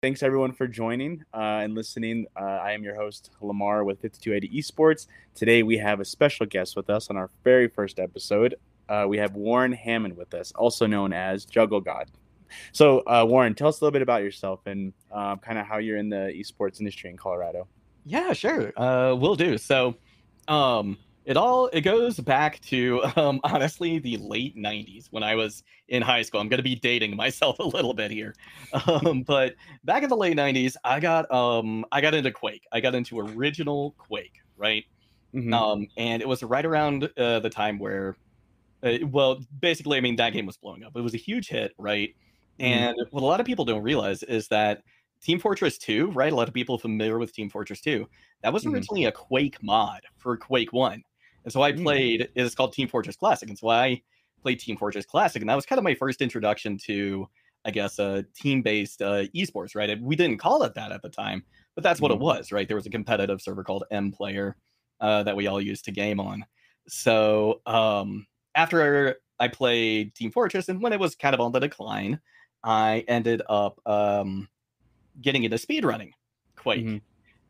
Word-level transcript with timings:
thanks 0.00 0.22
everyone 0.22 0.52
for 0.52 0.68
joining 0.68 1.24
uh, 1.34 1.60
and 1.62 1.74
listening. 1.74 2.24
Uh, 2.36 2.44
I 2.44 2.70
am 2.70 2.84
your 2.84 2.94
host, 2.94 3.30
Lamar 3.40 3.82
with 3.82 4.00
5280 4.00 4.62
Esports. 4.62 5.06
Today 5.34 5.64
we 5.64 5.76
have 5.78 5.98
a 5.98 6.04
special 6.04 6.46
guest 6.46 6.76
with 6.76 6.88
us 6.88 7.10
on 7.10 7.16
our 7.16 7.30
very 7.42 7.66
first 7.66 7.98
episode. 7.98 8.54
Uh, 8.88 9.06
we 9.08 9.18
have 9.18 9.34
Warren 9.34 9.72
Hammond 9.72 10.16
with 10.16 10.34
us, 10.34 10.52
also 10.52 10.86
known 10.86 11.12
as 11.12 11.44
Juggle 11.44 11.80
God. 11.80 12.08
So, 12.70 13.00
uh, 13.00 13.26
Warren, 13.28 13.56
tell 13.56 13.68
us 13.68 13.80
a 13.80 13.84
little 13.84 13.92
bit 13.92 14.02
about 14.02 14.22
yourself 14.22 14.60
and 14.66 14.92
uh, 15.10 15.34
kind 15.36 15.58
of 15.58 15.66
how 15.66 15.78
you're 15.78 15.98
in 15.98 16.08
the 16.08 16.32
esports 16.32 16.78
industry 16.78 17.10
in 17.10 17.16
Colorado. 17.16 17.66
Yeah, 18.06 18.32
sure. 18.34 18.72
Uh, 18.80 19.16
will 19.16 19.34
do. 19.34 19.58
So, 19.58 19.96
um, 20.46 20.96
it 21.28 21.36
all 21.36 21.66
it 21.74 21.82
goes 21.82 22.18
back 22.18 22.58
to 22.62 23.04
um, 23.16 23.38
honestly 23.44 23.98
the 23.98 24.16
late 24.16 24.56
90s 24.56 25.06
when 25.10 25.22
i 25.22 25.34
was 25.34 25.62
in 25.88 26.02
high 26.02 26.22
school 26.22 26.40
i'm 26.40 26.48
going 26.48 26.58
to 26.58 26.64
be 26.64 26.74
dating 26.74 27.14
myself 27.14 27.58
a 27.60 27.62
little 27.62 27.94
bit 27.94 28.10
here 28.10 28.34
um, 28.86 29.22
but 29.22 29.54
back 29.84 30.02
in 30.02 30.08
the 30.08 30.16
late 30.16 30.36
90s 30.36 30.74
i 30.82 30.98
got 30.98 31.30
um 31.30 31.84
i 31.92 32.00
got 32.00 32.14
into 32.14 32.32
quake 32.32 32.66
i 32.72 32.80
got 32.80 32.94
into 32.94 33.20
original 33.20 33.94
quake 33.98 34.40
right 34.56 34.84
mm-hmm. 35.34 35.52
um 35.52 35.86
and 35.96 36.22
it 36.22 36.26
was 36.26 36.42
right 36.42 36.64
around 36.64 37.08
uh, 37.18 37.38
the 37.38 37.50
time 37.50 37.78
where 37.78 38.16
uh, 38.82 38.94
well 39.10 39.38
basically 39.60 39.98
i 39.98 40.00
mean 40.00 40.16
that 40.16 40.32
game 40.32 40.46
was 40.46 40.56
blowing 40.56 40.82
up 40.82 40.96
it 40.96 41.02
was 41.02 41.14
a 41.14 41.18
huge 41.18 41.48
hit 41.48 41.72
right 41.78 42.14
mm-hmm. 42.58 42.64
and 42.64 42.96
what 43.10 43.22
a 43.22 43.26
lot 43.26 43.38
of 43.38 43.46
people 43.46 43.66
don't 43.66 43.82
realize 43.82 44.22
is 44.24 44.48
that 44.48 44.82
Team 45.20 45.40
Fortress 45.40 45.78
2, 45.78 46.12
right? 46.12 46.32
A 46.32 46.36
lot 46.36 46.46
of 46.46 46.54
people 46.54 46.78
familiar 46.78 47.18
with 47.18 47.32
Team 47.32 47.50
Fortress 47.50 47.80
2. 47.80 48.08
That 48.44 48.52
was 48.52 48.62
mm-hmm. 48.62 48.74
originally 48.74 49.00
mm-hmm. 49.00 49.08
a 49.08 49.12
Quake 49.12 49.60
mod 49.62 50.02
for 50.16 50.36
Quake 50.36 50.72
1. 50.72 51.02
And 51.48 51.52
so 51.54 51.62
I 51.62 51.72
mm. 51.72 51.82
played, 51.82 52.28
it's 52.34 52.54
called 52.54 52.74
Team 52.74 52.88
Fortress 52.88 53.16
Classic. 53.16 53.48
And 53.48 53.58
so 53.58 53.70
I 53.70 54.02
played 54.42 54.60
Team 54.60 54.76
Fortress 54.76 55.06
Classic. 55.06 55.40
And 55.40 55.48
that 55.48 55.54
was 55.54 55.64
kind 55.64 55.78
of 55.78 55.82
my 55.82 55.94
first 55.94 56.20
introduction 56.20 56.76
to, 56.84 57.26
I 57.64 57.70
guess, 57.70 57.98
a 57.98 58.26
team 58.36 58.60
based 58.60 59.00
uh, 59.00 59.24
esports, 59.34 59.74
right? 59.74 59.98
We 59.98 60.14
didn't 60.14 60.36
call 60.36 60.62
it 60.64 60.74
that 60.74 60.92
at 60.92 61.00
the 61.00 61.08
time, 61.08 61.42
but 61.74 61.82
that's 61.82 62.02
what 62.02 62.10
it 62.10 62.18
was, 62.18 62.52
right? 62.52 62.68
There 62.68 62.76
was 62.76 62.84
a 62.84 62.90
competitive 62.90 63.40
server 63.40 63.64
called 63.64 63.84
M 63.90 64.12
Player 64.12 64.56
uh, 65.00 65.22
that 65.22 65.36
we 65.36 65.46
all 65.46 65.58
used 65.58 65.86
to 65.86 65.90
game 65.90 66.20
on. 66.20 66.44
So 66.86 67.62
um, 67.64 68.26
after 68.54 69.16
I 69.40 69.48
played 69.48 70.14
Team 70.14 70.30
Fortress, 70.30 70.68
and 70.68 70.82
when 70.82 70.92
it 70.92 71.00
was 71.00 71.14
kind 71.14 71.32
of 71.32 71.40
on 71.40 71.52
the 71.52 71.60
decline, 71.60 72.20
I 72.62 73.06
ended 73.08 73.40
up 73.48 73.80
um, 73.86 74.50
getting 75.22 75.44
into 75.44 75.56
speedrunning 75.56 76.10
Quake. 76.56 76.84
Mm-hmm. 76.84 76.96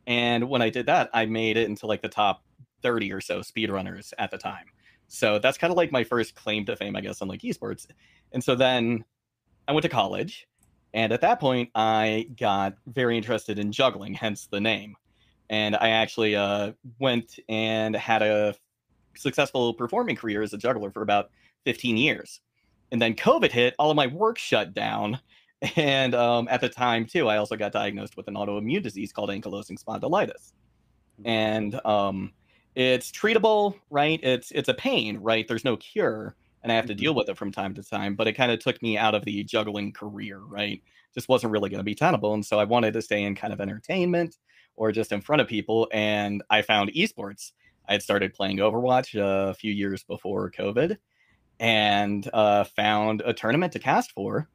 And 0.07 0.49
when 0.49 0.61
I 0.61 0.69
did 0.69 0.85
that, 0.85 1.09
I 1.13 1.25
made 1.25 1.57
it 1.57 1.67
into 1.67 1.85
like 1.85 2.01
the 2.01 2.07
top 2.07 2.45
30 2.81 3.11
or 3.11 3.21
so 3.21 3.39
speedrunners 3.39 4.13
at 4.17 4.31
the 4.31 4.37
time. 4.37 4.65
So 5.07 5.39
that's 5.39 5.57
kind 5.57 5.71
of 5.71 5.77
like 5.77 5.91
my 5.91 6.03
first 6.03 6.35
claim 6.35 6.65
to 6.65 6.75
fame, 6.75 6.95
I 6.95 7.01
guess, 7.01 7.21
on 7.21 7.27
like 7.27 7.41
esports. 7.41 7.87
And 8.31 8.43
so 8.43 8.55
then 8.55 9.03
I 9.67 9.71
went 9.71 9.83
to 9.83 9.89
college. 9.89 10.47
And 10.93 11.11
at 11.11 11.21
that 11.21 11.39
point, 11.39 11.69
I 11.75 12.27
got 12.39 12.75
very 12.87 13.17
interested 13.17 13.59
in 13.59 13.71
juggling, 13.71 14.13
hence 14.13 14.47
the 14.47 14.59
name. 14.59 14.95
And 15.49 15.75
I 15.75 15.89
actually 15.89 16.35
uh, 16.35 16.73
went 16.99 17.39
and 17.49 17.95
had 17.95 18.21
a 18.21 18.55
successful 19.15 19.73
performing 19.73 20.15
career 20.15 20.41
as 20.41 20.53
a 20.53 20.57
juggler 20.57 20.91
for 20.91 21.01
about 21.01 21.31
15 21.65 21.97
years. 21.97 22.39
And 22.91 23.01
then 23.01 23.15
COVID 23.15 23.51
hit, 23.51 23.75
all 23.77 23.91
of 23.91 23.95
my 23.95 24.07
work 24.07 24.37
shut 24.37 24.73
down. 24.73 25.19
And 25.75 26.15
um, 26.15 26.47
at 26.49 26.61
the 26.61 26.69
time, 26.69 27.05
too, 27.05 27.27
I 27.27 27.35
also 27.35 27.57
got 27.57 27.73
diagnosed 27.73 28.15
with 28.15 28.29
an 28.29 28.35
autoimmune 28.35 28.81
disease 28.81 29.11
called 29.11 29.29
ankylosing 29.29 29.77
spondylitis. 29.77 30.53
And 31.25 31.77
um, 31.85 32.31
it's 32.75 33.11
treatable, 33.11 33.75
right? 33.89 34.19
It's 34.23 34.51
it's 34.51 34.69
a 34.69 34.73
pain, 34.73 35.17
right? 35.17 35.47
There's 35.47 35.65
no 35.65 35.77
cure, 35.77 36.35
and 36.63 36.71
I 36.71 36.75
have 36.75 36.85
to 36.87 36.95
deal 36.95 37.11
mm-hmm. 37.11 37.19
with 37.19 37.29
it 37.29 37.37
from 37.37 37.51
time 37.51 37.73
to 37.75 37.83
time. 37.83 38.15
But 38.15 38.27
it 38.27 38.33
kind 38.33 38.51
of 38.51 38.59
took 38.59 38.81
me 38.81 38.97
out 38.97 39.15
of 39.15 39.25
the 39.25 39.43
juggling 39.43 39.91
career, 39.91 40.39
right? 40.39 40.81
Just 41.13 41.29
wasn't 41.29 41.51
really 41.51 41.69
going 41.69 41.79
to 41.79 41.83
be 41.83 41.95
tenable, 41.95 42.33
and 42.33 42.45
so 42.45 42.59
I 42.59 42.63
wanted 42.63 42.93
to 42.93 43.01
stay 43.01 43.23
in 43.23 43.35
kind 43.35 43.53
of 43.53 43.61
entertainment 43.61 44.37
or 44.75 44.91
just 44.91 45.11
in 45.11 45.21
front 45.21 45.41
of 45.41 45.47
people. 45.47 45.89
And 45.91 46.41
I 46.49 46.61
found 46.61 46.93
esports. 46.93 47.51
I 47.87 47.93
had 47.93 48.03
started 48.03 48.33
playing 48.33 48.57
Overwatch 48.57 49.19
a 49.19 49.53
few 49.55 49.73
years 49.73 50.03
before 50.03 50.51
COVID, 50.51 50.97
and 51.59 52.29
uh, 52.33 52.63
found 52.63 53.21
a 53.25 53.33
tournament 53.33 53.73
to 53.73 53.79
cast 53.79 54.11
for, 54.11 54.47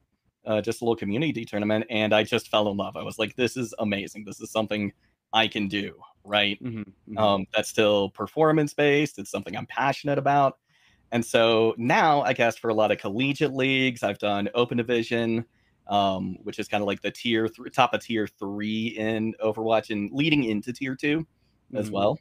uh, 0.47 0.61
just 0.61 0.81
a 0.81 0.85
little 0.85 0.97
community 0.97 1.45
tournament, 1.45 1.85
and 1.91 2.15
I 2.15 2.23
just 2.23 2.49
fell 2.49 2.71
in 2.71 2.77
love. 2.77 2.97
I 2.97 3.03
was 3.03 3.19
like, 3.19 3.37
"This 3.37 3.57
is 3.57 3.75
amazing. 3.79 4.25
This 4.25 4.41
is 4.41 4.51
something 4.51 4.93
I 5.33 5.49
can 5.49 5.69
do." 5.69 5.95
Right? 6.25 6.63
Mm-hmm, 6.63 6.81
mm-hmm. 6.81 7.19
Um, 7.19 7.47
that's 7.55 7.69
still 7.69 8.11
performance 8.11 8.75
based. 8.75 9.19
It's 9.19 9.31
something 9.31 9.57
I'm 9.57 9.67
passionate 9.67 10.19
about. 10.19 10.59
And 11.13 11.25
so 11.25 11.75
now 11.77 12.23
I 12.23 12.35
cast 12.35 12.59
for 12.59 12.71
a 12.71 12.75
lot 12.75 12.91
of 12.91 12.99
collegiate 12.99 13.55
leagues. 13.55 14.03
I've 14.03 14.19
done 14.19 14.49
Open 14.55 14.79
Division, 14.79 15.45
um, 15.87 16.37
which 16.43 16.59
is 16.59 16.67
kind 16.67 16.83
of 16.83 16.87
like 16.87 17.03
the 17.03 17.11
tier 17.11 17.49
th- 17.49 17.73
top 17.73 17.95
of 17.95 18.01
tier 18.03 18.27
three 18.27 18.89
in 18.89 19.35
Overwatch 19.43 19.91
and 19.91 20.11
leading 20.13 20.45
into 20.45 20.73
tier 20.73 20.97
2 20.97 21.21
mm-hmm. 21.21 21.77
as 21.77 21.91
well. 21.91 22.19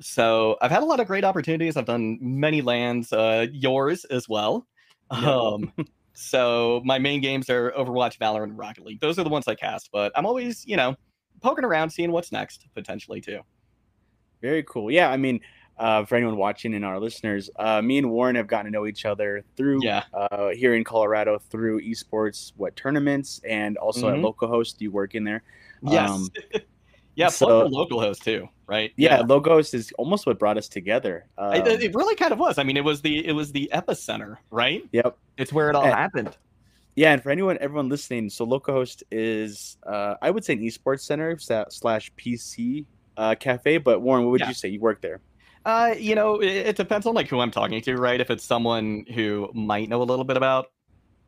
So 0.00 0.56
I've 0.60 0.70
had 0.70 0.82
a 0.82 0.86
lot 0.86 1.00
of 1.00 1.06
great 1.06 1.24
opportunities. 1.24 1.76
I've 1.76 1.84
done 1.84 2.18
many 2.20 2.62
LANs, 2.62 3.12
uh, 3.12 3.46
yours 3.52 4.04
as 4.06 4.28
well. 4.28 4.66
Um, 5.10 5.70
so 6.14 6.80
my 6.84 6.98
main 6.98 7.20
games 7.20 7.50
are 7.50 7.72
Overwatch, 7.72 8.18
Valorant, 8.18 8.44
and 8.44 8.58
Rocket 8.58 8.84
League. 8.84 9.00
Those 9.00 9.18
are 9.18 9.22
the 9.22 9.28
ones 9.28 9.46
I 9.46 9.54
cast, 9.54 9.90
but 9.92 10.10
I'm 10.16 10.24
always, 10.24 10.64
you 10.66 10.76
know, 10.76 10.96
poking 11.44 11.64
around, 11.64 11.90
seeing 11.90 12.10
what's 12.10 12.32
next 12.32 12.66
potentially 12.74 13.20
too. 13.20 13.40
Very 14.40 14.62
cool. 14.64 14.90
Yeah, 14.90 15.10
I 15.10 15.16
mean, 15.16 15.40
uh, 15.78 16.04
for 16.04 16.16
anyone 16.16 16.36
watching 16.36 16.74
and 16.74 16.84
our 16.84 16.98
listeners, 16.98 17.50
uh, 17.58 17.82
me 17.82 17.98
and 17.98 18.10
Warren 18.10 18.34
have 18.36 18.46
gotten 18.46 18.66
to 18.66 18.70
know 18.70 18.86
each 18.86 19.04
other 19.04 19.44
through 19.56 19.80
yeah. 19.82 20.04
uh, 20.14 20.48
here 20.50 20.74
in 20.74 20.84
Colorado 20.84 21.38
through 21.38 21.82
esports, 21.82 22.52
what 22.56 22.74
tournaments, 22.76 23.40
and 23.46 23.76
also 23.76 24.08
mm-hmm. 24.08 24.24
at 24.24 24.34
localhost. 24.34 24.80
You 24.80 24.90
work 24.90 25.14
in 25.14 25.24
there. 25.24 25.42
Yes. 25.82 26.10
Um, 26.10 26.28
yeah, 27.14 27.28
so, 27.28 27.68
localhost 27.68 28.24
too, 28.24 28.48
right? 28.66 28.92
Yeah, 28.96 29.18
yeah, 29.18 29.22
localhost 29.22 29.74
is 29.74 29.92
almost 29.98 30.26
what 30.26 30.38
brought 30.38 30.56
us 30.56 30.68
together. 30.68 31.26
Um, 31.36 31.54
it, 31.54 31.66
it, 31.82 31.94
really 31.94 32.16
kind 32.16 32.32
of 32.32 32.38
was. 32.38 32.56
I 32.56 32.62
mean, 32.62 32.78
it 32.78 32.84
was 32.84 33.02
the 33.02 33.26
it 33.26 33.32
was 33.32 33.52
the 33.52 33.70
epicenter, 33.74 34.38
right? 34.50 34.82
Yep. 34.92 35.18
It's 35.36 35.52
where 35.52 35.68
it 35.68 35.76
all 35.76 35.84
and, 35.84 35.94
happened. 35.94 36.36
Yeah, 36.96 37.12
and 37.12 37.22
for 37.22 37.30
anyone, 37.30 37.58
everyone 37.60 37.88
listening, 37.88 38.30
so 38.30 38.46
localhost 38.46 39.02
is, 39.10 39.76
uh, 39.84 40.14
I 40.22 40.30
would 40.30 40.44
say, 40.44 40.52
an 40.52 40.60
esports 40.60 41.00
center 41.00 41.36
slash 41.38 42.12
PC 42.16 42.86
uh, 43.16 43.34
cafe. 43.34 43.78
But 43.78 44.00
Warren, 44.00 44.24
what 44.24 44.32
would 44.32 44.40
yeah. 44.40 44.48
you 44.48 44.54
say? 44.54 44.68
You 44.68 44.80
work 44.80 45.00
there? 45.00 45.20
Uh, 45.64 45.94
you 45.98 46.14
know, 46.14 46.40
it, 46.40 46.48
it, 46.48 46.76
depends 46.76 47.06
on 47.06 47.14
like 47.14 47.26
who 47.26 47.40
I'm 47.40 47.50
talking 47.50 47.80
to, 47.80 47.96
right? 47.96 48.20
If 48.20 48.30
it's 48.30 48.44
someone 48.44 49.04
who 49.14 49.50
might 49.54 49.88
know 49.88 50.02
a 50.02 50.04
little 50.04 50.24
bit 50.24 50.36
about 50.36 50.66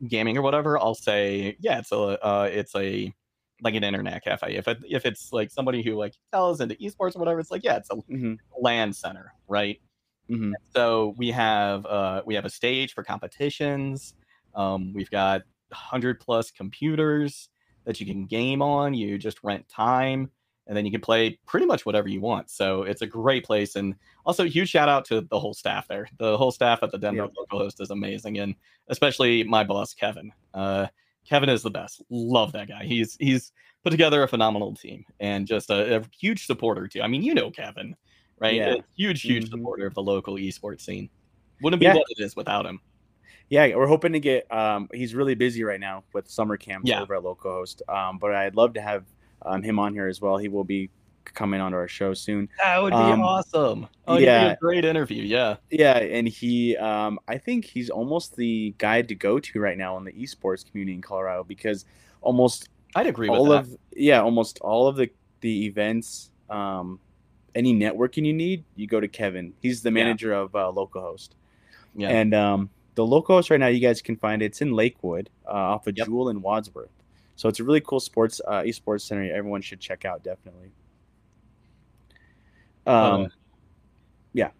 gaming 0.06 0.36
or 0.36 0.42
whatever, 0.42 0.78
I'll 0.78 0.94
say, 0.94 1.56
yeah, 1.58 1.78
it's 1.78 1.90
a, 1.90 1.96
uh, 1.96 2.48
it's 2.52 2.74
a 2.76 3.12
like 3.62 3.74
an 3.74 3.82
internet 3.82 4.22
cafe. 4.22 4.54
If 4.56 4.68
it, 4.68 4.78
if 4.86 5.06
it's 5.06 5.32
like 5.32 5.50
somebody 5.50 5.82
who 5.82 5.94
like 5.94 6.12
tells 6.32 6.60
into 6.60 6.74
esports 6.76 7.16
or 7.16 7.20
whatever, 7.20 7.40
it's 7.40 7.50
like, 7.50 7.64
yeah, 7.64 7.76
it's 7.76 7.90
a 7.90 7.94
mm-hmm. 7.94 8.34
LAN 8.60 8.92
center, 8.92 9.32
right? 9.48 9.80
Mm-hmm. 10.30 10.52
So 10.74 11.14
we 11.16 11.30
have 11.30 11.86
uh, 11.86 12.22
we 12.26 12.34
have 12.34 12.44
a 12.44 12.50
stage 12.50 12.92
for 12.92 13.02
competitions. 13.02 14.14
Um, 14.54 14.92
we've 14.92 15.10
got 15.10 15.42
100 15.68 16.20
plus 16.20 16.50
computers 16.50 17.48
that 17.84 18.00
you 18.00 18.06
can 18.06 18.26
game 18.26 18.62
on. 18.62 18.94
You 18.94 19.18
just 19.18 19.42
rent 19.42 19.68
time 19.68 20.30
and 20.66 20.76
then 20.76 20.84
you 20.84 20.90
can 20.90 21.00
play 21.00 21.38
pretty 21.46 21.66
much 21.66 21.86
whatever 21.86 22.08
you 22.08 22.20
want. 22.20 22.50
So 22.50 22.82
it's 22.82 23.02
a 23.02 23.06
great 23.06 23.44
place. 23.44 23.76
And 23.76 23.94
also, 24.24 24.44
huge 24.44 24.68
shout 24.68 24.88
out 24.88 25.04
to 25.06 25.20
the 25.20 25.38
whole 25.38 25.54
staff 25.54 25.86
there. 25.86 26.08
The 26.18 26.36
whole 26.36 26.50
staff 26.50 26.82
at 26.82 26.90
the 26.90 26.98
Denver 26.98 27.22
yeah. 27.22 27.38
local 27.38 27.58
host 27.58 27.80
is 27.80 27.90
amazing, 27.90 28.38
and 28.38 28.54
especially 28.88 29.44
my 29.44 29.62
boss 29.62 29.94
Kevin. 29.94 30.32
Uh, 30.52 30.86
Kevin 31.24 31.48
is 31.48 31.62
the 31.62 31.70
best. 31.70 32.02
Love 32.10 32.52
that 32.52 32.68
guy. 32.68 32.84
He's 32.84 33.16
he's 33.20 33.52
put 33.84 33.90
together 33.90 34.22
a 34.22 34.28
phenomenal 34.28 34.74
team 34.74 35.04
and 35.20 35.46
just 35.46 35.70
a, 35.70 35.98
a 35.98 36.02
huge 36.18 36.46
supporter 36.46 36.88
too. 36.88 37.02
I 37.02 37.06
mean, 37.06 37.22
you 37.22 37.34
know 37.34 37.50
Kevin, 37.50 37.94
right? 38.38 38.54
Yeah. 38.54 38.74
A 38.74 38.76
huge, 38.96 39.22
huge 39.22 39.44
mm-hmm. 39.44 39.58
supporter 39.58 39.86
of 39.86 39.94
the 39.94 40.02
local 40.02 40.34
esports 40.34 40.82
scene. 40.82 41.08
Wouldn't 41.62 41.80
be 41.80 41.86
yeah. 41.86 41.94
what 41.94 42.06
it 42.10 42.22
is 42.22 42.36
without 42.36 42.66
him 42.66 42.80
yeah, 43.48 43.74
we're 43.76 43.86
hoping 43.86 44.12
to 44.12 44.20
get. 44.20 44.50
Um, 44.52 44.88
he's 44.92 45.14
really 45.14 45.34
busy 45.34 45.62
right 45.62 45.80
now 45.80 46.04
with 46.12 46.28
summer 46.28 46.56
camp 46.56 46.84
yeah. 46.86 47.00
over 47.00 47.14
at 47.14 47.22
Localhost. 47.22 47.82
Um, 47.88 48.18
but 48.18 48.34
I'd 48.34 48.56
love 48.56 48.74
to 48.74 48.80
have 48.80 49.04
um, 49.42 49.62
him 49.62 49.78
on 49.78 49.92
here 49.92 50.08
as 50.08 50.20
well. 50.20 50.36
He 50.36 50.48
will 50.48 50.64
be 50.64 50.90
coming 51.34 51.60
onto 51.60 51.76
our 51.76 51.88
show 51.88 52.14
soon. 52.14 52.48
That 52.62 52.82
would 52.82 52.90
be 52.90 52.96
um, 52.96 53.20
awesome. 53.20 53.86
Oh, 54.08 54.18
yeah, 54.18 54.52
a 54.52 54.56
great 54.56 54.84
interview. 54.84 55.22
Yeah, 55.22 55.56
yeah, 55.70 55.98
and 55.98 56.26
he, 56.26 56.76
um, 56.76 57.18
I 57.28 57.38
think 57.38 57.64
he's 57.64 57.90
almost 57.90 58.36
the 58.36 58.74
guy 58.78 59.02
to 59.02 59.14
go 59.14 59.38
to 59.38 59.60
right 59.60 59.78
now 59.78 59.96
in 59.98 60.04
the 60.04 60.12
esports 60.12 60.68
community 60.68 60.94
in 60.94 61.02
Colorado 61.02 61.44
because 61.44 61.84
almost 62.20 62.68
I'd 62.94 63.06
agree 63.06 63.28
all 63.28 63.42
with 63.42 63.66
that. 63.66 63.72
of 63.72 63.78
yeah, 63.92 64.22
almost 64.22 64.58
all 64.60 64.88
of 64.88 64.96
the 64.96 65.10
the 65.40 65.66
events, 65.66 66.30
um, 66.50 66.98
any 67.54 67.74
networking 67.74 68.24
you 68.24 68.32
need, 68.32 68.64
you 68.74 68.86
go 68.86 69.00
to 69.00 69.08
Kevin. 69.08 69.52
He's 69.60 69.82
the 69.82 69.90
manager 69.90 70.30
yeah. 70.30 70.38
of 70.38 70.56
uh, 70.56 70.72
Localhost. 70.74 71.30
Yeah, 71.94 72.08
and 72.08 72.34
um, 72.34 72.70
the 72.96 73.06
locals 73.06 73.50
right 73.50 73.60
now, 73.60 73.68
you 73.68 73.80
guys 73.80 74.02
can 74.02 74.16
find 74.16 74.42
it. 74.42 74.46
It's 74.46 74.62
in 74.62 74.72
Lakewood, 74.72 75.30
uh, 75.46 75.52
off 75.52 75.86
of 75.86 75.96
yep. 75.96 76.06
Jewell 76.08 76.30
and 76.30 76.42
Wadsworth. 76.42 76.90
So 77.36 77.48
it's 77.48 77.60
a 77.60 77.64
really 77.64 77.82
cool 77.82 78.00
sports 78.00 78.40
uh, 78.48 78.62
esports 78.62 79.02
center. 79.02 79.32
Everyone 79.34 79.62
should 79.62 79.80
check 79.80 80.04
out 80.06 80.24
definitely. 80.24 80.72
Um, 82.86 83.22
uh, 83.24 83.28
yeah, 84.32 84.50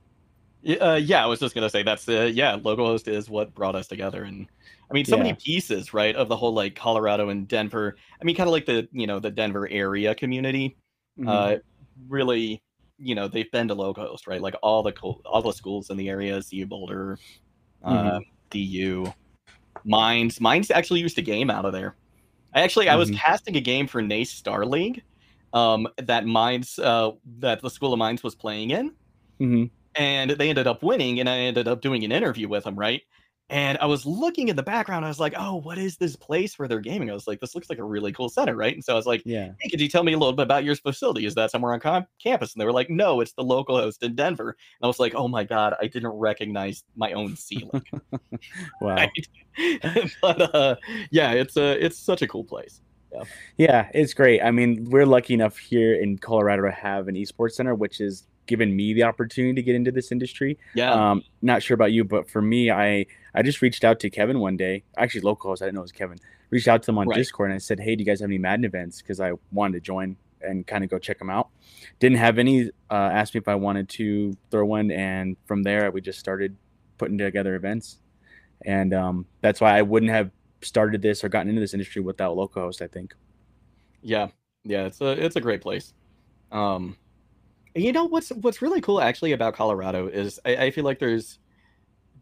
Uh, 0.81 1.01
yeah, 1.03 1.23
I 1.23 1.27
was 1.27 1.41
just 1.41 1.55
gonna 1.55 1.71
say 1.71 1.83
that's 1.83 2.05
the 2.05 2.31
yeah. 2.31 2.57
Localhost 2.59 3.09
is 3.09 3.31
what 3.31 3.55
brought 3.55 3.77
us 3.77 3.87
together, 3.89 4.25
and 4.25 4.49
I 4.91 4.95
mean, 4.95 5.05
so 5.05 5.17
Yeah. 5.17 5.23
many 5.25 5.35
pieces, 5.35 5.95
right, 5.95 6.15
of 6.17 6.29
the 6.29 6.37
whole 6.37 6.55
like 6.55 6.75
Colorado 6.75 7.29
and 7.31 7.49
Denver. 7.49 7.97
I 8.21 8.25
mean, 8.25 8.37
kind 8.37 8.49
of 8.49 8.53
like 8.53 8.67
the 8.67 8.89
you 8.93 9.07
know 9.07 9.21
the 9.21 9.31
Denver 9.31 9.69
area 9.71 10.15
community. 10.15 10.77
Mhm. 11.21 11.29
Uh, 11.29 11.61
really, 12.09 12.63
you 12.99 13.15
know, 13.15 13.29
they've 13.29 13.51
been 13.53 13.69
to 13.69 13.77
Localhost, 13.77 14.27
right? 14.27 14.41
Like 14.43 14.57
all 14.63 14.83
the 14.83 14.93
co- 14.93 15.23
all 15.25 15.43
the 15.43 15.53
schools 15.53 15.91
in 15.91 15.97
the 15.97 16.09
area, 16.09 16.43
CU 16.43 16.67
Boulder, 16.67 17.19
uh, 17.83 18.21
DU, 18.51 19.13
Mines. 19.85 20.41
Mines 20.41 20.71
actually 20.71 21.01
used 21.01 21.17
to 21.17 21.23
game 21.23 21.51
out 21.51 21.65
of 21.65 21.73
there. 21.73 21.97
I 22.55 22.63
actually 22.63 22.89
I 22.89 22.97
was 22.97 23.11
Mhm. 23.11 23.17
casting 23.19 23.57
a 23.57 23.61
game 23.61 23.87
for 23.87 24.03
Nace 24.03 24.33
Star 24.33 24.65
League, 24.67 25.03
um, 25.53 25.87
that 25.99 26.27
Mines 26.27 26.79
uh 26.79 27.13
that 27.39 27.61
the 27.63 27.71
School 27.71 27.93
of 27.93 27.99
Mines 27.99 28.23
was 28.23 28.35
playing 28.35 28.71
in 28.71 28.93
Mhm. 29.41 29.71
and 29.95 30.31
they 30.33 30.49
ended 30.51 30.67
up 30.67 30.83
winning 30.83 31.21
and 31.21 31.29
i 31.29 31.37
ended 31.39 31.69
up 31.69 31.81
doing 31.81 32.05
an 32.05 32.13
interview 32.13 32.49
with 32.49 32.65
them 32.65 32.77
right 32.77 33.03
and 33.49 33.79
i 33.79 33.87
was 33.87 34.05
looking 34.05 34.49
in 34.49 34.57
the 34.57 34.63
background 34.63 35.05
i 35.05 35.09
was 35.09 35.21
like 35.21 35.35
oh 35.37 35.57
what 35.57 35.79
is 35.79 35.97
this 35.97 36.17
place 36.17 36.59
where 36.59 36.69
they're 36.69 36.81
gaming? 36.81 37.11
I 37.11 37.15
was 37.15 37.27
like 37.27 37.41
this 37.41 37.55
looks 37.55 37.71
like 37.71 37.79
a 37.79 37.85
really 37.85 38.13
cool 38.13 38.29
center 38.29 38.57
right? 38.57 38.75
And 38.75 38.85
so 38.85 38.93
i 38.93 38.97
was 38.97 39.07
like 39.07 39.23
yeah. 39.25 39.53
hey 39.61 39.69
could 39.69 39.81
you 39.81 39.89
tell 39.89 40.03
me 40.03 40.13
a 40.13 40.19
little 40.19 40.33
bit 40.33 40.43
about 40.43 40.65
your 40.65 40.75
facility? 40.77 41.27
Is 41.27 41.35
that 41.35 41.51
somewhere 41.51 41.73
on 41.73 41.81
com- 41.81 42.07
campus? 42.23 42.55
And 42.55 42.61
they 42.61 42.67
were 42.67 42.73
like 42.73 42.91
no 42.91 43.21
it's 43.21 43.33
the 43.33 43.43
local 43.43 43.77
host 43.77 44.03
in 44.03 44.15
denver. 44.15 44.51
And 44.51 44.85
i 44.85 44.87
was 44.87 44.99
like 45.01 45.15
oh 45.15 45.29
my 45.29 45.45
god 45.45 45.75
i 45.81 45.87
didn't 45.87 46.13
recognize 46.13 46.85
my 46.97 47.13
own 47.13 47.37
ceiling. 47.37 47.83
Wow. 48.81 49.07
but 50.23 50.55
uh 50.55 50.77
yeah 51.11 51.33
it's 51.33 51.57
a 51.57 51.85
it's 51.85 51.99
such 51.99 52.23
a 52.23 52.29
cool 52.29 52.45
place. 52.45 52.81
Yeah, 53.13 53.23
yeah, 53.57 53.91
it's 53.95 54.15
great. 54.15 54.43
I 54.43 54.51
mean, 54.51 54.85
we're 54.91 55.07
lucky 55.07 55.35
enough 55.35 55.57
here 55.57 55.95
in 55.95 56.19
Colorado 56.19 56.63
to 56.63 56.71
have 56.71 57.09
an 57.09 57.15
esports 57.15 57.53
center, 57.53 57.75
which 57.75 57.99
has 57.99 58.27
given 58.47 58.75
me 58.75 58.93
the 58.95 59.03
opportunity 59.03 59.55
to 59.55 59.63
get 59.63 59.75
into 59.75 59.93
this 59.93 60.11
industry. 60.13 60.59
yeah 60.75 60.93
Um, 60.93 61.23
not 61.43 61.63
sure 61.63 61.75
about 61.75 61.93
you, 61.93 62.05
but 62.05 62.29
for 62.31 62.41
me, 62.43 62.71
I 62.71 63.07
I 63.35 63.43
just 63.43 63.61
reached 63.63 63.85
out 63.85 64.01
to 64.01 64.11
Kevin 64.11 64.39
one 64.41 64.57
day. 64.57 64.85
Actually, 64.97 65.23
local 65.23 65.51
host, 65.51 65.63
I 65.63 65.67
didn't 65.67 65.75
know 65.75 65.81
it 65.81 65.85
was 65.85 65.93
Kevin. 65.93 66.19
Reached 66.51 66.69
out 66.69 66.83
to 66.85 66.91
him 66.91 66.99
on 66.99 67.09
Right. 67.09 67.17
Discord 67.17 67.51
and 67.51 67.57
I 67.57 67.59
said, 67.59 67.81
"Hey, 67.81 67.97
do 67.97 68.03
you 68.03 68.07
guys 68.07 68.21
have 68.21 68.29
any 68.31 68.39
Madden 68.39 68.65
events?" 68.65 69.03
Because 69.03 69.21
I 69.21 69.33
wanted 69.53 69.75
to 69.75 69.81
join 69.81 70.17
and 70.41 70.67
kind 70.67 70.85
of 70.85 70.91
go 70.91 70.99
check 70.99 71.19
them 71.19 71.29
out. 71.31 71.49
Didn't 71.99 72.19
have 72.19 72.39
any. 72.39 72.71
Uh, 72.91 72.95
asked 73.13 73.35
me 73.35 73.39
if 73.39 73.49
I 73.49 73.57
wanted 73.57 73.89
to 73.91 74.33
throw 74.51 74.65
one, 74.65 74.91
and 74.91 75.37
from 75.47 75.63
there 75.63 75.91
we 75.91 76.01
just 76.01 76.19
started 76.19 76.57
putting 76.99 77.19
together 77.19 77.55
events. 77.57 77.99
And 78.65 78.95
um, 78.95 79.27
that's 79.41 79.61
why 79.61 79.77
I 79.77 79.83
wouldn't 79.83 80.13
have 80.13 80.31
started 80.63 81.03
this 81.03 81.23
or 81.23 81.29
gotten 81.29 81.49
into 81.49 81.61
this 81.61 81.75
industry 81.75 82.01
without 82.01 82.37
local 82.37 82.63
host. 82.63 82.81
I 82.81 82.87
think. 82.87 83.15
Yeah, 84.03 84.29
yeah, 84.65 84.85
it's 84.87 85.01
a 85.01 85.11
it's 85.23 85.37
a 85.37 85.41
great 85.41 85.61
place. 85.61 85.95
Um, 86.53 86.97
you 87.77 87.93
know 87.93 88.05
what's 88.07 88.31
what's 88.31 88.63
really 88.63 88.81
cool 88.81 89.01
actually 89.01 89.33
about 89.33 89.55
Colorado 89.55 90.09
is 90.09 90.41
I, 90.45 90.57
I 90.67 90.71
feel 90.71 90.85
like 90.85 90.99
there's 90.99 91.39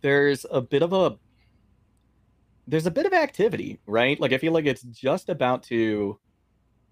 there's 0.03 0.47
a 0.51 0.61
bit 0.62 0.83
of 0.83 0.93
a 0.93 1.19
there's 2.67 2.87
a 2.87 2.91
bit 2.91 3.06
of 3.06 3.12
activity, 3.12 3.81
right? 3.87 4.19
Like 4.21 4.33
I 4.33 4.39
feel 4.39 4.53
like 4.53 4.67
it's 4.67 4.83
just 4.83 5.29
about 5.29 5.62
to 5.65 6.19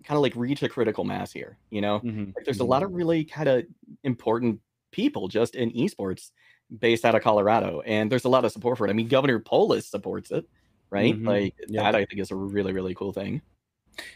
kind 0.04 0.16
of 0.16 0.22
like 0.22 0.36
reach 0.36 0.62
a 0.62 0.68
critical 0.68 1.04
mass 1.04 1.32
here. 1.32 1.58
You 1.70 1.82
know, 1.82 1.96
Mhm, 2.02 2.36
like 2.36 2.46
there's 2.46 2.60
a 2.60 2.64
mhm. 2.64 2.66
lot 2.66 2.82
of 2.84 2.92
really 2.92 3.24
kind 3.24 3.48
of 3.48 3.64
important 4.04 4.60
people 4.92 5.28
just 5.28 5.56
in 5.56 5.70
esports 5.72 6.30
based 6.80 7.04
out 7.04 7.14
of 7.16 7.22
Colorado, 7.22 7.82
and 7.82 8.10
there's 8.12 8.24
a 8.26 8.30
lot 8.30 8.44
of 8.44 8.52
support 8.52 8.78
for 8.78 8.86
it. 8.86 8.90
I 8.90 8.94
mean, 8.94 9.08
Governor 9.08 9.40
Polis 9.40 9.88
supports 9.90 10.30
it, 10.32 10.46
right? 10.90 11.20
Mhm, 11.20 11.24
Like 11.26 11.56
yeah. 11.68 11.82
that, 11.82 11.96
I 11.96 12.04
think 12.06 12.20
is 12.22 12.30
a 12.32 12.36
really 12.36 12.72
really 12.72 12.94
cool 12.94 13.12
thing. 13.12 13.42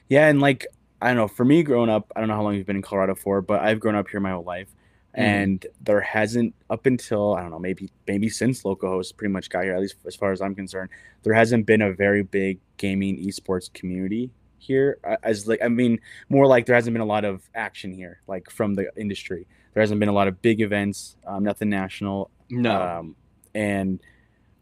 Yeah, 0.09 0.29
and 0.29 0.41
like 0.41 0.67
I 1.01 1.09
don't 1.09 1.17
know, 1.17 1.29
for 1.29 1.45
me 1.45 1.63
growing 1.63 1.91
up, 1.91 2.11
I 2.17 2.21
don't 2.21 2.29
know 2.29 2.35
how 2.37 2.43
long 2.43 2.55
you've 2.55 2.67
been 2.67 2.77
in 2.77 2.83
Colorado 2.83 3.15
for, 3.15 3.43
but 3.43 3.61
I've 3.61 3.81
grown 3.81 3.95
up 3.95 4.09
here 4.09 4.21
my 4.21 4.31
whole 4.31 4.45
life. 4.45 4.69
Mhm. 5.17 5.23
And 5.23 5.67
there 5.83 6.01
hasn't 6.01 6.55
up 6.69 6.87
until 6.87 7.35
I 7.35 7.43
don't 7.43 7.51
know, 7.51 7.59
maybe 7.59 7.91
maybe 8.07 8.29
since 8.29 8.63
Localhost 8.63 9.17
pretty 9.17 9.33
much 9.33 9.49
got 9.49 9.65
here, 9.65 9.75
at 9.75 9.81
least 9.81 9.97
as 10.07 10.15
far 10.15 10.33
as 10.33 10.41
I'm 10.41 10.55
concerned, 10.55 10.91
there 11.23 11.33
hasn't 11.35 11.65
been 11.67 11.81
a 11.83 11.93
very 11.93 12.23
big 12.23 12.59
gaming 12.77 13.17
esports 13.19 13.73
community 13.73 14.31
here. 14.59 14.99
As 15.23 15.47
like 15.49 15.61
I 15.63 15.69
mean, 15.69 16.01
more 16.29 16.47
like 16.47 16.67
there 16.67 16.75
hasn't 16.75 16.93
been 16.93 17.01
a 17.01 17.07
lot 17.07 17.25
of 17.25 17.49
action 17.55 17.93
here, 17.93 18.21
like 18.27 18.51
from 18.51 18.75
the 18.75 18.91
industry. 18.97 19.47
There 19.73 19.81
hasn't 19.81 20.01
been 20.01 20.09
a 20.09 20.13
lot 20.13 20.29
of 20.29 20.41
big 20.43 20.61
events, 20.61 21.17
um, 21.27 21.45
nothing 21.45 21.69
national. 21.71 22.31
No, 22.51 22.81
Um, 22.81 23.17
and 23.55 24.01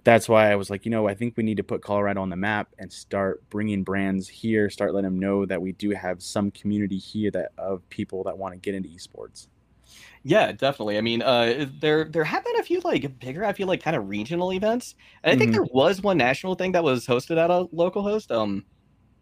that's 0.04 0.28
why 0.28 0.52
I 0.52 0.56
was 0.56 0.70
like, 0.70 0.84
you 0.84 0.90
know, 0.90 1.08
I 1.08 1.14
think 1.14 1.36
we 1.36 1.42
need 1.42 1.56
to 1.56 1.64
put 1.64 1.82
Colorado 1.82 2.20
on 2.20 2.28
the 2.28 2.36
map 2.36 2.68
and 2.78 2.92
start 2.92 3.42
bringing 3.50 3.82
brands 3.82 4.28
here, 4.28 4.68
start 4.70 4.92
letting 4.94 5.10
them 5.10 5.18
know 5.18 5.46
that 5.46 5.60
we 5.60 5.72
do 5.72 5.90
have 5.90 6.22
some 6.22 6.50
community 6.50 6.98
here 6.98 7.30
that 7.32 7.52
of 7.58 7.88
people 7.88 8.22
that 8.24 8.36
want 8.36 8.52
to 8.54 8.60
get 8.60 8.74
into 8.74 8.88
esports. 8.90 9.48
Yeah, 10.22 10.52
definitely. 10.52 10.96
I 10.98 11.00
mean, 11.02 11.20
uh, 11.22 11.66
there 11.80 12.04
there 12.04 12.24
have 12.24 12.44
been 12.44 12.58
a 12.58 12.62
few 12.62 12.80
like 12.80 13.18
bigger, 13.18 13.44
I 13.44 13.52
feel 13.52 13.66
like, 13.66 13.82
kind 13.82 13.96
of 13.96 14.08
regional 14.08 14.52
events, 14.52 14.94
and 15.22 15.34
I 15.34 15.38
think 15.38 15.50
Mhm. 15.50 15.54
there 15.54 15.64
was 15.72 16.02
one 16.02 16.16
national 16.16 16.54
thing 16.54 16.72
that 16.72 16.82
was 16.84 17.06
hosted 17.06 17.36
at 17.36 17.50
a 17.50 17.66
local 17.72 18.02
host. 18.02 18.30
Um, 18.32 18.64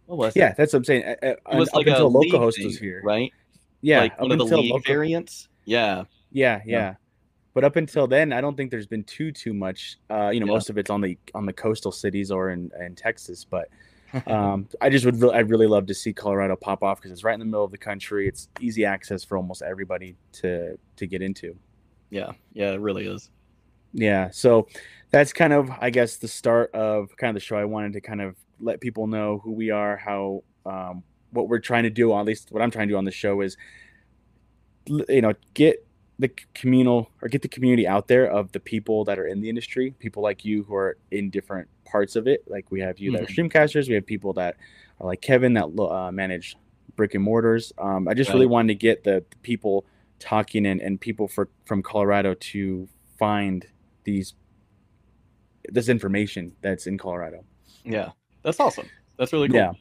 what 0.07 0.19
was 0.19 0.37
Yeah, 0.37 0.51
it? 0.51 0.57
that's 0.57 0.73
what 0.73 0.79
I'm 0.79 0.85
saying. 0.85 1.05
Uh, 1.05 1.15
It 1.23 1.39
was 1.55 1.69
up 1.71 1.75
like 1.77 1.87
a 1.89 1.91
until 1.91 2.11
league 2.13 2.33
Localhost 2.33 2.55
thing, 2.57 2.67
was 2.67 2.79
here, 2.79 3.01
right? 3.05 3.33
Yeah, 3.81 4.01
like 4.01 4.21
one 4.21 4.31
of 4.33 4.39
the 4.39 4.45
until 4.45 4.59
league 4.61 4.73
Local- 4.73 4.85
variants. 4.93 5.49
Yeah, 5.65 6.05
Yeah, 6.31 6.61
yeah. 6.65 6.95
But 7.55 7.65
up 7.65 7.77
until 7.77 8.07
then, 8.07 8.33
I 8.33 8.41
don't 8.41 8.57
think 8.57 8.71
there's 8.71 8.87
been 8.87 9.05
too 9.05 9.31
too 9.33 9.53
much. 9.53 9.99
Uh, 10.11 10.31
you 10.31 10.41
know, 10.41 10.47
Yeah. 10.47 10.53
most 10.53 10.71
of 10.71 10.79
it's 10.79 10.91
on 10.91 11.01
the 11.01 11.19
on 11.35 11.45
the 11.47 11.53
coastal 11.53 11.93
cities 11.93 12.31
or 12.31 12.51
in, 12.51 12.71
in 12.81 12.95
Texas. 12.95 13.45
But 13.45 13.69
um, 14.27 14.69
I 14.81 14.89
just 14.91 15.05
would 15.05 15.23
I'd 15.33 15.51
really 15.51 15.67
love 15.67 15.87
to 15.87 15.95
see 15.95 16.13
Colorado 16.13 16.57
pop 16.57 16.83
off 16.83 16.99
because 16.99 17.11
it's 17.13 17.25
right 17.25 17.35
in 17.35 17.41
the 17.41 17.47
middle 17.47 17.65
of 17.65 17.71
the 17.71 17.79
country. 17.79 18.27
It's 18.29 18.49
easy 18.61 18.85
access 18.85 19.23
for 19.25 19.37
almost 19.37 19.63
everybody 19.63 20.17
to 20.41 20.79
to 20.97 21.07
get 21.07 21.21
into. 21.23 21.57
yeah, 22.11 22.33
yeah. 22.55 22.73
It 22.73 22.81
really 22.81 23.07
is. 23.07 23.31
Yeah, 23.95 24.31
so 24.31 24.69
that's 25.11 25.35
kind 25.35 25.53
of 25.53 25.71
I 25.79 25.91
guess 25.91 26.17
the 26.17 26.29
start 26.29 26.75
of 26.75 27.15
kind 27.19 27.29
of 27.31 27.35
the 27.35 27.41
show. 27.45 27.57
I 27.57 27.67
wanted 27.67 27.93
to 27.95 28.01
kind 28.01 28.23
of 28.23 28.37
let 28.61 28.81
people 28.81 29.07
know 29.07 29.41
who 29.45 29.53
we 29.53 29.69
are, 29.71 29.99
how 29.99 30.43
um, 30.65 31.03
what 31.33 31.49
we're 31.49 31.59
trying 31.59 31.83
to 31.83 31.91
do. 31.91 32.15
At 32.19 32.25
least 32.25 32.51
what 32.53 32.63
I'm 32.63 32.71
trying 32.71 32.89
to 32.89 32.93
do 32.95 32.97
on 32.99 33.05
the 33.05 33.11
show 33.11 33.43
is, 33.43 33.57
you 34.87 35.21
know, 35.21 35.35
get 35.55 35.87
the 36.23 36.31
communal 36.55 37.11
or 37.21 37.29
get 37.29 37.43
the 37.43 37.49
community 37.49 37.87
out 37.87 38.09
there 38.09 38.31
of 38.31 38.53
the 38.53 38.61
people 38.61 39.05
that 39.05 39.19
are 39.19 39.27
in 39.27 39.41
the 39.41 39.49
industry, 39.49 39.95
people 39.99 40.23
like 40.23 40.45
you 40.45 40.63
who 40.65 40.75
are 40.75 40.97
in 41.11 41.31
different 41.31 41.69
parts 41.85 42.17
of 42.17 42.27
it. 42.27 42.43
Like 42.47 42.71
we 42.71 42.81
have 42.81 42.99
you 42.99 43.13
that 43.13 43.23
are 43.23 43.27
streamcasters, 43.27 43.89
we 43.89 43.95
have 43.95 44.07
people 44.07 44.33
that 44.35 44.57
are 45.01 45.07
like 45.07 45.21
Kevin 45.21 45.53
that 45.55 45.67
uh, 45.79 46.11
manage 46.11 46.57
brick 46.97 47.15
and 47.15 47.23
mortars. 47.23 47.73
Um, 47.79 48.09
I 48.09 48.15
just 48.15 48.33
really 48.33 48.47
wanted 48.47 48.69
to 48.69 48.75
get 48.75 49.05
the, 49.05 49.25
the 49.31 49.37
people 49.43 49.85
talking 50.19 50.67
and, 50.67 50.81
and 50.81 51.01
people 51.01 51.29
for 51.29 51.49
from 51.65 51.83
Colorado 51.83 52.35
to 52.35 52.89
find 53.19 53.67
these 54.05 54.35
this 55.69 55.89
information 55.89 56.53
that's 56.61 56.87
in 56.87 56.99
Colorado. 56.99 57.45
Yeah, 57.85 58.11
that's 58.43 58.61
awesome. 58.61 58.89
That's 59.19 59.33
really 59.33 59.49
cool. 59.49 59.57
Yeah. 59.57 59.73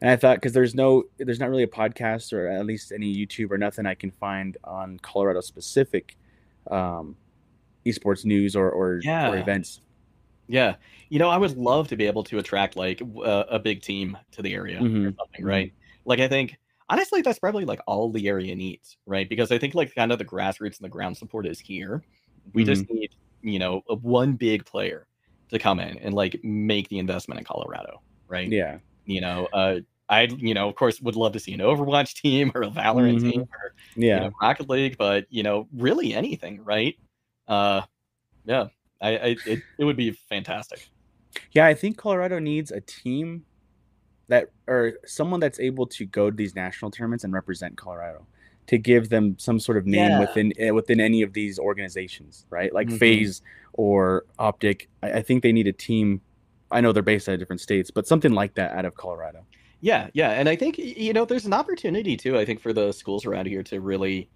And 0.00 0.10
I 0.10 0.16
thought 0.16 0.36
because 0.36 0.52
there's 0.52 0.74
no 0.74 1.04
there's 1.18 1.40
not 1.40 1.50
really 1.50 1.62
a 1.62 1.68
podcast 1.68 2.32
or 2.32 2.48
at 2.48 2.66
least 2.66 2.92
any 2.92 3.14
YouTube 3.14 3.50
or 3.50 3.58
nothing 3.58 3.86
I 3.86 3.94
can 3.94 4.10
find 4.10 4.56
on 4.64 4.98
Colorado 4.98 5.40
specific 5.40 6.16
um 6.70 7.16
esports 7.86 8.24
news 8.24 8.56
or 8.56 8.70
or, 8.70 9.06
or 9.24 9.36
events. 9.36 9.80
Yeah, 10.48 10.76
you 11.08 11.18
know, 11.18 11.28
I 11.30 11.36
would 11.36 11.56
love 11.56 11.88
to 11.88 11.96
be 11.96 12.06
able 12.06 12.24
to 12.24 12.38
attract 12.38 12.76
like 12.76 13.00
uh, 13.02 13.44
a 13.48 13.58
big 13.58 13.82
team 13.82 14.18
to 14.32 14.42
the 14.42 14.54
area 14.54 14.90
or 15.04 15.10
Mhm, 15.10 15.16
something, 15.16 15.44
right? 15.44 15.72
Like, 16.04 16.18
I 16.20 16.28
think 16.28 16.58
honestly, 16.88 17.22
that's 17.22 17.38
probably 17.38 17.64
like 17.64 17.80
all 17.86 18.10
the 18.10 18.26
area 18.28 18.54
needs, 18.56 18.96
right? 19.06 19.28
Because 19.28 19.52
I 19.52 19.58
think 19.58 19.74
like 19.74 19.94
kind 19.94 20.10
of 20.12 20.18
the 20.18 20.24
grassroots 20.24 20.78
and 20.78 20.84
the 20.84 20.88
ground 20.88 21.16
support 21.16 21.46
is 21.46 21.60
here. 21.60 22.04
We 22.52 22.64
just 22.64 22.88
need, 22.90 23.10
you 23.42 23.58
know, 23.60 23.82
a, 23.88 23.94
one 23.94 24.34
big 24.34 24.64
player 24.64 25.06
to 25.50 25.58
come 25.58 25.78
in 25.80 25.98
and 25.98 26.14
like 26.14 26.40
make 26.42 26.88
the 26.88 26.98
investment 26.98 27.38
in 27.38 27.44
Colorado, 27.44 28.02
right? 28.28 28.50
Yeah. 28.50 28.78
You 29.04 29.20
know, 29.20 29.48
uh, 29.52 29.80
I, 30.10 30.22
you 30.22 30.52
know, 30.54 30.68
of 30.68 30.74
course, 30.74 31.00
would 31.00 31.14
love 31.16 31.32
to 31.34 31.40
see 31.40 31.54
an 31.54 31.60
Overwatch 31.60 32.14
team 32.20 32.50
or 32.54 32.62
a 32.64 32.68
Valorant 32.70 33.20
Mhm. 33.20 33.30
team 33.30 33.40
or 33.42 33.72
Yeah. 33.96 34.16
you 34.16 34.20
know, 34.24 34.30
Rocket 34.42 34.68
League, 34.68 34.98
but 34.98 35.26
you 35.30 35.42
know, 35.42 35.68
really 35.72 36.12
anything, 36.12 36.62
right? 36.64 36.96
Uh, 37.48 37.82
yeah, 38.44 38.66
I, 39.00 39.08
I 39.16 39.36
it, 39.46 39.62
it 39.78 39.84
would 39.84 39.96
be 39.96 40.10
fantastic. 40.28 40.88
Yeah, 41.52 41.66
I 41.66 41.74
think 41.74 41.96
Colorado 41.96 42.38
needs 42.40 42.72
a 42.72 42.80
team 42.80 43.44
that 44.28 44.48
or 44.66 44.94
someone 45.06 45.40
that's 45.40 45.58
able 45.60 45.86
to 45.86 46.04
go 46.06 46.30
to 46.30 46.36
these 46.36 46.54
national 46.54 46.90
tournaments 46.90 47.24
and 47.24 47.32
represent 47.32 47.76
Colorado 47.76 48.26
to 48.66 48.78
give 48.78 49.08
them 49.08 49.36
some 49.38 49.58
sort 49.58 49.76
of 49.78 49.86
name 49.86 50.10
Yeah. 50.12 50.20
within 50.20 50.52
eh, 50.58 50.70
within 50.70 51.00
any 51.00 51.22
of 51.22 51.32
these 51.32 51.58
organizations, 51.58 52.46
right? 52.50 52.72
Like 52.72 52.88
Mhm. 52.88 52.98
FaZe 52.98 53.42
or 53.74 54.24
OpTic. 54.40 54.86
I, 55.02 55.12
I 55.14 55.22
think 55.22 55.42
they 55.44 55.52
need 55.52 55.66
a 55.68 55.72
team. 55.72 56.20
I 56.72 56.80
know 56.80 56.92
they're 56.92 57.02
based 57.02 57.28
out 57.28 57.32
of 57.34 57.38
different 57.40 57.60
states, 57.60 57.90
but 57.92 58.06
something 58.08 58.32
like 58.32 58.54
that 58.54 58.72
out 58.72 58.84
of 58.84 58.94
Colorado. 58.96 59.44
Yeah, 59.80 60.10
yeah, 60.14 60.30
and 60.32 60.48
I 60.48 60.56
think 60.56 60.78
you 60.78 61.12
know, 61.12 61.24
there's 61.24 61.46
an 61.46 61.52
opportunity 61.54 62.16
too. 62.16 62.38
I 62.38 62.44
think 62.44 62.60
for 62.60 62.72
the 62.72 62.92
schools 62.92 63.24
around 63.24 63.46
here 63.46 63.62
to 63.64 63.80
really 63.80 64.30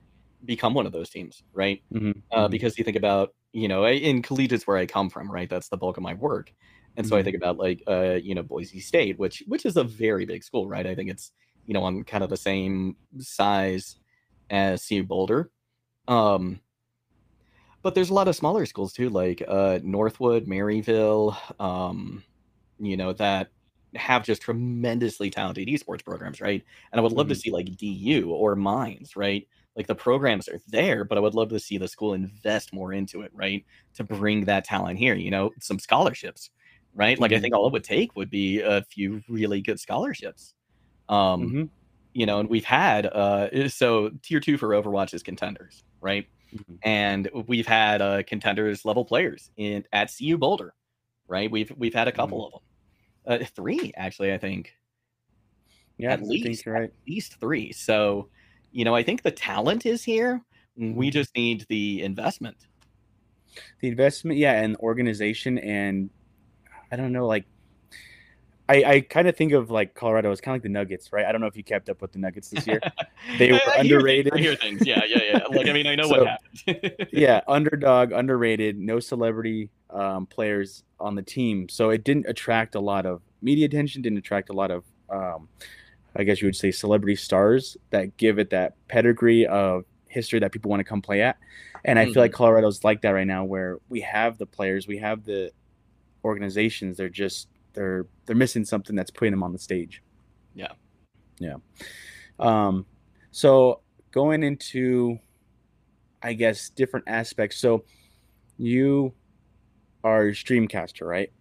become 0.45 0.75
one 0.75 0.87
of 0.87 0.93
those 0.93 1.11
teams, 1.11 1.43
right? 1.53 1.83
Mhm, 1.91 2.23
Uh, 2.33 2.49
mhm. 2.49 2.49
because 2.49 2.79
you 2.79 2.85
think 2.85 2.97
about, 2.97 3.35
you 3.53 3.69
know, 3.69 3.87
in 3.87 4.23
collegiate's 4.23 4.67
where 4.67 4.77
I 4.79 4.87
come 4.87 5.11
from, 5.11 5.31
right? 5.31 5.49
That's 5.49 5.69
the 5.69 5.77
bulk 5.77 5.97
of 5.99 6.03
my 6.03 6.15
work, 6.15 6.53
and 6.97 7.07
so 7.07 7.17
I 7.17 7.23
Mhm. 7.23 7.25
think 7.25 7.37
about 7.37 7.59
like, 7.59 7.83
uh, 7.89 8.15
you 8.23 8.35
know, 8.35 8.43
Boise 8.43 8.81
State, 8.81 9.19
which 9.19 9.43
which 9.47 9.67
is 9.67 9.77
a 9.77 9.85
very 9.85 10.25
big 10.27 10.43
school, 10.45 10.67
right? 10.69 10.87
I 10.87 10.95
think 10.95 11.11
it's 11.11 11.31
you 11.67 11.75
know 11.75 11.85
on 11.85 12.05
kind 12.05 12.25
of 12.25 12.31
the 12.31 12.37
same 12.39 12.97
size 13.19 13.97
as 14.51 14.83
CU 14.85 15.05
Boulder. 15.05 15.51
Um, 16.09 16.61
but 17.83 17.95
there's 17.95 18.11
a 18.11 18.15
lot 18.15 18.29
of 18.29 18.37
smaller 18.37 18.65
schools 18.67 18.93
too, 18.93 19.11
like 19.11 19.43
uh, 19.47 19.79
Northwood, 19.83 20.47
Maryville, 20.47 21.37
um, 21.61 22.25
you 22.79 22.97
know, 22.97 23.13
that 23.15 23.51
have 23.97 24.25
just 24.25 24.43
tremendously 24.43 25.31
talented 25.31 25.69
esports 25.69 26.05
programs, 26.05 26.41
right? 26.41 26.63
And 26.93 26.99
I 26.99 27.03
would 27.03 27.13
love 27.13 27.27
mm-hmm. 27.27 27.35
to 27.35 27.41
see 27.41 27.51
like 27.51 27.77
DU 27.77 28.31
or 28.31 28.57
Mines, 28.57 29.17
right? 29.17 29.47
Like 29.77 29.87
the 29.87 29.95
programs 29.95 30.49
are 30.49 30.61
there, 30.69 31.05
but 31.05 31.19
I 31.19 31.21
would 31.21 31.35
love 31.35 31.49
to 31.51 31.59
see 31.59 31.79
the 31.79 31.89
school 31.89 32.15
invest 32.15 32.73
more 32.73 32.93
into 32.93 33.23
it, 33.23 33.33
right? 33.35 33.65
To 33.95 34.05
bring 34.05 34.45
that 34.45 34.65
talent 34.65 34.99
here, 34.99 35.15
you 35.15 35.31
know, 35.31 35.51
some 35.61 35.79
scholarships, 35.79 36.51
right? 36.95 37.19
Like 37.19 37.31
mm-hmm. 37.31 37.39
I 37.39 37.41
think 37.41 37.55
all 37.55 37.67
it 37.67 37.73
would 37.73 37.85
take 37.85 38.15
would 38.17 38.31
be 38.31 38.61
a 38.61 38.83
few 38.83 39.23
really 39.29 39.61
good 39.61 39.81
scholarships. 39.81 40.55
Um, 41.09 41.43
mm-hmm. 41.43 41.65
you 42.13 42.27
know, 42.27 42.41
and 42.41 42.49
we've 42.49 42.65
had 42.65 43.07
uh 43.07 43.69
so 43.69 44.11
tier 44.23 44.41
two 44.41 44.57
for 44.57 44.69
Overwatch 44.71 45.13
is 45.13 45.23
contenders, 45.23 45.83
right? 46.01 46.27
Mm-hmm. 46.55 46.75
And 46.83 47.31
we've 47.47 47.67
had 47.67 48.01
uh 48.01 48.23
contenders 48.23 48.85
level 48.85 49.05
players 49.05 49.51
in 49.57 49.85
at 49.93 50.13
CU 50.17 50.39
Boulder, 50.39 50.73
right? 51.27 51.51
We've 51.51 51.73
we've 51.77 51.95
had 51.95 52.09
a 52.09 52.13
couple 52.13 52.39
mm-hmm. 52.39 52.47
of 52.47 52.53
them 52.53 52.74
uh, 53.27 53.39
three 53.55 53.93
actually. 53.97 54.33
I 54.33 54.39
think. 54.39 54.75
Yeah, 55.97 56.13
at 56.13 56.23
least 56.23 56.67
right. 56.67 56.85
At 56.85 56.93
least 57.07 57.39
three. 57.39 57.73
So, 57.73 58.29
you 58.73 58.85
know, 58.85 58.95
I 58.95 59.03
think 59.03 59.23
the 59.23 59.31
talent 59.31 59.87
is 59.87 60.03
here. 60.03 60.43
We 60.77 60.87
mm-hmm. 60.87 61.11
just 61.11 61.35
need 61.37 61.67
the 61.69 62.03
investment. 62.03 62.57
The 63.81 63.89
investment, 63.89 64.39
yeah, 64.39 64.61
and 64.61 64.77
organization, 64.79 65.59
and 65.59 66.11
I 66.91 66.97
don't 66.97 67.13
know, 67.13 67.29
like 67.29 67.45
I, 68.69 68.85
I 68.85 69.01
kind 69.01 69.29
of 69.29 69.37
think 69.37 69.53
of 69.53 69.71
like 69.71 69.95
Colorado 69.95 70.31
as 70.31 70.41
kind 70.41 70.55
of 70.55 70.57
like 70.57 70.63
the 70.63 70.71
Nuggets, 70.71 71.13
right? 71.13 71.27
I 71.27 71.33
don't 71.33 71.41
know 71.41 71.47
if 71.47 71.57
you 71.57 71.63
kept 71.63 71.91
up 71.91 72.01
with 72.01 72.13
the 72.13 72.19
Nuggets 72.19 72.49
this 72.49 72.67
year. 72.67 72.81
They 73.39 73.53
were 73.53 73.61
I 73.67 73.79
underrated. 73.79 74.35
Hear 74.35 74.35
I 74.35 74.43
hear 74.43 74.55
things. 74.55 74.87
Yeah, 74.87 75.03
yeah, 75.07 75.23
yeah. 75.23 75.45
Like 75.49 75.67
I 75.67 75.73
mean, 75.73 75.87
I 75.87 75.95
know 75.95 76.03
so, 76.09 76.19
what 76.19 76.27
happened. 76.29 77.09
yeah, 77.13 77.41
underdog, 77.49 78.13
underrated, 78.13 78.79
no 78.79 79.01
celebrity 79.01 79.71
um, 79.95 80.27
players 80.27 80.85
on 81.01 81.15
the 81.15 81.23
team, 81.23 81.69
so 81.69 81.91
it 81.91 82.05
didn't 82.05 82.27
attract 82.29 82.75
a 82.75 82.81
lot 82.81 83.07
of 83.07 83.23
media 83.41 83.67
attention. 83.67 84.03
Didn't 84.03 84.19
attract 84.19 84.51
a 84.51 84.53
lot 84.53 84.71
of, 84.71 84.85
um, 85.09 85.49
I 86.17 86.25
guess 86.25 86.43
you 86.43 86.47
would 86.47 86.57
say, 86.57 86.71
celebrity 86.71 87.17
stars 87.17 87.77
that 87.91 88.17
give 88.17 88.39
it 88.39 88.51
that 88.51 88.75
pedigree 88.89 89.47
of 89.47 89.85
history 90.09 90.39
that 90.41 90.53
people 90.53 90.71
want 90.71 90.81
to 90.81 90.85
come 90.85 91.03
play 91.03 91.23
at. 91.23 91.39
And 91.85 91.99
I 91.99 92.07
feel 92.07 92.23
like 92.23 92.31
mm-hmm. 92.31 92.39
Colorado's 92.39 92.83
like 92.83 93.03
that 93.03 93.11
right 93.11 93.27
now, 93.27 93.45
where 93.45 93.79
we 93.89 94.01
have 94.01 94.39
the 94.39 94.47
players, 94.47 94.87
we 94.87 94.99
have 94.99 95.25
the 95.25 95.51
organizations. 96.25 96.97
They're 96.97 97.09
just 97.09 97.49
they're 97.75 98.07
they're 98.25 98.37
missing 98.37 98.65
something 98.65 98.97
that's 98.97 99.11
putting 99.11 99.33
them 99.33 99.43
on 99.43 99.53
the 99.53 99.59
stage. 99.59 100.03
Yeah, 100.55 100.73
yeah. 101.39 101.57
Um, 102.39 102.87
so 103.33 103.81
going 104.13 104.43
into, 104.43 105.19
I 106.23 106.33
guess, 106.33 106.71
different 106.71 107.07
aspects. 107.09 107.59
So 107.59 107.85
you 108.57 109.13
are 110.05 110.27
streamcaster, 110.27 111.07
right? 111.07 111.33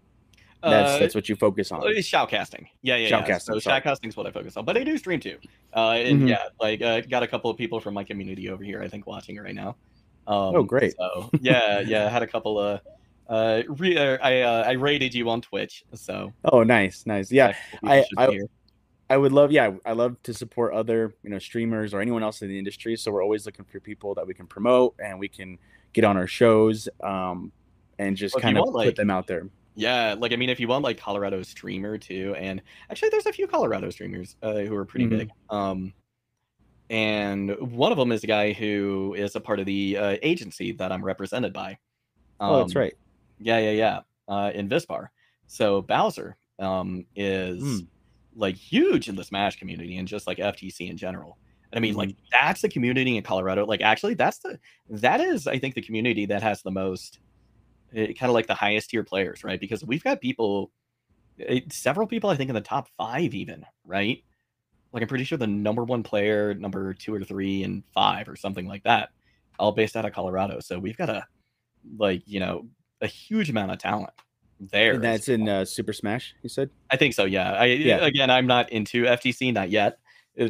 That's 0.64 0.92
uh, 0.94 1.00
that's 1.00 1.14
what 1.14 1.28
you 1.28 1.36
focus 1.36 1.72
on. 1.72 1.82
It's 1.86 2.10
shoutcasting. 2.10 2.68
Yeah, 2.82 2.96
yeah, 2.96 3.10
shoutcasting. 3.10 3.28
Yeah. 3.28 3.38
So 3.38 3.70
shoutcasting 3.70 4.08
is 4.08 4.16
what 4.16 4.26
I 4.26 4.32
focus 4.32 4.56
on, 4.56 4.64
but 4.64 4.78
I 4.78 4.84
do 4.84 4.98
stream 4.98 5.20
too. 5.20 5.38
Uh, 5.76 5.92
and 5.92 6.20
mm-hmm. 6.20 6.28
yeah, 6.28 6.44
like 6.62 6.82
uh, 6.82 7.02
got 7.02 7.22
a 7.22 7.28
couple 7.28 7.52
of 7.52 7.58
people 7.58 7.82
from 7.82 7.94
my 7.94 8.04
community 8.04 8.50
over 8.50 8.64
here, 8.64 8.82
I 8.82 8.88
think, 8.88 9.06
watching 9.06 9.38
right 9.38 9.54
now. 9.54 9.76
Um, 10.26 10.56
oh, 10.56 10.64
great. 10.64 10.96
So 10.98 11.30
yeah, 11.42 11.82
yeah, 11.82 12.06
I 12.06 12.10
had 12.10 12.24
a 12.24 12.28
couple 12.28 12.58
of 12.58 12.80
uh, 13.28 13.64
re- 13.68 13.98
uh, 13.98 14.18
I 14.22 14.42
uh, 14.42 14.64
I 14.66 14.72
rated 14.74 15.14
you 15.14 15.30
on 15.30 15.42
Twitch, 15.42 15.84
so. 15.94 16.32
Oh, 16.46 16.64
nice, 16.64 17.06
nice. 17.06 17.32
Yeah, 17.32 17.56
I 17.84 18.06
I, 18.18 18.40
I 19.10 19.18
would 19.18 19.32
love. 19.32 19.52
Yeah, 19.52 19.72
I 19.86 19.92
love 19.92 20.22
to 20.24 20.34
support 20.34 20.74
other 20.74 21.14
you 21.24 21.30
know 21.30 21.40
streamers 21.40 21.94
or 21.94 22.02
anyone 22.02 22.24
else 22.24 22.42
in 22.42 22.48
the 22.48 22.58
industry. 22.58 22.96
So 22.96 23.12
we're 23.12 23.24
always 23.24 23.46
looking 23.46 23.66
for 23.66 23.80
people 23.80 24.16
that 24.16 24.26
we 24.26 24.34
can 24.34 24.48
promote 24.48 24.96
and 25.04 25.20
we 25.20 25.28
can 25.28 25.58
get 25.94 26.04
on 26.04 26.18
our 26.18 26.28
shows, 26.28 26.90
um, 27.04 27.52
and 28.00 28.16
just 28.16 28.36
well, 28.36 28.42
kind 28.42 28.58
of 28.58 28.66
put 28.66 28.74
like, 28.74 28.96
them 28.96 29.10
out 29.10 29.28
there. 29.28 29.48
Yeah, 29.76 30.16
like 30.18 30.32
I 30.34 30.36
mean, 30.36 30.50
if 30.50 30.60
you 30.60 30.68
want 30.68 30.84
like 30.84 31.00
Colorado 31.00 31.42
streamer 31.42 31.98
too, 31.98 32.36
and 32.38 32.62
actually, 32.90 33.10
there's 33.10 33.26
a 33.26 33.34
few 33.34 33.48
Colorado 33.48 33.90
streamers 33.90 34.36
uh, 34.44 34.60
who 34.60 34.76
are 34.76 34.86
pretty 34.86 35.06
mm-hmm. 35.06 35.18
big. 35.18 35.30
Um, 35.50 35.94
and 36.90 37.56
one 37.60 37.92
of 37.92 37.98
them 37.98 38.12
is 38.12 38.24
a 38.24 38.28
guy 38.28 38.54
who 38.54 39.16
is 39.18 39.36
a 39.36 39.40
part 39.40 39.60
of 39.60 39.66
the 39.66 39.98
uh, 39.98 40.18
agency 40.22 40.74
that 40.74 40.92
I'm 40.92 41.04
represented 41.04 41.54
by. 41.54 41.78
Um, 42.40 42.52
oh, 42.52 42.58
that's 42.60 42.76
um, 42.76 42.82
right. 42.82 42.94
Yeah, 43.40 43.58
yeah, 43.58 43.72
yeah. 43.72 44.00
Uh, 44.28 44.52
Invispar. 44.54 45.10
So 45.48 45.82
Bowser 45.82 46.38
um, 46.60 47.06
is 47.16 47.64
mm. 47.64 47.88
like 48.36 48.56
huge 48.56 49.10
in 49.10 49.16
the 49.16 49.24
Smash 49.24 49.58
community 49.58 49.98
and 49.98 50.08
just 50.08 50.28
like 50.28 50.38
FGC 50.38 50.90
in 50.90 50.98
general. 50.98 51.38
And 51.72 51.80
I 51.80 51.82
mean, 51.82 51.92
mm-hmm. 51.92 52.00
like 52.00 52.16
that's 52.32 52.62
the 52.62 52.70
community 52.70 53.18
in 53.18 53.24
Colorado. 53.24 53.66
Like 53.66 53.82
actually, 53.82 54.14
that's 54.14 54.38
the 54.40 54.60
that 54.90 55.20
is 55.20 55.48
I 55.48 55.58
think 55.58 55.74
the 55.74 55.82
community 55.82 56.28
that 56.28 56.44
has 56.44 56.62
the 56.62 56.72
most 56.72 57.20
kind 57.94 58.24
of 58.24 58.32
like 58.32 58.48
the 58.48 58.56
highest 58.56 58.90
tier 58.90 59.04
players, 59.04 59.44
right? 59.44 59.60
Because 59.60 59.84
we've 59.84 60.04
got 60.04 60.22
people, 60.22 60.72
it, 61.38 61.64
eh, 61.64 61.68
several 61.72 62.08
people 62.08 62.30
I 62.30 62.36
think 62.36 62.50
in 62.50 62.56
the 62.56 62.62
top 62.62 62.88
five 62.98 63.34
even, 63.34 63.66
right? 63.86 64.24
Like 64.92 65.02
I'm 65.02 65.10
pretty 65.10 65.24
sure 65.24 65.38
the 65.38 65.48
number 65.48 65.84
one 65.84 66.04
player, 66.04 66.54
number 66.54 66.94
two 66.94 67.14
or 67.14 67.24
three, 67.24 67.64
and 67.64 67.84
five 67.94 68.30
or 68.30 68.36
something 68.36 68.68
like 68.68 68.84
that, 68.84 69.10
all 69.58 69.72
based 69.72 69.96
out 69.96 70.06
of 70.06 70.14
Colorado. 70.14 70.60
So 70.60 70.78
we've 70.78 70.98
got 70.98 71.10
a 71.10 71.26
like 71.98 72.24
you 72.26 72.40
know 72.40 72.68
a 73.02 73.08
huge 73.08 73.50
amount 73.50 73.72
of 73.72 73.80
talent 73.80 74.14
there. 74.60 74.94
And 74.94 75.04
that's 75.04 75.28
in 75.28 75.50
uh, 75.50 75.66
Super 75.66 75.94
Smash, 75.94 76.36
you 76.42 76.50
said? 76.50 76.70
I 76.90 76.98
think 76.98 77.14
so. 77.14 77.26
Yeah. 77.26 77.54
I 77.54 77.66
yeah. 77.66 78.06
again, 78.06 78.30
I'm 78.30 78.48
not 78.48 78.72
into 78.72 79.04
FGC, 79.04 79.54
not 79.54 79.70
yet. 79.70 80.00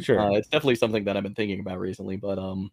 Sure. 0.01 0.19
Uh, 0.19 0.31
it's 0.35 0.47
definitely 0.47 0.75
something 0.75 1.03
that 1.05 1.17
I've 1.17 1.23
been 1.23 1.35
thinking 1.35 1.59
about 1.59 1.79
recently, 1.79 2.15
but 2.15 2.39
um, 2.39 2.71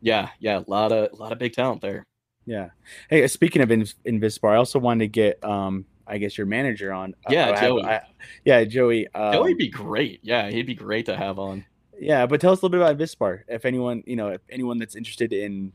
yeah, 0.00 0.28
yeah, 0.38 0.58
a 0.58 0.70
lot 0.70 0.92
of 0.92 1.12
a 1.12 1.16
lot 1.16 1.32
of 1.32 1.38
big 1.38 1.52
talent 1.52 1.80
there. 1.80 2.06
Yeah. 2.46 2.70
Hey, 3.08 3.26
speaking 3.28 3.62
of 3.62 3.70
Invispar, 4.04 4.52
I 4.52 4.56
also 4.56 4.78
wanted 4.78 5.04
to 5.04 5.08
get 5.08 5.42
um, 5.44 5.84
I 6.06 6.18
guess 6.18 6.36
your 6.36 6.46
manager 6.46 6.92
on. 6.92 7.14
Uh, 7.26 7.32
yeah, 7.32 7.60
Joey. 7.60 7.84
I, 7.84 8.00
yeah, 8.44 8.64
Joey. 8.64 9.08
Um, 9.14 9.32
Joey'd 9.32 9.58
be 9.58 9.68
great. 9.68 10.20
Yeah, 10.22 10.50
he'd 10.50 10.66
be 10.66 10.74
great 10.74 11.06
to 11.06 11.16
have 11.16 11.38
on. 11.38 11.64
Yeah, 11.98 12.26
but 12.26 12.40
tell 12.40 12.52
us 12.52 12.60
a 12.60 12.66
little 12.66 12.78
bit 12.78 12.80
about 12.80 12.98
Vispar. 12.98 13.42
If 13.48 13.64
anyone, 13.64 14.02
you 14.06 14.16
know, 14.16 14.28
if 14.28 14.40
anyone 14.50 14.78
that's 14.78 14.96
interested 14.96 15.32
in 15.32 15.72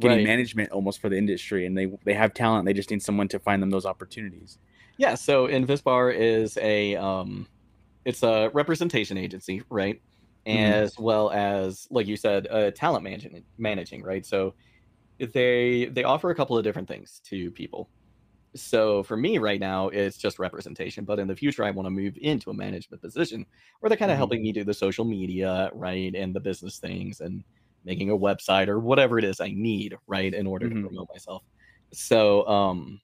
getting 0.00 0.18
right. 0.18 0.26
management 0.26 0.70
almost 0.72 1.00
for 1.00 1.08
the 1.08 1.16
industry 1.16 1.66
and 1.66 1.76
they 1.76 1.90
they 2.04 2.14
have 2.14 2.34
talent 2.34 2.66
they 2.66 2.72
just 2.72 2.90
need 2.90 3.02
someone 3.02 3.28
to 3.28 3.38
find 3.38 3.62
them 3.62 3.70
those 3.70 3.86
opportunities 3.86 4.58
yeah 4.96 5.14
so 5.14 5.46
Invispar 5.46 6.10
is 6.10 6.58
a 6.60 6.96
um 6.96 7.46
it's 8.04 8.22
a 8.22 8.50
representation 8.52 9.16
agency 9.16 9.62
right 9.70 10.00
mm-hmm. 10.46 10.58
as 10.58 10.98
well 10.98 11.30
as 11.30 11.86
like 11.90 12.06
you 12.06 12.16
said 12.16 12.48
uh, 12.50 12.70
talent 12.72 13.04
managing 13.04 13.44
managing 13.56 14.02
right 14.02 14.26
so 14.26 14.54
they 15.18 15.86
they 15.86 16.04
offer 16.04 16.30
a 16.30 16.34
couple 16.34 16.56
of 16.56 16.64
different 16.64 16.88
things 16.88 17.20
to 17.24 17.50
people 17.52 17.88
so 18.56 19.02
for 19.02 19.16
me 19.16 19.38
right 19.38 19.60
now 19.60 19.88
it's 19.88 20.16
just 20.16 20.38
representation 20.38 21.04
but 21.04 21.18
in 21.18 21.26
the 21.26 21.34
future 21.34 21.64
i 21.64 21.70
want 21.70 21.86
to 21.86 21.90
move 21.90 22.16
into 22.20 22.50
a 22.50 22.54
management 22.54 23.02
position 23.02 23.44
where 23.80 23.88
they're 23.88 23.96
kind 23.96 24.10
of 24.10 24.14
mm-hmm. 24.14 24.20
helping 24.20 24.42
me 24.42 24.52
do 24.52 24.64
the 24.64 24.74
social 24.74 25.04
media 25.04 25.70
right 25.72 26.14
and 26.14 26.34
the 26.34 26.40
business 26.40 26.78
things 26.78 27.20
and 27.20 27.42
making 27.84 28.10
a 28.10 28.16
website 28.16 28.68
or 28.68 28.80
whatever 28.80 29.18
it 29.18 29.24
is 29.24 29.40
I 29.40 29.52
need, 29.54 29.96
right, 30.06 30.32
in 30.32 30.46
order 30.46 30.66
mm-hmm. 30.66 30.82
to 30.82 30.88
promote 30.88 31.08
myself. 31.12 31.42
So, 31.92 32.46
um, 32.48 33.00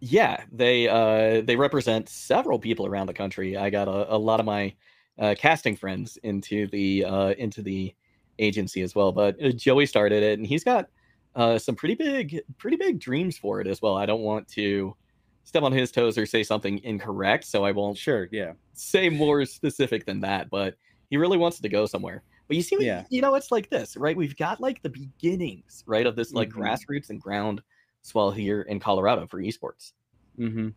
yeah, 0.00 0.44
they 0.50 0.88
uh, 0.88 1.42
they 1.42 1.56
represent 1.56 2.08
several 2.08 2.58
people 2.58 2.86
around 2.86 3.06
the 3.06 3.14
country. 3.14 3.56
I 3.56 3.70
got 3.70 3.88
a, 3.88 4.14
a 4.14 4.16
lot 4.16 4.40
of 4.40 4.46
my 4.46 4.74
uh, 5.18 5.34
casting 5.38 5.76
friends 5.76 6.16
into 6.22 6.66
the 6.68 7.04
uh, 7.04 7.30
into 7.38 7.62
the 7.62 7.94
agency 8.38 8.82
as 8.82 8.94
well. 8.94 9.12
But 9.12 9.42
uh, 9.42 9.50
Joey 9.50 9.86
started 9.86 10.22
it, 10.22 10.38
and 10.38 10.46
he's 10.46 10.64
got 10.64 10.88
uh, 11.34 11.58
some 11.58 11.74
pretty 11.74 11.94
big 11.94 12.40
pretty 12.58 12.76
big 12.76 12.98
dreams 12.98 13.38
for 13.38 13.60
it 13.60 13.66
as 13.66 13.80
well. 13.80 13.96
I 13.96 14.06
don't 14.06 14.22
want 14.22 14.48
to 14.48 14.96
step 15.44 15.62
on 15.62 15.72
his 15.72 15.90
toes 15.90 16.18
or 16.18 16.26
say 16.26 16.42
something 16.42 16.82
incorrect, 16.84 17.44
so 17.44 17.64
I 17.64 17.72
won't. 17.72 17.96
Sure, 17.96 18.28
yeah, 18.32 18.52
say 18.74 19.08
more 19.08 19.44
specific 19.44 20.06
than 20.06 20.20
that. 20.20 20.50
But 20.50 20.76
he 21.10 21.16
really 21.16 21.38
wants 21.38 21.60
to 21.60 21.68
go 21.68 21.86
somewhere. 21.86 22.22
But 22.48 22.56
you 22.56 22.62
see, 22.62 22.76
yeah. 22.80 23.04
you 23.08 23.22
know, 23.22 23.34
it's 23.34 23.50
like 23.50 23.70
this, 23.70 23.96
right? 23.96 24.16
We've 24.16 24.36
got 24.36 24.60
like 24.60 24.82
the 24.82 24.90
beginnings, 24.90 25.84
right, 25.86 26.06
of 26.06 26.16
this 26.16 26.32
like 26.32 26.50
mm-hmm. 26.50 26.62
grassroots 26.62 27.10
and 27.10 27.20
ground 27.20 27.62
swell 28.02 28.30
here 28.30 28.62
in 28.62 28.80
Colorado 28.80 29.26
for 29.26 29.40
esports. 29.40 29.92
Mm-hmm. 30.38 30.68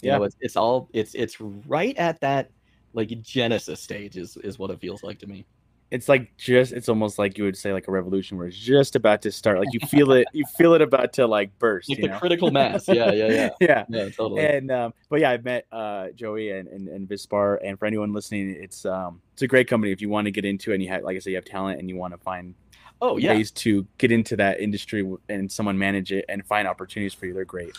Yeah, 0.00 0.14
you 0.14 0.18
know, 0.18 0.24
it's, 0.24 0.36
it's 0.40 0.56
all 0.56 0.88
it's 0.92 1.14
it's 1.14 1.40
right 1.40 1.96
at 1.96 2.20
that 2.20 2.50
like 2.94 3.08
genesis 3.22 3.80
stage 3.80 4.16
is 4.16 4.36
is 4.38 4.58
what 4.58 4.70
it 4.70 4.80
feels 4.80 5.02
like 5.02 5.18
to 5.18 5.26
me 5.26 5.46
it's 5.90 6.08
like 6.08 6.36
just 6.36 6.72
it's 6.72 6.88
almost 6.88 7.18
like 7.18 7.38
you 7.38 7.44
would 7.44 7.56
say 7.56 7.72
like 7.72 7.86
a 7.88 7.90
revolution 7.90 8.38
where 8.38 8.46
it's 8.46 8.56
just 8.56 8.96
about 8.96 9.22
to 9.22 9.30
start 9.30 9.58
like 9.58 9.68
you 9.72 9.80
feel 9.86 10.12
it 10.12 10.26
you 10.32 10.44
feel 10.56 10.74
it 10.74 10.82
about 10.82 11.12
to 11.12 11.26
like 11.26 11.56
burst 11.58 11.88
like 11.88 12.00
the 12.00 12.08
know? 12.08 12.18
critical 12.18 12.50
mass. 12.50 12.88
Yeah 12.88 13.12
yeah 13.12 13.28
yeah. 13.30 13.50
Yeah. 13.60 13.84
Yeah 13.88 14.08
totally. 14.08 14.44
And 14.44 14.70
um 14.70 14.94
but 15.08 15.20
yeah 15.20 15.30
i've 15.30 15.44
met 15.44 15.66
uh 15.70 16.08
joey 16.14 16.50
and, 16.50 16.68
and 16.68 16.88
and 16.88 17.08
vispar 17.08 17.60
and 17.64 17.78
for 17.78 17.86
anyone 17.86 18.12
listening 18.12 18.50
it's 18.50 18.84
um 18.84 19.20
it's 19.34 19.42
a 19.42 19.46
great 19.46 19.68
company. 19.68 19.92
If 19.92 20.00
you 20.00 20.08
want 20.08 20.26
to 20.26 20.30
get 20.30 20.44
into 20.44 20.70
it 20.70 20.74
and 20.74 20.82
you 20.82 20.88
have 20.88 21.02
like 21.02 21.16
i 21.16 21.18
said 21.20 21.30
you 21.30 21.36
have 21.36 21.44
talent 21.44 21.78
and 21.78 21.88
you 21.88 21.96
want 21.96 22.14
to 22.14 22.18
find 22.18 22.54
oh 23.00 23.16
yeah. 23.16 23.32
ways 23.34 23.50
to 23.50 23.86
get 23.98 24.10
into 24.10 24.36
that 24.36 24.60
industry 24.60 25.08
and 25.28 25.50
someone 25.50 25.78
manage 25.78 26.12
it 26.12 26.24
and 26.28 26.44
find 26.46 26.66
opportunities 26.66 27.14
for 27.14 27.26
you 27.26 27.34
they're 27.34 27.44
great. 27.44 27.76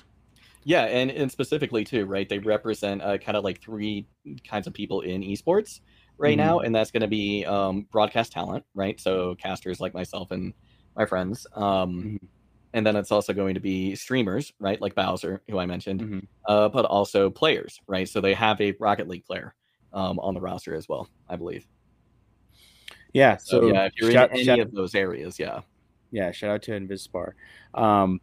Yeah 0.64 0.86
and 0.86 1.12
and 1.12 1.32
specifically 1.32 1.84
too 1.84 2.06
right 2.06 2.30
they 2.30 2.40
represent 2.40 3.02
uh, 3.02 3.18
kind 3.18 3.36
of 3.36 3.44
like 3.44 3.62
three 3.62 4.08
kinds 4.48 4.68
of 4.68 4.74
people 4.74 5.02
in 5.02 5.22
esports 5.22 5.82
right 6.18 6.38
mm-hmm. 6.38 6.48
now, 6.48 6.60
and 6.60 6.74
that's 6.74 6.92
going 6.92 7.02
to 7.02 7.08
be 7.08 7.46
um, 7.46 7.88
broadcast 7.92 8.32
talent, 8.32 8.64
right? 8.74 9.00
So 9.00 9.36
casters 9.36 9.80
like 9.80 9.94
myself 9.94 10.32
and 10.32 10.54
my 10.96 11.06
friends. 11.06 11.46
Um, 11.54 12.20
Mhm. 12.22 12.28
and 12.74 12.86
then 12.86 12.96
it's 12.96 13.12
also 13.12 13.34
going 13.34 13.54
to 13.54 13.60
be 13.60 13.96
streamers, 13.96 14.52
right? 14.60 14.80
Like 14.82 14.96
Bowser, 14.96 15.42
who 15.50 15.58
I 15.60 15.66
mentioned, 15.66 16.02
Mhm. 16.02 16.28
uh, 16.48 16.70
but 16.70 16.86
also 16.86 17.30
players, 17.30 17.80
right? 17.88 18.08
So 18.08 18.22
they 18.22 18.34
have 18.34 18.60
a 18.62 18.74
Rocket 18.80 19.08
League 19.08 19.26
player 19.26 19.56
um, 19.94 20.20
on 20.20 20.34
the 20.34 20.42
roster 20.42 20.76
as 20.76 20.90
well, 20.90 21.08
I 21.30 21.38
believe. 21.38 21.66
Yeah. 23.14 23.38
So, 23.38 23.62
So, 23.62 23.68
yeah, 23.68 23.86
if 23.86 23.94
you're 23.96 24.12
shout, 24.12 24.32
in 24.32 24.36
any 24.36 24.44
shout- 24.44 24.60
of 24.60 24.74
those 24.74 24.94
areas, 24.94 25.40
yeah. 25.40 25.62
yeah, 26.12 26.32
shout 26.32 26.50
out 26.52 26.62
to 26.64 26.74
Invispar. 26.74 27.34
Um, 27.74 28.20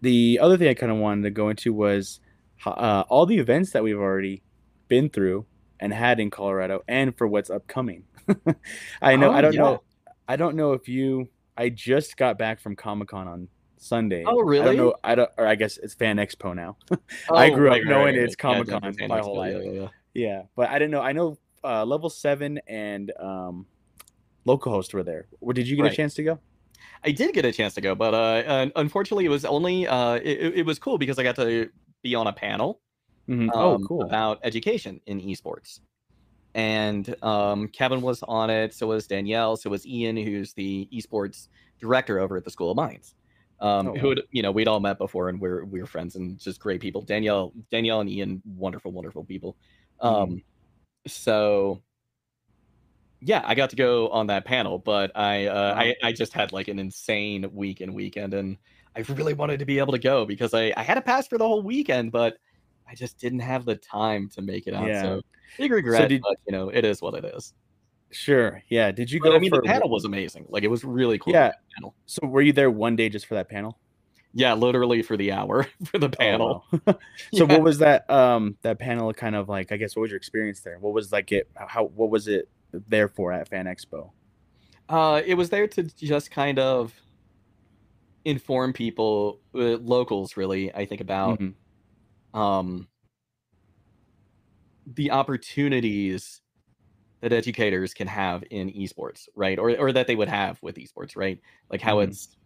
the 0.00 0.38
other 0.40 0.56
thing 0.56 0.68
I 0.68 0.74
kind 0.74 0.90
of 0.90 0.98
wanted 0.98 1.22
to 1.24 1.30
go 1.30 1.50
into 1.50 1.72
was 1.74 2.20
uh, 2.64 3.04
all 3.10 3.26
the 3.26 3.36
events 3.36 3.72
that 3.72 3.82
we've 3.82 3.98
already 3.98 4.42
been 4.88 5.10
through 5.10 5.44
and 5.80 5.92
had 5.92 6.20
in 6.20 6.30
Colorado, 6.30 6.82
and 6.88 7.16
for 7.16 7.26
what's 7.26 7.50
upcoming. 7.50 8.04
I 9.02 9.16
know. 9.16 9.30
Oh, 9.30 9.32
I 9.32 9.40
don't 9.40 9.52
yeah. 9.54 9.60
know. 9.62 9.82
I 10.28 10.36
don't 10.36 10.56
know 10.56 10.72
if 10.72 10.88
you. 10.88 11.28
I 11.56 11.68
just 11.70 12.16
got 12.16 12.38
back 12.38 12.60
from 12.60 12.76
Comic 12.76 13.08
Con 13.08 13.28
on 13.28 13.48
Sunday. 13.78 14.24
Oh, 14.26 14.40
really? 14.40 14.62
I 14.62 14.64
don't 14.66 14.76
know. 14.76 14.94
I 15.04 15.14
don't. 15.14 15.30
Or 15.38 15.46
I 15.46 15.54
guess 15.54 15.78
it's 15.78 15.94
Fan 15.94 16.16
Expo 16.16 16.54
now. 16.54 16.76
I 17.32 17.50
Oh, 17.50 17.54
grew 17.54 17.66
up 17.68 17.72
right, 17.72 17.82
right, 17.82 17.88
knowing 17.88 18.14
right, 18.16 18.24
it's 18.24 18.32
right. 18.32 18.38
Comic-Con 18.38 18.82
definitely 18.82 19.06
my 19.08 19.20
whole 19.20 19.36
life. 19.36 19.56
Yeah, 19.62 19.70
yeah, 19.70 19.80
yeah. 19.80 19.88
Yeah, 20.14 20.42
but 20.56 20.70
I 20.70 20.78
didn't 20.78 20.92
know. 20.92 21.02
I 21.02 21.12
know 21.12 21.38
uh, 21.62 21.84
level 21.84 22.08
seven 22.10 22.58
and 22.66 23.12
um, 23.20 23.66
localhost 24.46 24.94
were 24.94 25.02
there. 25.02 25.26
Or 25.40 25.52
did 25.52 25.68
you 25.68 25.76
get 25.76 25.86
a 25.86 25.94
chance 25.94 26.14
to 26.14 26.22
go? 26.22 26.38
I 27.04 27.10
did 27.12 27.34
get 27.34 27.44
a 27.44 27.52
chance 27.52 27.74
to 27.74 27.80
go, 27.80 27.94
but 27.94 28.14
uh, 28.14 28.68
unfortunately, 28.76 29.26
it 29.26 29.30
was 29.30 29.44
only 29.44 29.86
uh, 29.86 30.14
it- 30.14 30.54
it 30.58 30.66
was 30.66 30.78
cool 30.78 30.98
because 30.98 31.18
I 31.18 31.22
got 31.22 31.36
to 31.36 31.68
be 32.02 32.14
on 32.14 32.26
a 32.26 32.32
panel 32.32 32.80
Mhm. 33.28 33.50
oh, 33.54 33.74
um, 33.74 33.84
cool. 33.84 34.02
about 34.02 34.40
education 34.42 35.00
in 35.06 35.20
esports. 35.20 35.80
And 36.54 37.14
um, 37.22 37.68
Kevin 37.68 38.00
was 38.00 38.22
on 38.22 38.48
it, 38.48 38.72
so 38.72 38.86
was 38.86 39.06
Danielle, 39.06 39.56
so 39.56 39.68
was 39.68 39.86
Ian, 39.86 40.16
who's 40.16 40.54
the 40.54 40.88
esports 40.92 41.48
director 41.80 42.18
over 42.18 42.36
at 42.36 42.44
the 42.44 42.50
School 42.50 42.70
of 42.70 42.76
Mines. 42.76 43.14
Um, 43.60 43.88
Oh, 43.88 43.96
who 43.96 44.08
had, 44.10 44.22
you 44.32 44.42
know 44.42 44.52
we'd 44.52 44.68
all 44.68 44.80
met 44.80 44.98
before, 44.98 45.28
and 45.28 45.40
we're 45.40 45.64
we're 45.64 45.86
friends 45.86 46.16
and 46.16 46.38
just 46.38 46.60
great 46.60 46.80
people. 46.80 47.02
Danielle, 47.02 47.52
Danielle, 47.70 48.00
and 48.00 48.10
Ian, 48.10 48.42
wonderful, 48.44 48.92
wonderful 48.92 49.24
people. 49.24 49.56
Um, 50.00 50.42
so 51.06 51.82
yeah, 53.20 53.42
I 53.44 53.54
got 53.54 53.70
to 53.70 53.76
go 53.76 54.08
on 54.08 54.26
that 54.28 54.44
panel, 54.44 54.78
but 54.78 55.10
I 55.16 55.46
uh, 55.46 55.74
Wow. 55.74 55.80
I 55.80 55.94
I 56.02 56.12
just 56.12 56.32
had 56.32 56.52
like 56.52 56.68
an 56.68 56.78
insane 56.78 57.50
week 57.52 57.80
and 57.80 57.94
weekend, 57.94 58.34
and 58.34 58.56
I 58.94 59.00
really 59.00 59.34
wanted 59.34 59.58
to 59.60 59.66
be 59.66 59.78
able 59.78 59.92
to 59.92 59.98
go 59.98 60.24
because 60.26 60.54
I 60.54 60.72
I 60.76 60.82
had 60.82 60.98
a 60.98 61.02
pass 61.02 61.26
for 61.26 61.38
the 61.38 61.46
whole 61.46 61.62
weekend, 61.62 62.12
but 62.12 62.36
I 62.88 62.94
just 62.94 63.18
didn't 63.18 63.40
have 63.40 63.64
the 63.64 63.76
time 63.76 64.28
to 64.30 64.42
make 64.42 64.66
it 64.66 64.74
out. 64.74 64.86
Yeah. 64.88 65.02
So 65.02 65.22
big 65.58 65.70
regret, 65.72 66.08
did- 66.08 66.22
but 66.22 66.36
you 66.46 66.52
know 66.52 66.68
it 66.68 66.84
is 66.84 67.00
what 67.02 67.14
it 67.14 67.24
is. 67.24 67.52
Sure. 68.12 68.62
Yeah. 68.68 68.92
Did 68.92 69.10
you 69.10 69.20
But 69.20 69.30
go 69.30 69.36
I 69.36 69.38
mean, 69.40 69.50
for 69.50 69.56
the 69.60 69.66
panel 69.66 69.90
was 69.90 70.04
amazing. 70.04 70.46
Like 70.48 70.62
it 70.62 70.68
was 70.70 70.84
really 70.84 71.18
cool. 71.18 71.32
Yeah. 71.32 71.52
panel. 71.74 71.94
So 72.06 72.24
were 72.26 72.40
you 72.40 72.52
there 72.52 72.70
one 72.70 72.94
day 72.94 73.08
just 73.08 73.26
for 73.26 73.34
that 73.34 73.48
panel? 73.48 73.78
Yeah, 74.32 74.54
literally 74.54 75.02
for 75.02 75.16
the 75.16 75.32
hour 75.32 75.66
for 75.84 75.98
the 75.98 76.08
panel. 76.08 76.64
Oh, 76.72 76.78
wow. 76.86 76.98
so 77.34 77.44
Yeah. 77.46 77.54
what 77.54 77.62
was 77.62 77.78
that 77.78 78.08
um 78.08 78.56
that 78.62 78.78
panel 78.78 79.12
kind 79.12 79.34
of 79.34 79.48
like 79.48 79.72
I 79.72 79.76
guess 79.76 79.96
what 79.96 80.02
was 80.02 80.10
your 80.12 80.18
experience 80.18 80.60
there? 80.60 80.78
What 80.78 80.92
was 80.94 81.10
like 81.10 81.32
it 81.32 81.48
how 81.56 81.86
what 81.86 82.10
was 82.10 82.28
it 82.28 82.48
there 82.72 83.08
for 83.08 83.32
at 83.32 83.48
Fan 83.48 83.64
Expo? 83.66 84.10
Uh, 84.88 85.20
it 85.26 85.34
was 85.34 85.50
there 85.50 85.66
to 85.66 85.82
just 85.82 86.30
kind 86.30 86.60
of 86.60 86.94
inform 88.24 88.72
people, 88.72 89.40
uh, 89.54 89.78
locals, 89.78 90.36
really. 90.36 90.72
I 90.74 90.84
think 90.84 91.00
about 91.00 91.38
Mhm. 91.40 91.54
Um, 92.36 92.88
the 94.86 95.10
opportunities 95.10 96.40
that 97.22 97.32
educators 97.32 97.94
can 97.94 98.08
have 98.08 98.44
in 98.50 98.70
esports, 98.72 99.28
right? 99.36 99.58
Or 99.58 99.70
or 99.78 99.92
that 99.92 100.06
they 100.08 100.16
would 100.16 100.28
have 100.28 100.62
with 100.62 100.76
esports, 100.76 101.16
right? 101.16 101.40
Like 101.70 101.82
how 101.82 102.00
Mhm. 102.00 102.00
it's 102.00 102.36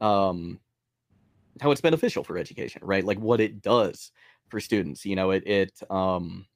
um 0.00 0.60
how 1.60 1.70
it's 1.70 1.80
beneficial 1.80 2.24
for 2.24 2.38
education, 2.38 2.82
right? 2.84 3.04
Like 3.04 3.18
what 3.18 3.40
it 3.40 3.62
does 3.62 4.12
for 4.50 4.60
students. 4.60 5.04
You 5.04 5.16
know, 5.16 5.30
it 5.30 5.46
it 5.46 5.80
um 5.90 6.46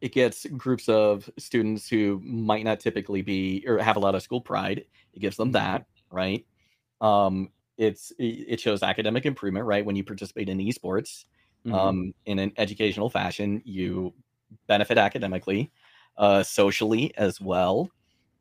it 0.00 0.12
gets 0.12 0.46
groups 0.46 0.88
of 0.88 1.30
students 1.38 1.88
who 1.88 2.20
might 2.24 2.64
not 2.64 2.80
typically 2.80 3.22
be 3.22 3.64
or 3.66 3.78
have 3.78 3.96
a 3.96 4.00
lot 4.00 4.14
of 4.14 4.22
school 4.22 4.40
pride. 4.40 4.84
It 5.12 5.20
gives 5.20 5.36
them 5.36 5.52
that, 5.52 5.86
right? 6.10 6.44
Um 7.00 7.50
it's 7.82 8.12
it 8.18 8.24
it 8.54 8.60
shows 8.60 8.82
academic 8.82 9.26
improvement, 9.26 9.66
right? 9.66 9.84
When 9.84 9.96
you 9.96 10.04
participate 10.04 10.48
in 10.48 10.58
esports, 10.58 11.24
Mhm. 11.64 11.96
um, 11.96 12.14
in 12.26 12.38
an 12.38 12.52
educational 12.58 13.10
fashion. 13.10 13.62
You 13.64 14.14
benefit 14.68 14.98
academically, 14.98 15.72
uh, 16.18 16.42
socially 16.42 17.14
as 17.16 17.40
well. 17.40 17.90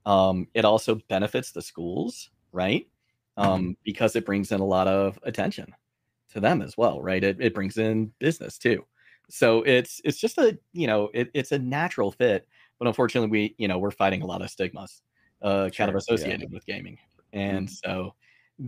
Um, 0.05 0.47
it 0.53 0.65
also 0.65 0.95
benefits 1.09 1.51
the 1.51 1.61
schools, 1.61 2.31
right? 2.51 2.87
Um, 3.37 3.77
because 3.83 4.15
it 4.15 4.25
brings 4.25 4.51
in 4.51 4.59
a 4.61 4.65
lot 4.65 4.87
of 4.87 5.19
attention 5.23 5.73
to 6.29 6.39
them 6.39 6.61
as 6.61 6.77
well, 6.77 7.01
right? 7.01 7.23
It, 7.23 7.41
it 7.41 7.53
brings 7.53 7.77
in 7.77 8.13
business 8.19 8.57
too. 8.57 8.85
So 9.29 9.61
it's 9.63 10.01
it's 10.03 10.17
just 10.19 10.37
a 10.37 10.59
you 10.73 10.87
know 10.87 11.09
it, 11.13 11.31
it's 11.33 11.51
a 11.51 11.59
natural 11.59 12.11
fit, 12.11 12.47
but 12.79 12.87
unfortunately 12.87 13.29
we 13.29 13.55
you 13.57 13.67
know 13.67 13.79
we're 13.79 13.91
fighting 13.91 14.21
a 14.21 14.25
lot 14.25 14.41
of 14.41 14.49
stigmas, 14.49 15.01
uh, 15.41 15.69
kind 15.75 15.89
of 15.89 15.95
Sure, 15.95 16.07
yeah. 16.13 16.35
associated 16.35 16.51
with 16.51 16.65
gaming, 16.65 16.97
and 17.33 17.69
so 17.69 18.15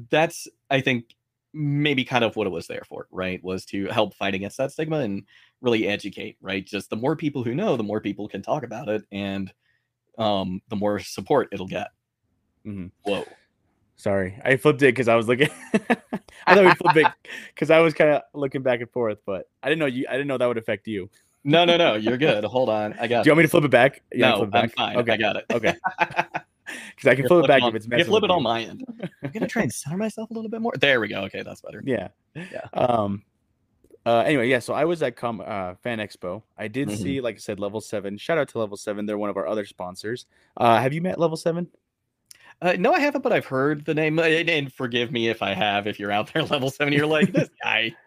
that's 0.09 0.47
I 0.69 0.81
think 0.81 1.15
maybe 1.53 2.03
kind 2.03 2.23
of 2.23 2.35
what 2.35 2.47
it 2.47 2.51
was 2.51 2.67
there 2.67 2.83
for, 2.87 3.07
right? 3.11 3.43
Was 3.43 3.65
to 3.65 3.85
help 3.87 4.15
fight 4.15 4.33
against 4.33 4.57
that 4.57 4.71
stigma 4.71 4.97
and 4.97 5.23
really 5.61 5.87
educate, 5.87 6.37
right? 6.41 6.65
Just 6.65 6.89
the 6.89 6.95
more 6.95 7.15
people 7.15 7.43
who 7.43 7.53
know, 7.53 7.77
the 7.77 7.83
more 7.83 8.01
people 8.01 8.27
can 8.27 8.41
talk 8.41 8.63
about 8.63 8.89
it, 8.89 9.03
and 9.11 9.53
um, 10.17 10.61
the 10.69 10.75
more 10.75 10.99
support 10.99 11.49
it'll 11.51 11.67
get. 11.67 11.89
Mhm. 12.65 12.91
Whoa. 13.03 13.25
Sorry, 13.95 14.39
I 14.43 14.57
flipped 14.57 14.81
it 14.81 14.87
because 14.87 15.07
I 15.07 15.15
was 15.15 15.27
looking. 15.27 15.49
I 15.73 16.55
thought 16.55 16.65
we 16.65 16.73
flipped 16.75 16.97
it 16.97 17.07
because 17.53 17.69
I 17.69 17.79
was 17.79 17.93
kind 17.93 18.11
of 18.11 18.23
looking 18.33 18.63
back 18.63 18.81
and 18.81 18.89
forth, 18.89 19.19
but 19.25 19.47
I 19.61 19.69
didn't 19.69 19.79
know 19.79 19.85
you. 19.85 20.05
I 20.09 20.13
didn't 20.13 20.27
know 20.27 20.37
that 20.37 20.47
would 20.47 20.57
affect 20.57 20.87
you. 20.87 21.09
No, 21.43 21.65
no, 21.65 21.77
no. 21.77 21.95
You're 21.95 22.17
good. 22.17 22.43
Hold 22.45 22.69
on. 22.69 22.93
I 22.99 23.07
got 23.07 23.23
Do 23.23 23.29
you 23.29 23.31
want 23.33 23.39
me 23.39 23.43
to 23.43 23.49
flip 23.49 23.65
it 23.65 23.71
back? 23.71 24.01
You 24.11 24.21
no, 24.21 24.37
flip 24.37 24.49
it 24.49 24.57
I'm 24.57 24.69
fine. 24.69 24.97
Okay. 24.97 25.11
I 25.13 25.17
got 25.17 25.35
it. 25.35 25.45
Okay. 25.51 25.75
Because 26.95 27.07
I 27.07 27.15
can 27.15 27.23
You 27.23 27.27
flip 27.27 27.43
it 27.43 27.47
back 27.47 27.61
on, 27.61 27.69
if 27.69 27.75
it's 27.75 27.85
you 27.85 27.89
messing 27.89 28.05
flip 28.05 28.21
with 28.21 28.31
it 28.31 28.33
on 28.33 28.43
my 28.43 28.63
end. 28.63 28.85
I'm 29.35 29.39
gonna 29.39 29.47
try 29.49 29.61
and 29.63 29.73
center 29.73 29.97
myself 29.97 30.29
a 30.29 30.33
little 30.33 30.49
bit 30.49 30.61
more. 30.61 30.73
There 30.79 30.99
we 30.99 31.07
go. 31.07 31.21
Okay, 31.23 31.41
that's 31.43 31.61
better. 31.61 31.81
Yeah. 31.85 32.09
Yeah. 32.35 32.67
Um. 32.73 33.23
Uh, 34.05 34.19
anyway, 34.25 34.49
yeah. 34.49 34.59
So 34.59 34.73
I 34.73 34.83
was 34.85 35.01
at 35.01 35.15
Com 35.15 35.41
uh, 35.45 35.75
Fan 35.75 35.99
Expo. 35.99 36.43
I 36.57 36.67
did 36.67 36.89
Mhm. 36.89 36.97
see, 36.97 37.21
like 37.21 37.35
I 37.35 37.39
said, 37.39 37.59
Level 37.59 37.79
Seven. 37.79 38.17
Shout 38.17 38.37
out 38.37 38.49
to 38.49 38.59
Level 38.59 38.75
Seven. 38.77 39.05
They're 39.05 39.17
one 39.17 39.29
of 39.29 39.37
our 39.37 39.47
other 39.47 39.65
sponsors. 39.65 40.25
Uh, 40.57 40.77
have 40.79 40.93
you 40.93 41.01
met 41.01 41.17
Level 41.19 41.37
Seven? 41.37 41.67
Uh, 42.61 42.75
no, 42.77 42.93
I 42.93 42.99
haven't, 42.99 43.21
but 43.21 43.31
I've 43.33 43.45
heard 43.45 43.83
the 43.85 43.93
name. 43.93 44.19
uh, 44.19 44.23
And, 44.23 44.49
and 44.49 44.73
forgive 44.73 45.11
me 45.11 45.27
if 45.29 45.41
I 45.41 45.53
have. 45.53 45.87
If 45.87 45.99
you're 45.99 46.11
out 46.11 46.31
there, 46.33 46.43
level 46.43 46.69
seven, 46.69 46.93
you're 46.93 47.07
like 47.07 47.31
this 47.31 47.49
guy. 47.63 47.95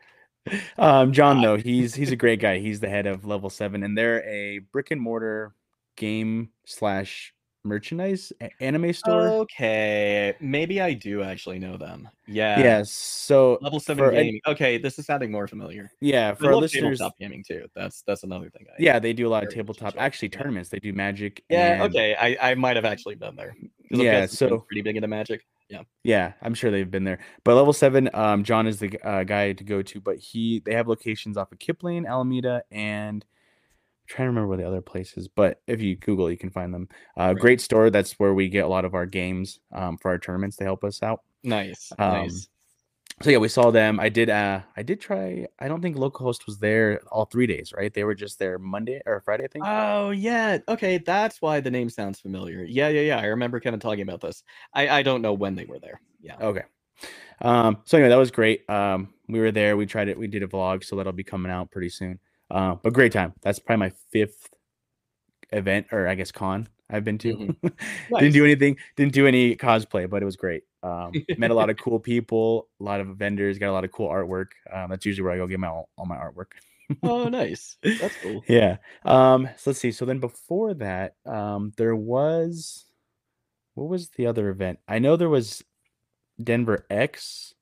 Um, 0.78 1.12
John, 1.12 1.42
though 1.42 1.56
he's 1.56 1.92
he's 1.92 2.12
a 2.12 2.16
great 2.16 2.38
guy. 2.38 2.58
He's 2.60 2.78
the 2.78 2.88
head 2.88 3.08
of 3.08 3.24
Level 3.24 3.50
Seven, 3.50 3.82
and 3.82 3.98
they're 3.98 4.22
a 4.22 4.60
brick 4.70 4.92
and 4.92 5.00
mortar 5.00 5.52
game 5.96 6.50
slash 6.64 7.34
merchandise 7.66 8.32
anime 8.60 8.92
store. 8.92 9.28
Okay, 9.28 10.34
maybe 10.40 10.80
I 10.80 10.94
do 10.94 11.22
actually 11.22 11.58
know 11.58 11.76
them. 11.76 12.08
Yeah. 12.26 12.58
yeah. 12.60 12.82
So 12.84 13.58
Level 13.60 13.80
seven 13.80 14.04
an- 14.06 14.14
gaming. 14.14 14.40
Okay, 14.46 14.78
this 14.78 14.98
is 14.98 15.06
sounding 15.06 15.30
more 15.30 15.46
familiar. 15.46 15.90
yeah, 16.00 16.34
for 16.34 16.46
our 16.46 16.56
listeners, 16.56 16.98
tabletop 16.98 17.18
gaming 17.18 17.44
too. 17.46 17.66
That's 17.74 18.02
that's 18.02 18.22
another 18.24 18.50
thing. 18.50 18.66
I, 18.68 18.74
yeah, 18.78 18.98
they 18.98 19.12
do 19.12 19.26
a 19.26 19.30
lot 19.30 19.42
of 19.44 19.50
tabletop. 19.52 19.94
Actually, 19.98 20.30
tournaments. 20.30 20.68
They 20.70 20.78
do 20.78 20.92
Magic. 20.92 21.42
Yeah. 21.48 21.74
and- 21.74 21.82
Okay. 21.94 22.14
I 22.14 22.50
I 22.52 22.54
might 22.54 22.76
have 22.76 22.84
actually 22.84 23.14
been 23.16 23.36
there. 23.36 23.54
Yeah, 23.90 24.26
so- 24.26 24.60
pretty 24.60 24.82
big 24.82 24.96
into 24.96 25.08
Magic. 25.08 25.44
Yeah, 25.68 25.82
Yeah, 26.04 26.32
I'm 26.42 26.54
sure 26.54 26.70
they've 26.70 26.88
been 26.88 27.02
there. 27.02 27.18
But 27.42 27.56
level 27.56 27.72
seven, 27.72 28.08
um, 28.14 28.44
John 28.44 28.68
is 28.68 28.78
the 28.78 28.96
uh, 29.02 29.24
guy 29.24 29.52
to 29.52 29.64
go 29.64 29.82
to. 29.82 30.00
But 30.00 30.18
he, 30.18 30.60
they 30.64 30.74
have 30.74 30.86
locations 30.86 31.36
off 31.36 31.50
of 31.50 31.58
Kipling, 31.58 32.06
Alameda, 32.06 32.62
and 32.70 33.24
trying 34.06 34.26
to 34.26 34.30
remember 34.30 34.48
where 34.48 34.58
the 34.58 34.66
other 34.66 34.80
places. 34.80 35.28
But 35.28 35.60
if 35.66 35.80
you 35.80 35.96
Google, 35.96 36.30
you 36.30 36.38
can 36.38 36.50
find 36.50 36.72
them. 36.72 36.88
Uh, 37.18 37.32
Right. 37.34 37.36
Great 37.38 37.60
store. 37.60 37.90
That's 37.90 38.12
where 38.18 38.34
we 38.34 38.48
get 38.48 38.64
a 38.64 38.68
lot 38.68 38.84
of 38.84 38.94
our 38.94 39.06
games 39.06 39.60
um, 39.72 39.96
for 39.98 40.10
our 40.10 40.18
tournaments 40.18 40.56
to 40.56 40.64
help 40.64 40.84
us 40.84 41.02
out. 41.02 41.20
Nice. 41.42 41.92
Um, 41.98 42.12
nice. 42.12 42.48
So 43.22 43.30
yeah, 43.30 43.38
we 43.38 43.48
saw 43.48 43.70
them. 43.70 43.98
I 43.98 44.10
did. 44.10 44.28
Uh, 44.28 44.60
I 44.76 44.82
did 44.82 45.00
try. 45.00 45.46
I 45.58 45.68
don't 45.68 45.80
think 45.80 45.96
localhost 45.96 46.44
was 46.44 46.58
there 46.58 47.00
all 47.10 47.24
three 47.24 47.46
days. 47.46 47.72
Right? 47.74 47.92
They 47.92 48.04
were 48.04 48.14
just 48.14 48.38
there 48.38 48.58
Monday 48.58 49.00
or 49.06 49.22
Friday. 49.22 49.44
I 49.44 49.48
think. 49.48 49.64
Oh 49.66 50.10
yeah. 50.10 50.58
Okay, 50.68 50.98
that's 50.98 51.40
why 51.40 51.60
the 51.60 51.70
name 51.70 51.88
sounds 51.88 52.20
familiar. 52.20 52.62
Yeah, 52.64 52.88
yeah, 52.88 53.00
yeah. 53.00 53.18
I 53.18 53.26
remember 53.26 53.58
Kevin 53.58 53.80
talking 53.80 54.02
about 54.02 54.20
this. 54.20 54.42
I 54.74 54.88
I 54.88 55.02
don't 55.02 55.22
know 55.22 55.32
when 55.32 55.54
they 55.54 55.64
were 55.64 55.78
there. 55.78 56.00
Yeah. 56.20 56.36
Okay. 56.40 56.62
Um, 57.40 57.78
so 57.84 57.96
anyway, 57.96 58.10
that 58.10 58.16
was 58.16 58.30
great. 58.30 58.68
Um, 58.68 59.14
we 59.28 59.40
were 59.40 59.52
there. 59.52 59.76
We 59.76 59.86
tried 59.86 60.08
it. 60.08 60.18
We 60.18 60.26
did 60.26 60.42
a 60.42 60.46
vlog, 60.46 60.84
so 60.84 60.96
that'll 60.96 61.12
be 61.12 61.24
coming 61.24 61.50
out 61.50 61.70
pretty 61.70 61.90
soon. 61.90 62.18
Uh, 62.50 62.76
but 62.82 62.92
great 62.92 63.12
time. 63.12 63.34
That's 63.42 63.58
probably 63.58 63.86
my 63.88 63.92
fifth 64.10 64.48
event, 65.52 65.88
or 65.92 66.06
I 66.08 66.14
guess 66.14 66.32
con 66.32 66.68
I've 66.90 67.04
been 67.04 67.18
to. 67.18 67.34
Mhm. 67.34 67.72
didn't 68.18 68.32
do 68.32 68.44
anything. 68.44 68.76
Didn't 68.96 69.12
do 69.12 69.26
any 69.26 69.56
cosplay, 69.56 70.08
but 70.08 70.22
it 70.22 70.24
was 70.24 70.36
great. 70.36 70.62
Um, 70.82 71.12
met 71.36 71.50
a 71.50 71.54
lot 71.54 71.70
of 71.70 71.76
cool 71.82 71.98
people, 71.98 72.68
a 72.80 72.84
lot 72.84 73.00
of 73.00 73.08
vendors, 73.16 73.58
got 73.58 73.70
a 73.70 73.72
lot 73.72 73.84
of 73.84 73.92
cool 73.92 74.08
artwork. 74.08 74.48
Um, 74.72 74.90
that's 74.90 75.04
usually 75.04 75.24
where 75.24 75.34
I 75.34 75.36
go 75.38 75.46
get 75.46 75.58
my 75.58 75.68
all, 75.68 75.88
all 75.96 76.06
my 76.06 76.16
artwork. 76.16 76.52
Oh, 77.02 77.24
nice. 77.28 77.76
That's 77.82 78.14
cool. 78.22 78.44
Yeah. 78.48 78.76
Um, 79.04 79.48
so 79.56 79.70
let's 79.70 79.80
see. 79.80 79.90
So 79.90 80.04
then 80.04 80.20
before 80.20 80.74
that, 80.74 81.16
um, 81.26 81.72
there 81.76 81.96
was 81.96 82.84
what 83.74 83.88
was 83.88 84.08
the 84.10 84.26
other 84.26 84.48
event? 84.48 84.78
I 84.88 84.98
know 85.00 85.16
there 85.16 85.28
was 85.28 85.62
Denver 86.42 86.86
X, 86.88 87.54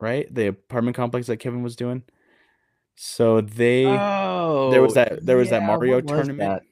right? 0.00 0.32
The 0.34 0.48
apartment 0.48 0.96
complex 0.96 1.28
that 1.28 1.38
Kevin 1.38 1.62
was 1.62 1.76
doing. 1.76 2.02
So 2.96 3.40
they 3.42 3.84
Oh, 3.84 4.70
there 4.70 4.82
was 4.82 4.94
that 4.94 5.24
there 5.24 5.36
was 5.36 5.50
that 5.50 5.62
Mario 5.62 6.00
tournament. 6.00 6.38
that? 6.38 6.62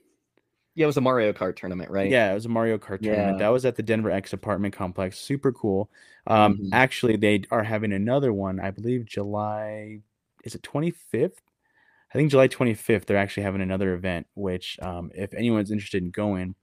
Yeah, 0.75 0.85
it 0.85 0.87
was 0.89 0.97
a 0.97 1.01
Mario 1.03 1.33
Kart 1.33 1.55
tournament, 1.55 1.91
right? 1.91 2.11
Yeah, 2.11 2.33
it 2.33 2.35
was 2.35 2.47
a 2.47 2.49
Mario 2.49 2.79
Kart 2.79 3.01
tournament. 3.01 3.39
Yeah. 3.39 3.47
That 3.47 3.51
was 3.51 3.65
at 3.65 3.77
the 3.77 3.83
Denver 3.83 4.11
X 4.11 4.33
apartment 4.33 4.75
complex. 4.75 5.19
Super 5.19 5.53
cool. 5.53 5.89
Um, 6.27 6.57
Mhm. 6.57 6.71
actually, 6.73 7.17
they 7.17 7.43
are 7.51 7.63
having 7.63 7.93
another 7.93 8.33
one. 8.33 8.59
I 8.59 8.71
believe 8.73 9.05
July 9.05 10.01
is 10.45 10.55
it 10.55 10.63
25th? 10.63 11.41
I 12.13 12.19
think 12.19 12.31
July 12.31 12.49
25th. 12.49 13.07
They're 13.07 13.17
actually 13.17 13.45
having 13.45 13.61
another 13.61 13.95
event. 13.95 14.27
Which, 14.35 14.79
um, 14.81 15.11
if 15.15 15.33
anyone's 15.35 15.71
interested 15.71 16.03
in 16.03 16.11
going, 16.11 16.55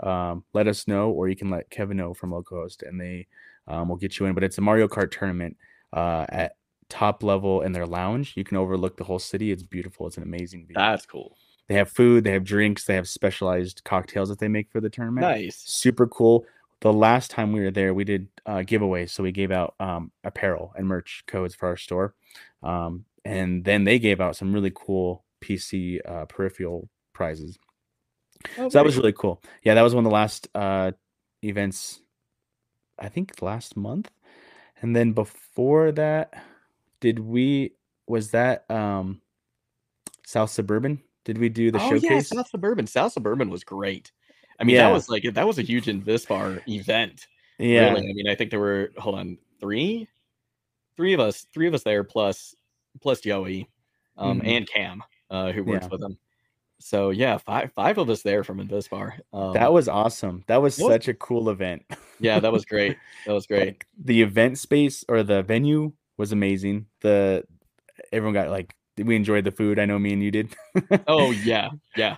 um, 0.00 0.44
let 0.54 0.68
us 0.68 0.86
know, 0.88 1.10
or 1.10 1.28
you 1.28 1.36
can 1.36 1.50
let 1.50 1.70
Kevin 1.70 1.96
know 1.96 2.14
from 2.14 2.30
Localhost, 2.30 2.88
and 2.88 3.00
they 3.00 3.26
um, 3.66 3.88
will 3.88 3.96
get 3.96 4.18
you 4.18 4.26
in. 4.26 4.34
But 4.34 4.44
it's 4.44 4.58
a 4.58 4.62
Mario 4.62 4.88
Kart 4.88 5.10
tournament 5.10 5.56
uh, 5.92 6.24
at 6.30 6.56
top 6.88 7.22
level 7.22 7.62
in 7.62 7.72
their 7.72 7.86
lounge. 7.86 8.34
You 8.36 8.44
can 8.44 8.56
overlook 8.56 8.96
the 8.96 9.04
whole 9.04 9.18
city. 9.18 9.52
It's 9.52 9.62
beautiful. 9.62 10.06
It's 10.06 10.16
an 10.16 10.22
amazing 10.22 10.66
view. 10.66 10.74
That's 10.74 11.06
cool. 11.06 11.36
They 11.68 11.74
have 11.74 11.90
food, 11.90 12.24
they 12.24 12.32
have 12.32 12.44
drinks, 12.44 12.84
they 12.84 12.94
have 12.94 13.06
specialized 13.06 13.82
cocktails 13.84 14.30
that 14.30 14.38
they 14.38 14.48
make 14.48 14.70
for 14.70 14.80
the 14.80 14.88
tournament. 14.88 15.26
Nice. 15.26 15.56
Super 15.56 16.06
cool. 16.06 16.46
The 16.80 16.92
last 16.92 17.30
time 17.30 17.52
we 17.52 17.60
were 17.60 17.70
there, 17.70 17.92
we 17.92 18.04
did 18.04 18.28
uh, 18.46 18.58
giveaways. 18.58 19.10
So 19.10 19.22
we 19.22 19.32
gave 19.32 19.50
out 19.50 19.74
um, 19.78 20.10
apparel 20.24 20.72
and 20.76 20.86
merch 20.86 21.24
codes 21.26 21.54
for 21.54 21.68
our 21.68 21.76
store. 21.76 22.14
Um, 22.62 23.04
and 23.24 23.64
then 23.64 23.84
they 23.84 23.98
gave 23.98 24.20
out 24.20 24.36
some 24.36 24.52
really 24.54 24.72
cool 24.74 25.24
PC 25.42 26.00
uh, 26.08 26.24
peripheral 26.24 26.88
prizes. 27.12 27.58
Oh, 28.56 28.70
So 28.70 28.78
that 28.78 28.84
was 28.84 28.96
really 28.96 29.12
cool. 29.12 29.42
Yeah, 29.62 29.74
that 29.74 29.82
was 29.82 29.94
one 29.94 30.06
of 30.06 30.10
the 30.10 30.14
last 30.14 30.48
uh, 30.54 30.92
events, 31.42 32.00
I 32.98 33.08
think 33.08 33.42
last 33.42 33.76
month. 33.76 34.10
And 34.80 34.94
then 34.94 35.12
before 35.12 35.92
that, 35.92 36.32
did 37.00 37.18
we, 37.18 37.72
was 38.06 38.30
that 38.32 38.70
um, 38.70 39.20
South 40.26 40.50
Suburban? 40.50 41.00
Did 41.24 41.38
we 41.38 41.48
do 41.48 41.70
the 41.70 41.78
oh, 41.80 41.94
yeah, 41.94 41.98
showcase? 42.00 42.28
South 42.28 42.48
Suburban. 42.48 42.86
South 42.86 43.12
Suburban 43.12 43.50
was 43.50 43.64
great. 43.64 44.12
I 44.60 44.64
mean, 44.64 44.76
Yeah. 44.76 44.88
that 44.88 44.92
was 44.92 45.08
like 45.08 45.22
that 45.34 45.46
was 45.46 45.58
a 45.58 45.62
huge 45.62 45.86
Invispar 45.88 46.62
event. 46.68 47.26
Yeah. 47.58 47.90
Really. 47.90 48.10
I 48.10 48.12
mean, 48.14 48.28
I 48.28 48.34
think 48.34 48.50
there 48.50 48.60
were 48.60 48.90
hold 48.96 49.16
on, 49.18 49.38
three, 49.60 50.08
three 50.96 51.12
of 51.12 51.20
us, 51.20 51.46
three 51.52 51.68
of 51.68 51.74
us 51.74 51.82
there, 51.82 52.02
plus 52.02 52.54
plus 53.00 53.20
Joey, 53.20 53.68
um, 54.16 54.40
Mhm. 54.40 54.46
and 54.48 54.68
Cam, 54.68 55.02
uh, 55.30 55.52
who 55.52 55.62
works 55.62 55.84
Yeah. 55.84 55.88
with 55.92 56.02
him. 56.02 56.18
So 56.80 57.10
yeah, 57.10 57.36
five 57.38 57.72
five 57.72 57.98
of 57.98 58.08
us 58.10 58.22
there 58.22 58.42
from 58.42 58.58
Invispar. 58.58 59.18
Um, 59.32 59.52
That 59.52 59.72
was 59.72 59.88
awesome. 59.88 60.44
That 60.46 60.62
was 60.62 60.78
What? 60.78 60.92
such 60.92 61.08
a 61.08 61.14
cool 61.14 61.50
event. 61.50 61.84
yeah, 62.20 62.40
that 62.40 62.52
was 62.52 62.64
great. 62.72 62.96
That 63.26 63.32
was 63.32 63.46
great. 63.46 63.66
Like, 63.66 63.86
the 64.02 64.22
event 64.22 64.58
space 64.58 65.04
or 65.08 65.22
the 65.22 65.42
venue 65.42 65.92
was 66.18 66.32
amazing. 66.32 66.86
The 67.00 67.44
everyone 68.12 68.34
got 68.34 68.50
like 68.50 68.74
we 68.98 69.16
enjoyed 69.16 69.44
the 69.44 69.52
food. 69.52 69.78
I 69.78 69.86
know 69.86 69.98
me 69.98 70.12
and 70.12 70.22
you 70.22 70.30
did. 70.30 70.54
Oh 71.06 71.30
yeah, 71.30 71.70
yeah. 71.96 72.16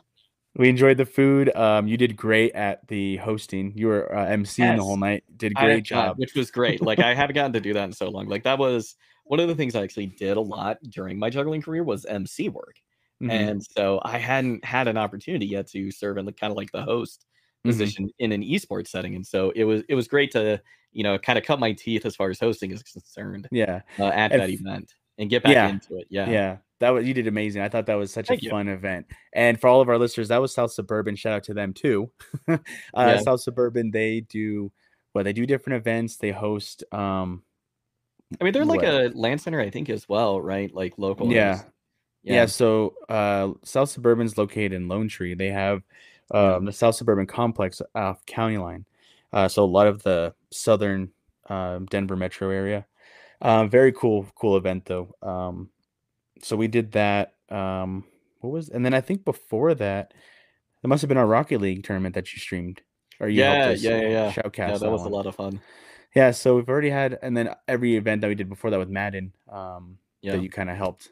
we 0.56 0.68
enjoyed 0.68 0.96
the 0.96 1.06
food. 1.06 1.54
Um, 1.54 1.86
you 1.86 1.96
did 1.96 2.16
great 2.16 2.52
at 2.54 2.86
the 2.88 3.16
hosting. 3.18 3.72
You 3.76 3.86
were 3.88 4.14
uh, 4.14 4.26
emceeing 4.26 4.76
the 4.76 4.82
whole 4.82 4.96
night. 4.96 5.22
Did 5.36 5.52
I- 5.56 5.64
great 5.64 5.78
uh, 5.78 5.80
job. 5.82 6.18
which 6.18 6.34
was 6.34 6.50
great. 6.50 6.80
Like 6.82 6.98
I 6.98 7.14
haven't 7.14 7.34
gotten 7.34 7.52
to 7.52 7.60
do 7.60 7.72
that 7.74 7.84
in 7.84 7.92
so 7.92 8.08
long. 8.08 8.26
Like 8.26 8.42
that 8.44 8.58
was 8.58 8.96
one 9.24 9.38
of 9.40 9.46
the 9.48 9.54
things 9.54 9.74
I 9.76 9.82
actually 9.82 10.06
did 10.06 10.36
a 10.36 10.40
lot 10.40 10.78
during 10.88 11.18
my 11.18 11.30
juggling 11.30 11.62
career 11.62 11.84
was 11.84 12.04
MC 12.06 12.48
work. 12.48 12.76
Mhm. 13.22 13.30
and 13.30 13.62
so 13.62 14.00
I 14.02 14.16
hadn't 14.16 14.64
had 14.64 14.88
an 14.88 14.96
opportunity 14.96 15.44
yet 15.44 15.66
to 15.72 15.90
serve 15.90 16.16
in 16.16 16.24
the 16.24 16.32
kind 16.32 16.50
of 16.50 16.56
like 16.56 16.72
the 16.72 16.80
host 16.82 17.26
Mhm. 17.66 17.70
position 17.70 18.10
in 18.18 18.32
an 18.32 18.42
esports 18.42 18.88
setting, 18.88 19.14
and 19.14 19.26
so 19.26 19.50
it 19.54 19.64
was 19.64 19.82
it 19.90 19.94
was 19.94 20.08
great 20.08 20.30
to 20.30 20.58
you 20.92 21.02
know 21.04 21.18
kind 21.18 21.38
of 21.38 21.44
cut 21.44 21.60
my 21.60 21.72
teeth 21.72 22.04
as 22.06 22.16
far 22.16 22.30
as 22.30 22.38
hosting 22.40 22.70
is 22.72 22.82
concerned 22.82 23.48
Yeah, 23.50 23.82
uh, 23.98 24.06
at 24.06 24.32
And 24.32 24.40
that 24.42 24.50
f- 24.50 24.60
event 24.60 24.94
and 25.18 25.28
get 25.30 25.42
back 25.42 25.52
Yeah. 25.52 25.68
into 25.68 25.98
it. 25.98 26.06
Yeah, 26.10 26.28
yeah, 26.30 26.56
That 26.80 26.90
was 26.90 27.06
you 27.06 27.12
did 27.14 27.26
amazing. 27.26 27.62
I 27.62 27.68
thought 27.68 27.86
that 27.86 27.94
was 27.94 28.12
such 28.12 28.28
Thank 28.28 28.40
a 28.40 28.44
you. 28.44 28.50
fun 28.50 28.68
event. 28.68 29.06
And 29.34 29.60
for 29.60 29.68
all 29.68 29.80
of 29.82 29.88
our 29.88 29.98
listeners, 29.98 30.28
that 30.28 30.40
was 30.40 30.54
South 30.54 30.72
Suburban. 30.72 31.14
Shout 31.16 31.32
out 31.34 31.44
to 31.44 31.54
them 31.54 31.72
too. 31.74 32.10
uh, 32.48 32.56
Yeah. 32.96 33.20
South 33.20 33.40
Suburban, 33.42 33.90
they 33.90 34.20
do 34.22 34.72
well. 35.14 35.22
They 35.24 35.32
do 35.34 35.44
different 35.46 35.76
events. 35.76 36.16
They 36.16 36.30
host. 36.30 36.84
Um, 36.92 37.42
I 38.40 38.44
mean 38.44 38.52
they're 38.52 38.64
like 38.64 38.82
What? 38.82 38.94
a 38.94 39.08
LAN 39.14 39.38
center, 39.38 39.60
I 39.60 39.68
think, 39.70 39.90
as 39.90 40.08
well, 40.08 40.40
right? 40.40 40.72
Like 40.74 40.94
local. 40.98 41.30
Yeah. 41.32 41.54
hosts. 41.56 41.70
Yeah. 42.22 42.46
so 42.46 42.94
uh, 43.08 43.52
South 43.64 43.88
Suburban's 43.90 44.38
located 44.38 44.72
in 44.72 44.88
Lone 44.88 45.08
Tree. 45.08 45.34
They 45.34 45.48
have 45.50 45.82
um, 46.32 46.64
the 46.64 46.72
South 46.72 46.94
Suburban 46.94 47.26
complex 47.26 47.82
off 47.94 48.24
County 48.26 48.56
Line. 48.58 48.84
Uh, 49.32 49.48
so 49.48 49.64
a 49.64 49.66
lot 49.66 49.86
of 49.86 50.02
the 50.02 50.34
southern 50.52 51.10
um, 51.48 51.86
Denver 51.86 52.16
metro 52.16 52.50
area. 52.50 52.86
Uh, 53.40 53.66
very 53.66 53.92
cool, 53.92 54.26
cool 54.34 54.56
event 54.56 54.84
though. 54.84 55.14
Um, 55.22 55.70
so 56.42 56.56
we 56.56 56.68
did 56.68 56.92
that. 56.92 57.34
Um, 57.48 58.04
what 58.40 58.50
was 58.50 58.68
and 58.68 58.84
then 58.84 58.94
I 58.94 59.00
think 59.00 59.24
before 59.24 59.74
that, 59.74 60.12
it 60.82 60.86
must 60.86 61.02
have 61.02 61.08
been 61.08 61.18
our 61.18 61.26
Rocket 61.26 61.60
League 61.60 61.84
tournament 61.84 62.14
that 62.14 62.32
you 62.32 62.38
streamed. 62.38 62.82
Or 63.18 63.28
you 63.28 63.42
helped 63.42 63.60
Yeah, 63.60 63.72
us, 63.72 63.82
yeah, 63.82 64.00
yeah, 64.00 64.08
yeah. 64.08 64.32
Shoutcast 64.32 64.56
yeah, 64.56 64.78
that 64.78 64.90
was 64.90 65.02
one. 65.02 65.12
a 65.12 65.14
lot 65.14 65.26
of 65.26 65.34
fun. 65.36 65.60
Yeah, 66.14 66.30
so 66.30 66.56
we've 66.56 66.68
already 66.68 66.90
had, 66.90 67.18
and 67.22 67.36
then 67.36 67.54
every 67.68 67.96
event 67.96 68.22
that 68.22 68.28
we 68.28 68.34
did 68.34 68.48
before 68.48 68.70
that 68.70 68.78
with 68.78 68.88
Madden, 68.88 69.32
um, 69.50 69.98
Yeah. 70.22 70.32
that 70.32 70.42
you 70.42 70.48
kind 70.50 70.70
of 70.70 70.76
helped 70.76 71.10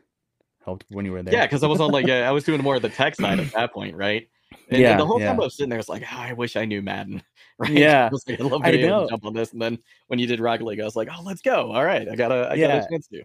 helped 0.65 0.85
when 0.91 1.05
you 1.05 1.13
were 1.13 1.23
there. 1.23 1.35
Yeah, 1.35 1.47
because 1.47 1.63
I 1.63 1.67
was 1.67 1.81
on 1.81 1.93
like 1.93 2.07
yeah, 2.09 2.29
I 2.29 2.33
was 2.33 2.45
doing 2.45 2.63
more 2.63 2.77
of 2.77 2.83
the 2.83 2.89
tech 2.89 3.15
side 3.15 3.39
at 3.39 3.53
that 3.53 3.73
point, 3.73 3.95
right? 3.95 4.29
And, 4.69 4.77
and 4.77 4.83
Yeah, 4.83 4.97
the 4.97 5.07
whole 5.07 5.19
time. 5.19 5.41
I 5.41 5.45
was 5.45 5.57
sitting 5.57 5.71
there, 5.71 5.79
I 5.79 5.81
was 5.81 5.89
like, 5.89 6.05
"Ah, 6.13 6.25
I 6.25 6.33
wish 6.35 6.57
I 6.57 6.65
knew 6.65 6.83
Madden. 6.83 7.23
Right? 7.61 7.73
Yeah, 7.73 8.09
I 8.13 8.31
like, 8.31 8.41
I 8.41 8.45
love 8.45 8.61
I 8.63 8.71
being 8.71 8.85
able 8.85 8.99
know. 8.99 9.05
to 9.07 9.11
jump 9.11 9.25
on 9.25 9.35
this. 9.35 9.53
And 9.53 9.61
then 9.61 9.79
when 10.07 10.21
you 10.21 10.29
did 10.29 10.39
Rocket 10.39 10.65
League, 10.65 10.81
I 10.81 10.85
was 10.85 10.95
like, 10.95 11.09
oh, 11.13 11.23
let's 11.25 11.41
go. 11.43 11.73
All 11.73 11.85
right, 11.85 12.09
I 12.09 12.15
got 12.15 12.31
a, 12.31 12.45
I 12.47 12.51
got 12.51 12.57
Yeah. 12.57 12.85
a 12.85 12.89
chance 12.89 13.09
to. 13.09 13.23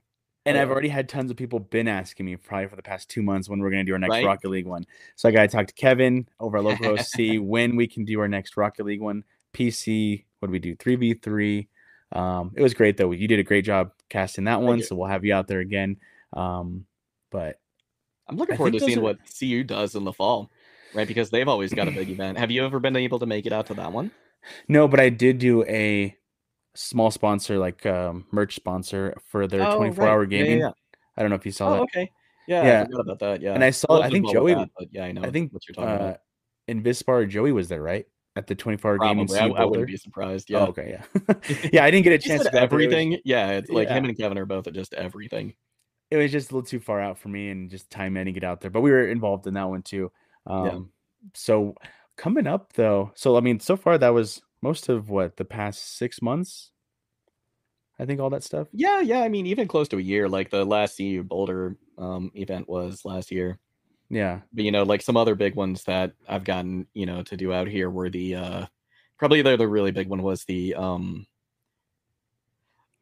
And 0.47 0.58
I've 0.58 0.71
already 0.71 0.89
had 0.89 1.08
tons 1.08 1.29
of 1.29 1.38
people 1.38 1.60
been 1.60 1.88
asking 1.88 2.25
me 2.25 2.36
probably 2.36 2.67
for 2.67 2.75
the 2.75 2.82
past 2.82 3.10
two 3.10 3.21
months 3.21 3.47
when 3.47 3.60
we're 3.60 3.69
going 3.69 3.86
to 3.86 3.89
do 3.89 3.93
our 3.93 3.99
next 3.99 4.10
Right. 4.10 4.25
Rocket 4.25 4.49
League 4.49 4.65
one. 4.65 4.86
So 5.15 5.29
I 5.29 5.32
got 5.32 5.43
to 5.43 5.47
talk 5.49 5.67
to 5.67 5.73
Kevin 5.75 6.27
over 6.39 6.58
at 6.58 6.63
local 6.63 6.84
host, 6.84 7.12
see 7.15 7.38
when 7.38 7.75
we 7.75 7.86
can 7.88 8.06
do 8.06 8.19
our 8.19 8.27
next 8.27 8.58
Rocket 8.58 8.86
League 8.88 9.01
one. 9.01 9.23
PC, 9.53 10.25
what 10.39 10.47
do 10.47 10.51
we 10.51 10.58
do? 10.60 10.75
Three 10.75 10.95
v 10.95 11.13
three. 11.13 11.69
Um, 12.12 12.53
it 12.56 12.63
was 12.63 12.73
great 12.73 12.97
though. 12.97 13.12
You 13.12 13.27
did 13.27 13.38
a 13.39 13.43
great 13.43 13.65
job 13.65 13.91
casting 14.10 14.45
that 14.45 14.62
one, 14.62 14.79
you. 14.79 14.84
so 14.84 14.95
we'll 14.95 15.08
have 15.10 15.23
you 15.25 15.34
out 15.36 15.47
there 15.47 15.60
again. 15.60 15.97
Um, 16.36 16.86
but 17.32 17.60
I'm 18.27 18.36
looking 18.38 18.56
forward 18.58 18.73
to 18.73 18.79
seeing 18.79 18.97
are- 18.97 19.01
what 19.01 19.17
CU 19.39 19.63
does 19.63 19.93
in 19.95 20.03
the 20.06 20.13
fall, 20.13 20.51
right? 20.93 21.08
Because 21.08 21.29
they've 21.29 21.47
always 21.47 21.73
got 21.73 21.88
a 21.88 21.91
big 21.91 22.10
event. 22.10 22.38
Have 22.38 22.51
you 22.51 22.65
ever 22.65 22.79
been 22.79 22.95
able 22.95 23.19
to 23.19 23.25
make 23.25 23.45
it 23.45 23.53
out 23.53 23.67
to 23.67 23.73
that 23.75 23.91
one? 23.91 24.12
no, 24.67 24.88
but 24.88 24.99
I 24.99 25.10
did 25.10 25.38
do 25.39 25.63
a 25.65 26.15
small 26.75 27.12
sponsor, 27.12 27.58
like 27.58 27.86
um, 27.86 28.25
merch 28.32 28.56
sponsor 28.56 29.15
for 29.29 29.47
their 29.47 29.62
Oh, 29.65 29.77
24 29.77 30.03
right. 30.03 30.12
hour 30.12 30.23
Yeah, 30.23 30.38
yeah, 30.38 30.43
gaming. 30.43 30.60
yeah. 30.60 30.71
I 31.15 31.21
don't 31.21 31.29
know 31.29 31.36
if 31.36 31.45
you 31.45 31.51
saw 31.51 31.69
Oh, 31.69 31.73
that. 31.75 31.82
okay. 31.84 32.12
Yeah, 32.47 32.63
Yeah. 32.63 32.82
I 32.82 32.86
forgot 32.86 32.99
about 33.01 33.19
that. 33.19 33.41
Yeah, 33.41 33.53
And 33.53 33.63
I 33.63 33.69
saw- 33.69 34.01
I 34.01 34.10
think 34.10 34.32
Joey- 34.32 34.53
that, 34.56 34.69
yeah, 34.91 35.06
I 35.06 35.12
know. 35.12 35.21
I 35.23 35.29
think 35.32 35.53
what 35.53 35.62
you're 35.67 35.73
talking 35.75 35.95
about. 35.95 36.15
uh, 36.15 36.17
Invispar, 36.67 37.25
Joey 37.29 37.51
was 37.51 37.67
there, 37.69 37.82
right? 37.82 38.06
At 38.36 38.47
the 38.47 38.56
24 38.56 38.91
hour 38.91 38.97
gaming. 38.99 39.32
I, 39.34 39.47
I 39.47 39.63
wouldn't 39.65 39.88
be 39.88 39.95
surprised. 39.97 40.51
Oh, 40.51 40.58
Yeah, 40.58 40.65
okay, 40.65 40.97
yeah, 40.97 41.34
yeah. 41.73 41.84
I 41.86 41.91
didn't 41.91 42.03
get 42.03 42.13
a 42.13 42.17
chance 42.17 42.43
to 42.43 42.49
go 42.49 42.58
out 42.58 42.69
there. 42.69 42.79
It 42.79 42.86
was- 42.88 42.93
everything. 42.93 43.19
Yeah, 43.23 43.51
it's 43.51 43.69
like 43.69 43.89
him 43.89 44.06
and 44.06 44.17
Kevin 44.17 44.38
are 44.39 44.45
both 44.45 44.65
at 44.67 44.73
just 44.73 44.93
everything. 44.95 45.53
it 46.10 46.17
was 46.17 46.32
just 46.32 46.51
a 46.51 46.56
little 46.56 46.67
too 46.67 46.79
far 46.79 46.99
out 46.99 47.17
for 47.19 47.29
me 47.29 47.49
and 47.49 47.69
just 47.69 47.89
time 47.91 48.17
I 48.17 48.23
didn't 48.23 48.34
get 48.34 48.43
out 48.43 48.60
there. 48.62 48.71
But 48.71 48.82
we 48.82 48.91
were 48.91 49.08
involved 49.08 49.45
in 49.47 49.53
that 49.53 49.69
one 49.69 49.84
too. 49.84 50.12
Um, 50.45 50.91
So 51.34 51.75
coming 52.17 52.47
up 52.47 52.73
though, 52.73 53.12
so 53.15 53.38
I 53.38 53.41
mean, 53.41 53.60
so 53.60 53.75
far 53.77 53.97
that 53.97 54.10
was 54.10 54.41
most 54.62 54.89
of 54.89 55.10
what 55.10 55.38
the 55.38 55.45
past 55.45 55.97
six 55.97 56.21
months. 56.21 56.71
I 57.99 58.06
think 58.06 58.19
all 58.19 58.29
that 58.32 58.43
stuff. 58.43 58.67
Yeah, 58.71 59.01
yeah. 59.01 59.19
I 59.21 59.29
mean, 59.29 59.45
even 59.45 59.67
close 59.67 59.88
to 59.89 59.97
a 59.97 60.01
year. 60.01 60.27
Like 60.27 60.49
the 60.49 60.65
last 60.65 60.97
CU 60.97 61.23
Boulder 61.23 61.77
um, 61.97 62.32
event 62.36 62.67
was 62.67 63.06
last 63.06 63.32
year. 63.32 63.60
Yeah, 64.10 64.41
But 64.53 64.63
you 64.65 64.71
know, 64.71 64.84
like 64.84 65.01
some 65.01 65.17
other 65.17 65.36
big 65.36 65.56
ones 65.56 65.84
that 65.86 66.13
I've 66.27 66.43
gotten, 66.43 66.88
you 66.93 67.06
know, 67.06 67.23
to 67.23 67.38
do 67.38 67.53
out 67.53 67.67
here 67.67 67.89
were 67.89 68.10
the 68.10 68.36
uh 68.36 68.65
probably 69.17 69.41
the 69.41 69.58
the 69.58 69.67
really 69.67 69.91
big 69.91 70.08
one 70.10 70.21
was 70.23 70.45
the 70.45 70.75
um 70.75 71.27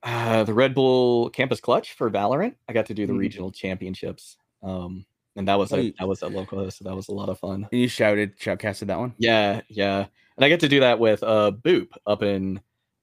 uh 0.04 0.44
the 0.44 0.54
Red 0.54 0.74
Bull 0.74 1.30
Campus 1.30 1.60
Clutch 1.62 1.94
for 1.94 2.10
Valorant. 2.10 2.56
I 2.68 2.74
got 2.74 2.88
to 2.88 2.94
do 2.94 3.06
the 3.06 3.14
Mhm. 3.14 3.18
regional 3.18 3.52
championships. 3.52 4.38
Um 4.64 5.06
and 5.36 5.48
that 5.48 5.58
was 5.58 5.72
a 5.72 5.94
that 6.00 6.08
was 6.08 6.22
at 6.24 6.32
local 6.32 6.70
so 6.72 6.84
that 6.84 6.96
was 6.96 7.08
a 7.08 7.14
lot 7.14 7.30
of 7.30 7.40
fun. 7.40 7.68
and 7.72 7.82
you 7.82 7.88
shouted, 7.88 8.38
shoutcasted 8.40 8.88
that 8.88 9.00
one. 9.00 9.14
Yeah, 9.18 9.62
yeah. 9.70 10.06
And 10.38 10.46
I 10.46 10.50
get 10.50 10.60
to 10.62 10.68
do 10.70 10.80
that 10.82 11.00
with 11.00 11.24
uh 11.24 11.52
Boop 11.52 11.88
up 12.06 12.24
in 12.24 12.60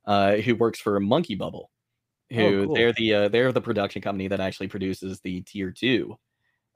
uh 0.07 0.37
who 0.37 0.55
works 0.55 0.79
for 0.81 0.99
Monkey 1.01 1.35
Bubble. 1.35 1.71
Who 2.31 2.43
Oh, 2.43 2.67
cool. 2.67 2.75
they're 2.75 2.93
the 2.93 3.15
uh, 3.15 3.29
they're 3.29 3.53
the 3.53 3.61
production 3.61 4.03
company 4.03 4.29
that 4.29 4.41
actually 4.41 4.69
produces 4.69 5.21
the 5.21 5.41
tier 5.43 5.71
two 5.71 6.19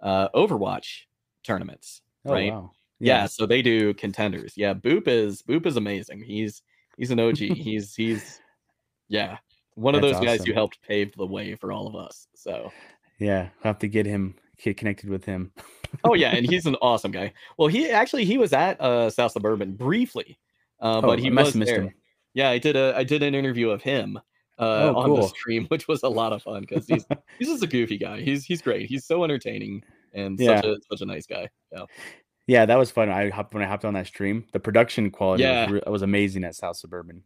uh 0.03 0.29
Overwatch 0.31 1.03
tournaments. 1.45 2.01
Oh 2.25 2.33
right? 2.33 2.53
wow. 2.53 2.71
Yeah. 3.01 3.27
so 3.27 3.47
they 3.47 3.63
do 3.63 3.93
contenders. 3.95 4.55
Yeah, 4.57 4.75
Boop 4.75 5.09
is 5.09 5.43
Boop 5.43 5.67
is 5.67 5.77
amazing. 5.77 6.23
He's 6.23 6.63
he's 6.97 7.11
an 7.11 7.21
OG. 7.21 7.37
he's 7.39 7.95
he's 7.95 8.41
yeah. 9.09 9.39
One 9.75 9.95
of 9.95 10.03
That's 10.03 10.19
those 10.19 10.25
guys 10.25 10.45
who 10.45 10.53
helped 10.53 10.81
pave 10.83 11.15
the 11.17 11.27
way 11.27 11.55
for 11.57 11.73
all 11.73 11.87
of 11.87 11.97
us. 11.97 12.29
So 12.35 12.71
yeah. 13.19 13.49
I'll 13.65 13.71
have 13.71 13.79
to 13.81 13.89
get 13.89 14.07
him 14.07 14.35
get 14.63 14.77
connected 14.77 15.09
with 15.11 15.25
him. 15.25 15.53
oh 16.05 16.15
yeah, 16.15 16.29
and 16.37 16.49
he's 16.49 16.67
an 16.67 16.77
awesome 16.83 17.11
guy. 17.13 17.33
Well, 17.59 17.69
he 17.69 17.91
actually 17.91 18.25
he 18.25 18.39
was 18.39 18.53
at 18.53 18.81
uh 18.81 19.11
South 19.11 19.33
Suburban 19.33 19.73
briefly. 19.75 20.39
Uh, 20.81 20.99
Oh, 20.99 21.03
but 21.03 21.19
he 21.19 21.29
I 21.29 21.31
must 21.31 21.55
missed 21.55 21.71
there. 21.71 21.83
him. 21.83 21.95
Yeah, 22.35 22.51
I 22.51 22.59
did 22.59 22.77
a 22.77 22.95
I 22.97 23.05
did 23.05 23.23
an 23.23 23.35
interview 23.35 23.71
of 23.71 23.83
him 23.83 24.17
uh, 24.59 24.93
Oh, 24.95 24.97
on 24.97 25.15
the 25.21 25.29
stream, 25.29 25.67
which 25.69 25.87
was 25.89 26.03
a 26.03 26.09
lot 26.09 26.33
of 26.33 26.43
fun 26.43 26.63
because 26.63 26.87
he's 26.87 27.05
he's 27.39 27.49
just 27.49 27.63
a 27.63 27.67
goofy 27.67 27.99
guy. 27.99 28.21
He's 28.21 28.45
he's 28.45 28.63
great. 28.63 28.89
He's 28.89 29.05
so 29.07 29.23
entertaining 29.25 29.83
and 30.13 30.39
Yeah. 30.41 30.57
such 30.61 30.65
a 30.65 30.77
such 30.91 31.01
a 31.03 31.07
nice 31.07 31.27
guy. 31.27 31.49
Yeah. 31.73 31.85
Yeah, 32.49 32.67
that 32.67 32.77
was 32.77 32.91
fun. 32.91 33.09
I 33.09 33.29
hopped 33.31 33.55
when 33.55 33.63
I 33.63 33.67
hopped 33.67 33.85
on 33.85 33.95
that 33.95 34.09
stream. 34.09 34.45
The 34.53 34.59
production 34.59 35.11
quality 35.13 35.45
Yeah. 35.45 35.65
was, 35.67 35.73
re- 35.73 35.83
was 35.93 36.03
amazing 36.03 36.43
at 36.43 36.57
South 36.57 36.77
Suburban. 36.77 37.23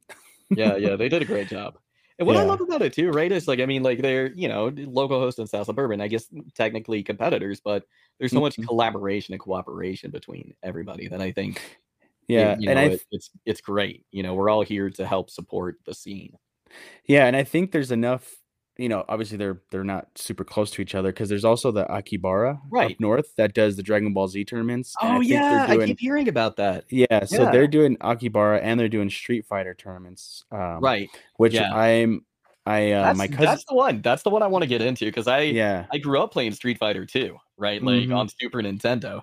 yeah, 0.51 0.77
yeah, 0.77 0.95
they 0.97 1.09
did 1.09 1.23
a 1.23 1.25
great 1.25 1.49
job. 1.49 1.79
And 2.19 2.27
what 2.27 2.37
I 2.37 2.45
love 2.45 2.61
about 2.63 2.81
it 2.83 2.95
too, 2.95 3.11
right, 3.13 3.31
is 3.31 3.47
like 3.47 3.61
I 3.61 3.67
mean, 3.67 3.83
like 3.83 4.01
they're 4.01 4.33
you 4.35 4.49
know 4.49 4.69
local 4.69 5.21
host 5.21 5.39
and 5.39 5.49
South 5.49 5.67
Suburban, 5.67 6.01
I 6.01 6.09
guess 6.09 6.29
technically 6.55 7.03
competitors, 7.03 7.61
but 7.61 7.87
there's 8.19 8.33
so 8.33 8.41
much 8.41 8.59
Mhm. 8.59 8.69
collaboration 8.69 9.35
and 9.35 9.41
cooperation 9.41 10.11
between 10.11 10.55
everybody 10.63 11.09
that 11.09 11.21
I 11.21 11.33
think 11.33 11.63
Yeah, 12.29 12.57
you 12.57 12.67
and 12.67 12.79
know, 12.79 12.79
I 12.79 12.91
it, 12.91 13.03
it's 13.11 13.31
it's 13.47 13.61
great. 13.61 14.07
You 14.11 14.23
know, 14.23 14.35
we're 14.35 14.51
all 14.51 14.63
here 14.63 14.91
to 14.91 15.07
help 15.07 15.31
support 15.31 15.79
the 15.87 15.95
scene. 15.95 16.37
Yeah, 17.05 17.27
and 17.27 17.37
I 17.37 17.45
think 17.45 17.73
there's 17.73 17.91
enough. 17.93 18.43
You 18.79 18.91
know, 18.91 19.05
obviously 19.09 19.39
they're 19.39 19.63
they're 19.71 19.85
not 19.85 20.09
super 20.17 20.45
close 20.45 20.71
to 20.73 20.83
each 20.83 20.95
other 20.95 21.11
because 21.11 21.29
there's 21.31 21.45
also 21.47 21.71
the 21.73 21.87
Akibara 21.87 22.61
Right. 22.71 22.93
up 22.93 23.01
north 23.01 23.35
that 23.37 23.55
does 23.55 23.77
the 23.77 23.83
Dragon 23.83 24.13
Ball 24.13 24.29
Z 24.29 24.45
tournaments. 24.45 24.95
I 25.01 25.07
Oh 25.09 25.13
they're 25.15 25.23
yeah, 25.23 25.67
I 25.69 25.87
keep 25.87 25.99
hearing 26.01 26.29
about 26.29 26.57
that. 26.57 26.85
yeah. 26.91 27.25
So 27.25 27.45
Yeah. 27.45 27.51
they're 27.51 27.67
doing 27.69 27.97
Akibara 27.99 28.61
and 28.63 28.79
they're 28.79 28.89
doing 28.91 29.09
Street 29.09 29.47
Fighter 29.47 29.73
tournaments. 29.75 30.45
Um, 30.53 30.81
Right. 30.81 31.09
Which 31.39 31.55
yeah. 31.55 31.75
I'm, 31.75 32.27
I 32.67 32.91
uh, 32.93 33.05
that's, 33.05 33.19
my 33.19 33.29
cousin. 33.29 33.45
that's 33.47 33.65
the 33.65 33.75
one. 33.75 34.03
That's 34.03 34.23
the 34.25 34.31
one 34.31 34.43
I 34.43 34.47
want 34.49 34.63
to 34.63 34.69
get 34.69 34.83
into 34.83 35.07
because 35.07 35.27
I 35.29 35.41
Yeah, 35.43 35.87
I 35.91 35.99
grew 35.99 36.21
up 36.21 36.33
playing 36.33 36.53
Street 36.53 36.79
Fighter 36.79 37.07
too, 37.07 37.39
right? 37.57 37.83
Like 37.83 38.09
Mhm. 38.09 38.17
on 38.17 38.29
Super 38.29 38.61
Nintendo. 38.61 39.23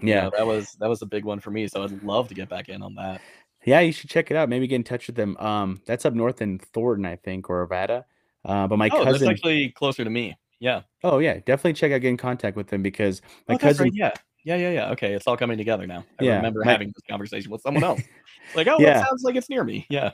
You 0.00 0.10
yeah, 0.10 0.24
know, 0.24 0.30
that 0.36 0.46
was 0.46 0.72
that 0.80 0.88
was 0.88 1.02
a 1.02 1.06
big 1.06 1.24
one 1.24 1.40
for 1.40 1.50
me. 1.50 1.66
So 1.68 1.82
I'd 1.82 2.02
love 2.02 2.28
to 2.28 2.34
get 2.34 2.48
back 2.48 2.68
in 2.68 2.82
on 2.82 2.94
that. 2.96 3.20
yeah. 3.64 3.80
You 3.80 3.92
should 3.92 4.10
check 4.10 4.30
it 4.30 4.36
out. 4.36 4.48
Maybe 4.48 4.66
get 4.66 4.76
in 4.76 4.84
touch 4.84 5.06
with 5.06 5.16
them. 5.16 5.36
Um, 5.38 5.80
that's 5.86 6.04
up 6.04 6.14
north 6.14 6.42
in 6.42 6.58
Thornton, 6.58 7.06
I 7.06 7.16
think, 7.16 7.48
or 7.50 7.66
Arvada. 7.66 8.04
Uh, 8.44 8.66
but 8.66 8.76
my 8.76 8.88
oh, 8.92 9.04
that's 9.04 9.22
actually 9.22 9.70
closer 9.70 10.04
to 10.04 10.10
me. 10.10 10.36
Yeah. 10.60 10.82
Oh 11.04 11.18
yeah, 11.18 11.34
definitely 11.34 11.72
check 11.74 11.92
out 11.92 12.00
get 12.00 12.08
in 12.08 12.16
contact 12.16 12.56
with 12.56 12.68
them 12.68 12.82
because 12.82 13.20
my 13.48 13.54
Oh, 13.54 13.58
cousin. 13.58 13.84
right, 13.84 13.92
Yeah. 13.94 14.12
Yeah, 14.44 14.56
yeah, 14.56 14.70
yeah. 14.70 14.90
Okay, 14.90 15.12
it's 15.14 15.28
all 15.28 15.36
coming 15.36 15.56
together 15.56 15.86
now. 15.86 16.04
I 16.18 16.24
Yeah, 16.24 16.36
remember 16.36 16.62
my- 16.64 16.72
having 16.72 16.88
this 16.88 17.02
conversation 17.08 17.50
with 17.52 17.62
someone 17.62 17.84
else. 17.84 18.02
Like, 18.56 18.66
oh, 18.66 18.76
Yeah. 18.80 18.94
that 18.94 19.06
sounds 19.08 19.22
like 19.22 19.36
it's 19.36 19.48
near 19.48 19.62
me. 19.62 19.86
Yeah. 19.88 20.10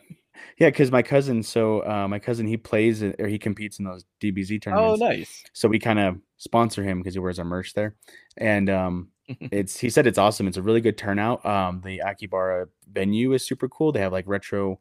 Yeah, 0.58 0.68
because 0.68 0.92
my 0.92 1.02
cousin. 1.02 1.42
So 1.42 1.80
uh, 1.86 2.06
my 2.06 2.18
cousin, 2.18 2.46
he 2.46 2.56
plays 2.58 3.02
or 3.02 3.26
he 3.26 3.38
competes 3.38 3.78
in 3.78 3.86
those 3.86 4.04
DBZ 4.20 4.60
tournaments. 4.62 5.00
Oh, 5.02 5.06
nice. 5.08 5.42
So 5.54 5.66
we 5.66 5.78
kind 5.78 5.98
of 5.98 6.18
sponsor 6.36 6.84
him 6.84 6.98
because 7.00 7.14
he 7.14 7.20
wears 7.20 7.38
our 7.38 7.44
merch 7.46 7.72
there, 7.72 7.96
and 8.36 8.68
um, 8.70 9.08
it's 9.28 9.78
he 9.80 9.88
said 9.90 10.06
it's 10.06 10.18
awesome. 10.18 10.46
It's 10.46 10.58
a 10.58 10.62
really 10.62 10.80
good 10.82 10.96
turnout. 10.98 11.44
Um, 11.44 11.80
the 11.84 12.02
Akibara 12.04 12.66
venue 12.92 13.32
is 13.32 13.44
super 13.44 13.68
cool. 13.68 13.90
They 13.92 14.00
have 14.00 14.12
like 14.12 14.26
retro. 14.28 14.78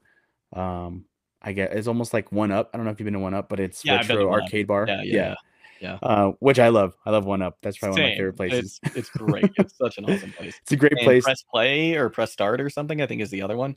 Um, 0.53 1.05
I 1.41 1.53
get 1.53 1.73
it's 1.73 1.87
almost 1.87 2.13
like 2.13 2.31
One 2.31 2.51
Up. 2.51 2.69
I 2.73 2.77
don't 2.77 2.85
know 2.85 2.91
if 2.91 2.99
you've 2.99 3.05
been 3.05 3.13
to 3.13 3.19
One 3.19 3.33
Up, 3.33 3.49
but 3.49 3.59
it's 3.59 3.85
Yeah, 3.85 3.95
I've 3.99 4.07
been 4.07 4.17
to 4.17 4.25
retro 4.25 4.35
Up. 4.37 4.43
arcade 4.43 4.67
bar. 4.67 4.85
Yeah, 4.87 5.01
yeah, 5.03 5.35
yeah. 5.79 5.99
Uh, 6.01 6.31
which 6.39 6.59
I 6.59 6.69
love. 6.69 6.95
I 7.05 7.11
love 7.11 7.25
One 7.25 7.41
Up. 7.41 7.57
That's 7.61 7.77
probably 7.77 8.01
one 8.01 8.09
of 8.09 8.13
my 8.13 8.17
favorite 8.17 8.35
places. 8.37 8.79
It's, 8.83 8.95
it's 8.97 9.09
great. 9.11 9.51
It's 9.57 9.77
such 9.77 9.97
an 9.97 10.05
awesome 10.05 10.31
place. 10.31 10.55
It's 10.61 10.71
a 10.71 10.75
great 10.75 10.93
And 10.93 11.01
place. 11.01 11.23
press 11.23 11.43
play 11.43 11.95
or 11.95 12.09
press 12.09 12.31
start 12.31 12.59
or 12.59 12.69
something, 12.69 13.01
I 13.01 13.07
think 13.07 13.21
is 13.21 13.29
the 13.29 13.41
other 13.41 13.57
one. 13.57 13.75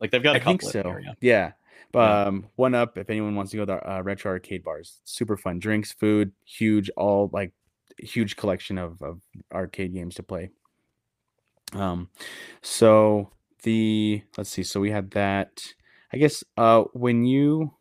Like 0.00 0.10
they've 0.10 0.22
got 0.22 0.36
a 0.36 0.40
I 0.40 0.44
think 0.44 0.60
couple 0.62 0.68
in 0.78 0.84
so. 0.84 0.98
yeah. 1.02 1.12
Yeah. 1.20 1.52
But 1.92 1.98
Yeah. 2.08 2.22
um, 2.28 2.46
one 2.56 2.74
up 2.74 2.96
if 2.98 3.10
anyone 3.10 3.34
wants 3.34 3.50
to 3.50 3.56
go 3.58 3.64
to 3.64 3.72
the 3.72 3.92
uh, 3.92 4.00
retro 4.02 4.32
arcade 4.32 4.64
bars. 4.64 5.00
Super 5.04 5.36
fun. 5.36 5.58
Drinks, 5.58 5.92
food, 5.92 6.32
huge, 6.44 6.90
all 6.96 7.28
like 7.32 7.52
huge 7.98 8.36
collection 8.36 8.78
of, 8.78 9.00
of 9.02 9.20
arcade 9.52 9.92
games 9.92 10.14
to 10.16 10.22
play. 10.22 10.50
Um, 11.74 12.08
so 12.62 13.30
the 13.62 14.22
let's 14.36 14.50
see. 14.50 14.62
So 14.62 14.80
we 14.80 14.90
had 14.90 15.10
that. 15.12 15.62
I 16.12 16.18
guess 16.18 16.44
uh, 16.56 16.82
when 16.92 17.24
you 17.24 17.72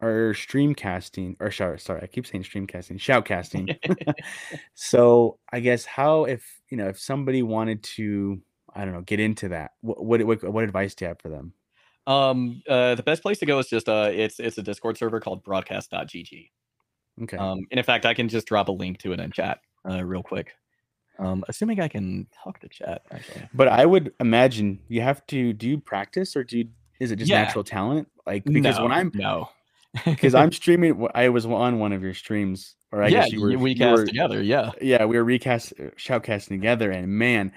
are 0.00 0.32
streamcasting 0.32 1.36
or 1.40 1.50
sorry, 1.50 1.78
sorry, 1.78 2.02
I 2.02 2.06
keep 2.06 2.26
saying 2.26 2.44
streamcasting, 2.44 2.98
shoutcasting. 2.98 3.76
so 4.74 5.38
I 5.52 5.60
guess 5.60 5.84
how 5.84 6.24
if 6.24 6.44
you 6.68 6.76
know 6.76 6.88
if 6.88 6.98
somebody 6.98 7.42
wanted 7.42 7.82
to 7.84 8.40
I 8.74 8.84
don't 8.84 8.94
know 8.94 9.00
get 9.00 9.20
into 9.20 9.48
that, 9.48 9.72
what 9.80 10.02
what 10.04 10.22
what, 10.24 10.44
what 10.52 10.64
advice 10.64 10.94
do 10.94 11.04
you 11.04 11.08
have 11.08 11.20
for 11.20 11.28
them? 11.28 11.52
Um, 12.06 12.62
uh, 12.68 12.94
the 12.94 13.02
best 13.02 13.22
place 13.22 13.38
to 13.38 13.46
go 13.46 13.58
is 13.58 13.68
just 13.68 13.88
uh, 13.88 14.10
it's 14.12 14.38
it's 14.38 14.58
a 14.58 14.62
Discord 14.62 14.96
server 14.96 15.20
called 15.20 15.42
Broadcast.gg. 15.44 16.50
Okay. 17.22 17.36
Um, 17.36 17.58
and 17.70 17.78
in 17.78 17.84
fact, 17.84 18.06
I 18.06 18.14
can 18.14 18.28
just 18.28 18.46
drop 18.46 18.68
a 18.68 18.72
link 18.72 18.98
to 18.98 19.12
it 19.12 19.20
in 19.20 19.30
chat, 19.32 19.60
uh, 19.88 20.04
real 20.04 20.22
quick. 20.22 20.54
Um, 21.18 21.44
assuming 21.48 21.80
I 21.80 21.88
can 21.88 22.28
talk 22.44 22.60
to 22.60 22.68
chat, 22.68 23.02
actually. 23.10 23.48
But 23.52 23.66
I 23.66 23.84
would 23.84 24.14
imagine 24.20 24.78
you 24.86 25.00
have 25.00 25.26
to 25.26 25.52
do 25.52 25.70
you 25.70 25.78
practice 25.78 26.36
or 26.36 26.44
do 26.44 26.58
you 26.58 26.68
is 27.00 27.10
it 27.12 27.16
just 27.16 27.30
Yeah. 27.30 27.42
natural 27.42 27.64
talent? 27.64 28.08
Like 28.26 28.44
because 28.44 28.78
when 28.80 28.92
I'm 28.92 29.10
no, 29.14 29.48
because 30.04 30.34
I'm 30.34 30.52
streaming, 30.60 31.06
I 31.14 31.28
was 31.30 31.46
on 31.46 31.78
one 31.78 31.92
of 31.92 32.02
your 32.02 32.14
streams, 32.14 32.74
or 32.92 33.02
I 33.02 33.08
yeah, 33.08 33.22
guess 33.22 33.32
you 33.32 33.40
were. 33.40 33.56
we 33.58 33.70
you 33.70 33.76
cast 33.76 33.98
were- 34.00 34.06
together. 34.06 34.42
Yeah, 34.42 34.70
Yeah, 34.80 35.04
we 35.06 35.16
were 35.16 35.24
recast 35.24 35.72
uh, 35.78 35.84
shoutcasting 35.96 36.48
together, 36.48 36.90
and 36.90 37.08
man, 37.08 37.52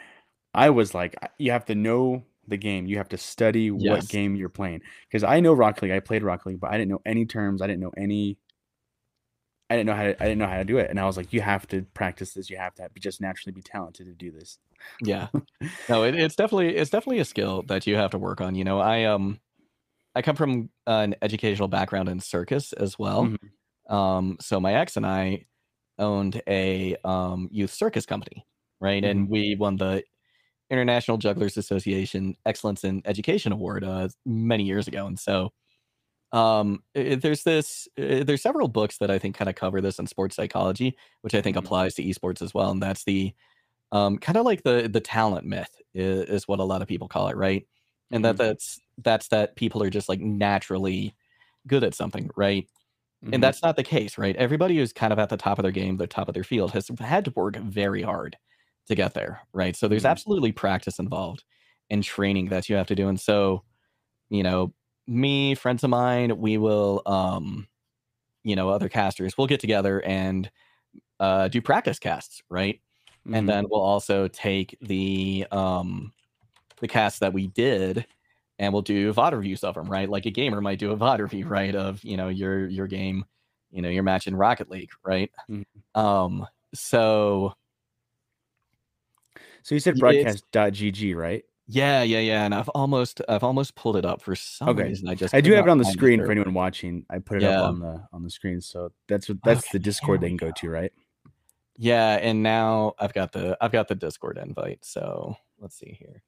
I 0.53 0.69
was 0.69 0.93
like, 0.93 1.15
you 1.37 1.51
have 1.51 1.65
to 1.65 1.75
know 1.75 2.23
the 2.47 2.57
game. 2.57 2.85
You 2.87 2.97
have 2.97 3.09
to 3.09 3.17
study 3.17 3.71
what 3.71 4.07
game 4.09 4.35
you're 4.35 4.49
playing. 4.49 4.81
Because 5.07 5.23
I 5.23 5.39
know 5.39 5.53
Rock 5.53 5.81
League, 5.81 5.91
I 5.91 5.99
played 5.99 6.23
Rock 6.23 6.45
League, 6.45 6.59
but 6.59 6.71
I 6.71 6.77
didn't 6.77 6.89
know 6.89 7.01
any 7.05 7.25
terms. 7.25 7.61
I 7.61 7.67
didn't 7.67 7.79
know 7.81 7.91
any. 7.97 8.37
I 9.71 9.75
didn't 9.77 9.87
know 9.87 9.95
how 9.95 10.03
to. 10.03 10.21
I 10.21 10.25
didn't 10.27 10.39
know 10.39 10.47
how 10.47 10.57
to 10.57 10.65
do 10.65 10.79
it, 10.79 10.89
and 10.89 10.99
I 10.99 11.05
was 11.05 11.15
like, 11.15 11.31
you 11.31 11.39
have 11.39 11.65
to 11.67 11.83
practice 11.93 12.33
this. 12.33 12.49
You 12.49 12.57
have 12.57 12.75
to 12.75 12.89
be 12.93 12.99
just 12.99 13.21
naturally 13.21 13.53
be 13.53 13.61
talented 13.61 14.07
to 14.07 14.13
do 14.13 14.29
this. 14.29 14.59
yeah. 15.01 15.29
No, 15.89 16.03
it, 16.03 16.15
it's 16.15 16.35
definitely 16.35 16.75
it's 16.75 16.89
definitely 16.89 17.19
a 17.19 17.25
skill 17.25 17.63
that 17.67 17.87
you 17.87 17.95
have 17.95 18.11
to 18.11 18.17
work 18.17 18.41
on. 18.41 18.55
You 18.55 18.65
know, 18.65 18.79
I 18.79 19.05
um, 19.05 19.39
I 20.15 20.21
come 20.21 20.35
from 20.35 20.69
an 20.87 21.15
educational 21.21 21.69
background 21.69 22.09
in 22.09 22.19
circus 22.19 22.73
as 22.73 22.99
well. 22.99 23.27
Mhm. 23.27 23.93
Um, 23.93 24.37
so 24.41 24.59
my 24.59 24.73
ex 24.73 24.97
and 24.97 25.05
I 25.05 25.45
owned 25.99 26.41
a 26.47 26.97
um, 27.05 27.47
youth 27.51 27.71
circus 27.71 28.05
company, 28.05 28.45
right? 28.81 29.03
And 29.05 29.29
we 29.29 29.55
won 29.55 29.77
the 29.77 30.03
International 30.69 31.17
Jugglers 31.17 31.57
Association 31.57 32.35
Excellence 32.45 32.83
in 32.83 33.01
Education 33.05 33.51
Award 33.51 33.83
uh, 33.83 34.09
many 34.25 34.63
years 34.63 34.87
ago. 34.87 35.07
And 35.07 35.19
so 35.19 35.51
um, 36.33 36.83
i- 36.95 37.15
there's 37.15 37.43
this, 37.43 37.87
uh, 37.99 38.23
there's 38.23 38.41
several 38.41 38.67
books 38.67 38.97
that 38.99 39.11
I 39.11 39.19
think 39.19 39.35
kind 39.35 39.49
of 39.49 39.55
cover 39.55 39.81
this 39.81 39.99
in 39.99 40.07
sports 40.07 40.35
psychology, 40.35 40.97
which 41.21 41.35
I 41.35 41.41
think 41.41 41.55
Mhm. 41.55 41.57
applies 41.57 41.95
to 41.95 42.03
esports 42.03 42.41
as 42.41 42.53
well. 42.53 42.71
And 42.71 42.81
that's 42.81 43.03
the 43.05 43.33
um, 43.91 44.17
kind 44.19 44.37
of 44.37 44.45
like 44.45 44.63
the 44.63 44.89
the 44.91 45.01
talent 45.01 45.45
myth 45.47 45.81
is, 45.93 46.23
is 46.29 46.47
what 46.47 46.59
a 46.59 46.63
lot 46.65 46.81
of 46.81 46.87
people 46.89 47.07
call 47.07 47.29
it, 47.29 47.37
right? 47.37 47.67
And 48.11 48.25
that 48.25 48.37
Mhm. 48.37 48.39
that's 48.39 48.79
that's 48.99 49.29
that 49.29 49.55
people 49.55 49.83
are 49.83 49.89
just 49.91 50.09
like 50.09 50.19
naturally 50.21 51.15
good 51.67 51.83
at 51.83 51.95
something, 51.95 52.29
right? 52.37 52.67
Mhm. 53.21 53.31
And 53.31 53.41
that's 53.43 53.61
not 53.63 53.75
the 53.77 53.83
case, 53.83 54.17
right? 54.17 54.35
Everybody 54.35 54.77
who's 54.77 54.91
kind 54.93 55.13
of 55.13 55.19
at 55.19 55.29
the 55.29 55.37
top 55.37 55.57
of 55.59 55.63
their 55.63 55.71
game, 55.71 55.97
the 55.97 56.07
top 56.07 56.27
of 56.27 56.33
their 56.33 56.43
field, 56.43 56.71
has 56.71 56.89
had 56.99 57.25
to 57.25 57.31
work 57.35 57.55
very 57.57 58.01
hard 58.01 58.37
to 58.87 58.95
get 58.95 59.13
there, 59.13 59.41
right? 59.53 59.75
So 59.75 59.87
there's 59.87 60.03
Mhm. 60.03 60.05
absolutely 60.05 60.51
practice 60.51 60.99
involved 60.99 61.43
and 61.89 62.03
training 62.03 62.49
that 62.49 62.67
you 62.67 62.75
have 62.75 62.87
to 62.87 62.95
do. 62.95 63.07
And 63.07 63.19
so, 63.19 63.63
you 64.29 64.43
know, 64.43 64.73
me, 65.07 65.55
friends 65.55 65.83
of 65.83 65.89
mine, 65.89 66.37
we 66.37 66.57
will, 66.57 67.01
um, 67.05 67.67
you 68.43 68.55
know, 68.55 68.69
other 68.69 68.89
casters, 68.89 69.37
we'll 69.37 69.47
get 69.47 69.59
together 69.59 70.01
and 70.03 70.49
uh, 71.19 71.47
do 71.49 71.61
practice 71.61 71.99
casts, 71.99 72.41
right? 72.49 72.81
Mhm. 73.27 73.37
And 73.37 73.49
then 73.49 73.65
we'll 73.69 73.81
also 73.81 74.27
take 74.27 74.77
the 74.81 75.47
um, 75.51 76.13
the 76.79 76.87
casts 76.87 77.19
that 77.19 77.33
we 77.33 77.47
did 77.47 78.05
and 78.59 78.73
we'll 78.73 78.81
do 78.83 79.13
VOD 79.13 79.33
reviews 79.33 79.63
of 79.63 79.75
them, 79.75 79.87
right? 79.89 80.09
Like 80.09 80.25
a 80.25 80.31
gamer 80.31 80.61
might 80.61 80.79
do 80.79 80.91
a 80.91 80.97
VOD 80.97 81.19
review, 81.21 81.47
right? 81.47 81.75
Of 81.75 82.03
you 82.03 82.17
know 82.17 82.29
your 82.29 82.67
your 82.67 82.87
game, 82.87 83.25
you 83.71 83.81
know 83.81 83.89
your 83.89 84.03
match 84.03 84.27
in 84.27 84.35
Rocket 84.35 84.69
League, 84.69 84.91
right? 85.05 85.31
Mhm. 85.49 85.65
Um, 85.95 86.47
so 86.73 87.53
so 89.63 89.75
you 89.75 89.79
said 89.79 89.99
broadcast.gg, 89.99 91.15
right? 91.15 91.43
Yeah, 91.71 92.03
yeah, 92.03 92.19
yeah, 92.19 92.43
and 92.45 92.53
I've 92.53 92.67
almost 92.69 93.21
I've 93.29 93.43
almost 93.43 93.75
pulled 93.75 93.95
it 93.95 94.05
up 94.05 94.21
for 94.21 94.35
some 94.35 94.69
Okay. 94.69 94.83
reason. 94.89 95.07
I 95.07 95.15
just 95.15 95.33
I 95.33 95.39
do 95.41 95.53
have 95.53 95.65
it 95.67 95.69
on 95.69 95.77
the 95.77 95.85
screen 95.85 96.19
for 96.19 96.31
anyone 96.31 96.53
watching. 96.53 97.05
I 97.09 97.19
put 97.19 97.37
it 97.37 97.43
Yeah. 97.43 97.59
up 97.59 97.65
on 97.65 97.79
the 97.79 98.03
on 98.11 98.23
the 98.23 98.29
screen, 98.29 98.59
so 98.59 98.91
that's 99.07 99.29
what 99.29 99.37
that's 99.43 99.61
Okay, 99.61 99.69
the 99.73 99.79
Discord 99.79 100.21
they 100.21 100.27
can 100.27 100.37
go 100.37 100.47
go. 100.47 100.53
to, 100.53 100.69
right? 100.69 100.91
Yeah, 101.77 102.17
and 102.21 102.43
now 102.43 102.93
I've 102.99 103.13
got 103.13 103.31
the 103.31 103.57
I've 103.61 103.71
got 103.71 103.87
the 103.87 103.95
Discord 103.95 104.37
invite. 104.37 104.83
So 104.83 105.35
let's 105.59 105.77
see 105.79 105.95
here. 105.97 106.21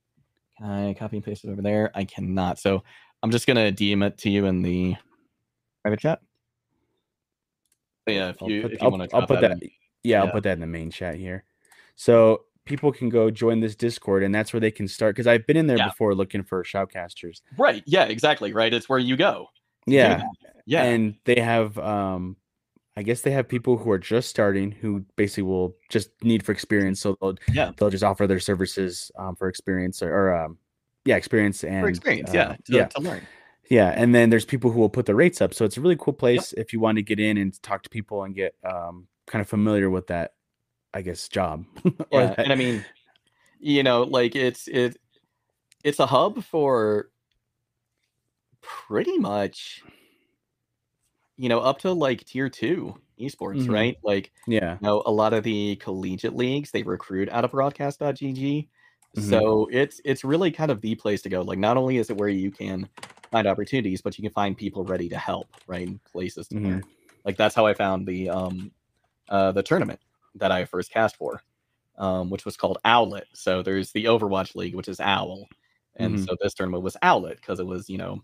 Can 0.58 0.69
I 0.69 0.93
copy 0.93 1.17
and 1.17 1.25
paste 1.25 1.43
it 1.43 1.49
over 1.49 1.62
there? 1.62 1.91
I 1.93 2.06
cannot. 2.06 2.58
So 2.58 2.84
I'm 3.21 3.32
just 3.32 3.45
gonna 3.45 3.71
DM 3.71 4.06
it 4.08 4.17
to 4.19 4.29
you 4.29 4.45
in 4.45 4.62
the 4.62 4.95
private 5.84 5.99
chat. 5.99 6.21
But 8.06 8.15
yeah, 8.15 8.29
if 8.29 8.41
I'll 8.41 8.49
you 8.49 8.62
put, 8.63 8.71
if 8.73 8.82
you 8.82 8.86
I'll, 8.86 8.91
want 8.91 9.10
to 9.10 9.15
I'll 9.15 9.27
put 9.27 9.41
that. 9.41 9.51
in. 9.51 9.62
yeah, 10.03 10.21
I'll 10.23 10.32
put 10.32 10.43
that 10.43 10.53
in 10.53 10.60
the 10.62 10.67
main 10.67 10.89
chat 10.89 11.15
here. 11.15 11.43
So 11.95 12.45
people 12.65 12.91
can 12.91 13.10
go 13.10 13.30
join 13.30 13.60
this 13.60 13.76
Discord, 13.76 14.23
and 14.23 14.34
that's 14.34 14.54
where 14.54 14.60
they 14.60 14.71
can 14.71 14.88
start. 14.88 15.15
Because 15.15 15.28
I've 15.28 15.45
been 15.47 15.58
in 15.58 15.67
there 15.67 15.78
Yeah. 15.78 15.88
before 15.89 16.15
looking 16.15 16.43
for 16.43 16.63
shoutcasters. 16.63 17.41
Right. 17.58 17.84
Yeah, 17.86 18.06
exactly. 18.06 18.54
Right. 18.54 18.73
It's 18.73 18.88
where 18.88 18.99
you 18.99 19.15
go. 19.17 19.47
Yeah. 19.86 20.23
Yeah. 20.65 20.84
and 20.84 21.15
they 21.26 21.41
have, 21.41 21.78
um, 21.78 22.38
I 22.95 23.04
guess 23.04 23.21
they 23.21 23.32
have 23.32 23.49
people 23.49 23.76
who 23.76 23.91
are 23.91 23.97
just 23.97 24.30
starting 24.30 24.71
who 24.71 25.04
basically 25.17 25.43
will 25.43 25.76
just 25.89 26.10
need 26.23 26.43
for 26.45 26.52
experience. 26.54 27.02
So 27.02 27.17
they'll 27.19 27.36
Yeah. 27.52 27.71
they'll 27.76 27.89
just 27.89 28.04
offer 28.04 28.28
their 28.28 28.39
services 28.39 29.12
um, 29.17 29.36
for 29.36 29.49
experience 29.49 30.02
or, 30.02 30.13
or 30.13 30.36
um, 30.36 30.58
yeah 31.06 31.17
experience 31.17 31.63
and 31.65 31.82
For 31.82 31.89
experience, 31.89 32.30
uh, 32.30 32.34
yeah, 32.34 32.47
to, 32.47 32.58
yeah 32.67 32.86
to 32.86 33.02
learn. 33.02 33.28
yeah 33.69 33.89
and 33.89 34.15
then 34.15 34.30
there's 34.30 34.45
people 34.45 34.71
who 34.71 34.80
will 34.80 34.88
put 34.89 35.06
the 35.06 35.15
rates 35.15 35.41
up 35.41 35.54
so 35.54 35.65
it's 35.65 35.76
a 35.76 35.82
really 35.82 35.97
cool 35.97 36.13
place 36.13 36.54
if 36.54 36.71
you 36.71 36.80
want 36.80 36.95
to 36.97 37.02
get 37.02 37.19
in 37.19 37.36
and 37.38 37.62
talk 37.62 37.84
to 37.84 37.89
people 37.89 38.23
and 38.23 38.36
get 38.36 38.56
um 38.63 39.06
kind 39.28 39.41
of 39.41 39.49
familiar 39.49 39.89
with 39.89 40.08
that 40.08 40.32
i 40.93 41.01
guess 41.01 41.27
job 41.27 41.65
Yeah, 42.12 42.36
and 42.38 42.51
I 42.51 42.56
mean, 42.56 42.84
you 43.60 43.82
know, 43.82 44.03
like 44.03 44.36
it's 44.36 44.67
it 44.67 44.97
it's 45.84 45.99
a 45.99 46.06
hub 46.06 46.43
for 46.43 47.10
pretty 48.62 49.17
much 49.17 49.82
you 51.38 51.49
know 51.49 51.60
up 51.60 51.79
to 51.79 51.91
like 51.91 52.23
tier 52.25 52.49
two 52.49 52.95
esports, 53.19 53.65
Mhm. 53.65 53.73
right? 53.73 53.97
Like 54.03 54.32
yeah 54.47 54.73
you 54.73 54.88
know, 54.88 55.01
a 55.06 55.12
lot 55.12 55.34
of 55.34 55.43
the 55.43 55.75
collegiate 55.77 56.36
leagues 56.36 56.71
they 56.71 56.84
recruit 56.84 57.29
out 57.29 57.45
of 57.45 57.51
broadcast.gg. 57.51 58.67
Mhm. 59.17 59.21
So 59.21 59.67
it's 59.71 59.99
it's 60.06 60.23
really 60.23 60.51
kind 60.51 60.69
of 60.71 60.82
the 60.82 60.93
place 60.95 61.21
to 61.23 61.29
go. 61.29 61.41
Like 61.41 61.60
not 61.60 61.77
only 61.77 61.97
is 61.97 62.10
it 62.10 62.17
where 62.17 62.29
you 62.29 62.51
can 62.51 62.88
find 63.32 63.47
opportunities, 63.47 64.01
but 64.01 64.17
you 64.17 64.21
can 64.23 64.34
find 64.34 64.56
people 64.58 64.84
ready 64.84 65.10
to 65.10 65.17
help, 65.17 65.47
right? 65.67 65.89
Places 66.12 66.47
to 66.49 66.56
Mhm. 66.56 66.84
Like 67.25 67.38
that's 67.38 67.56
how 67.56 67.65
I 67.65 67.73
found 67.73 68.06
the 68.08 68.29
um 68.29 68.71
uh 69.29 69.51
the 69.53 69.63
tournament 69.63 69.99
that 70.36 70.52
I 70.52 70.65
first 70.65 70.91
cast 70.91 71.17
for, 71.17 71.41
um, 71.98 72.30
which 72.30 72.46
was 72.46 72.58
called 72.58 72.80
Owlet. 72.86 73.28
So 73.34 73.63
there's 73.63 73.91
the 73.93 74.06
Overwatch 74.06 74.56
League, 74.56 74.76
which 74.76 74.89
is 74.89 75.00
Owl. 75.02 75.50
And 75.98 76.19
Mhm. 76.19 76.22
so 76.22 76.36
this 76.41 76.54
tournament 76.56 76.84
was 76.84 76.98
Owlet 77.04 77.38
because 77.38 77.60
it 77.60 77.67
was, 77.67 77.89
you 77.89 77.98
know, 77.98 78.22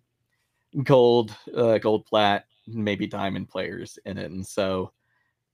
gold, 0.84 1.36
uh, 1.56 1.78
gold 1.80 2.06
plat, 2.06 2.46
maybe 2.68 3.08
diamond 3.08 3.50
players 3.50 4.00
in 4.06 4.18
it. 4.18 4.32
And 4.32 4.46
so 4.48 4.94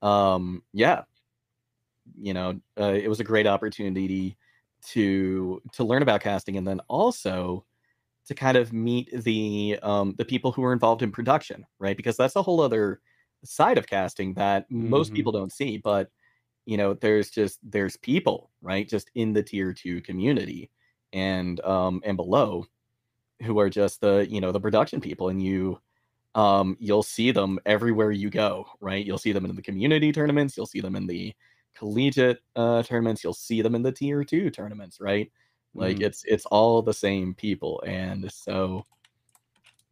um 0.03 0.63
yeah, 0.73 1.03
you 2.17 2.33
know, 2.33 2.59
uh, 2.79 2.93
it 2.93 3.07
was 3.09 3.19
a 3.19 3.23
great 3.23 3.47
opportunity 3.47 4.37
to 4.89 5.61
to 5.73 5.83
learn 5.83 6.03
about 6.03 6.21
casting 6.21 6.57
and 6.57 6.67
then 6.67 6.79
also 6.89 7.65
to 8.27 8.35
kind 8.35 8.57
of 8.57 8.73
meet 8.73 9.09
the 9.23 9.79
um 9.83 10.15
the 10.17 10.25
people 10.25 10.51
who 10.51 10.63
are 10.63 10.73
involved 10.73 11.03
in 11.03 11.11
production, 11.11 11.65
right? 11.79 11.97
Because 11.97 12.17
that's 12.17 12.35
a 12.37 12.43
whole 12.43 12.61
other 12.61 13.01
side 13.45 13.77
of 13.77 13.87
casting 13.87 14.33
that 14.35 14.67
most 14.71 15.13
Mhm. 15.13 15.15
people 15.15 15.33
don't 15.33 15.53
see, 15.53 15.77
but 15.79 16.09
you 16.65 16.77
know, 16.77 16.93
there's 16.95 17.29
just 17.31 17.59
there's 17.63 17.97
people, 17.97 18.51
right? 18.61 18.87
Just 18.87 19.11
in 19.15 19.33
the 19.33 19.43
tier 19.43 19.73
2 19.73 20.01
community 20.01 20.71
and 21.13 21.59
um 21.61 22.01
and 22.05 22.17
below 22.17 22.65
who 23.43 23.59
are 23.59 23.69
just 23.69 24.01
the, 24.01 24.27
you 24.29 24.41
know, 24.41 24.51
the 24.51 24.59
production 24.61 25.01
people 25.01 25.29
and 25.29 25.43
you 25.43 25.79
um 26.35 26.77
you'll 26.79 27.03
see 27.03 27.31
them 27.31 27.59
everywhere 27.65 28.11
you 28.11 28.29
go, 28.29 28.67
right? 28.81 29.05
You'll 29.05 29.17
see 29.19 29.33
them 29.33 29.45
in 29.45 29.55
the 29.55 29.61
community 29.63 30.11
tournaments, 30.13 30.57
you'll 30.57 30.65
see 30.67 30.81
them 30.81 30.95
in 30.97 31.07
the 31.07 31.33
collegiate 31.75 32.39
uh 32.55 32.83
tournaments, 32.83 33.23
you'll 33.23 33.33
see 33.33 33.61
them 33.63 33.75
in 33.75 33.83
the 33.83 33.91
tier 33.93 34.23
2 34.25 34.49
tournaments, 34.51 34.99
right? 35.01 35.31
Like 35.75 35.99
Mhm. 35.99 36.01
it's 36.01 36.23
it's 36.25 36.45
all 36.47 36.81
the 36.83 36.93
same 36.95 37.35
people 37.35 37.83
and 37.87 38.31
so 38.31 38.85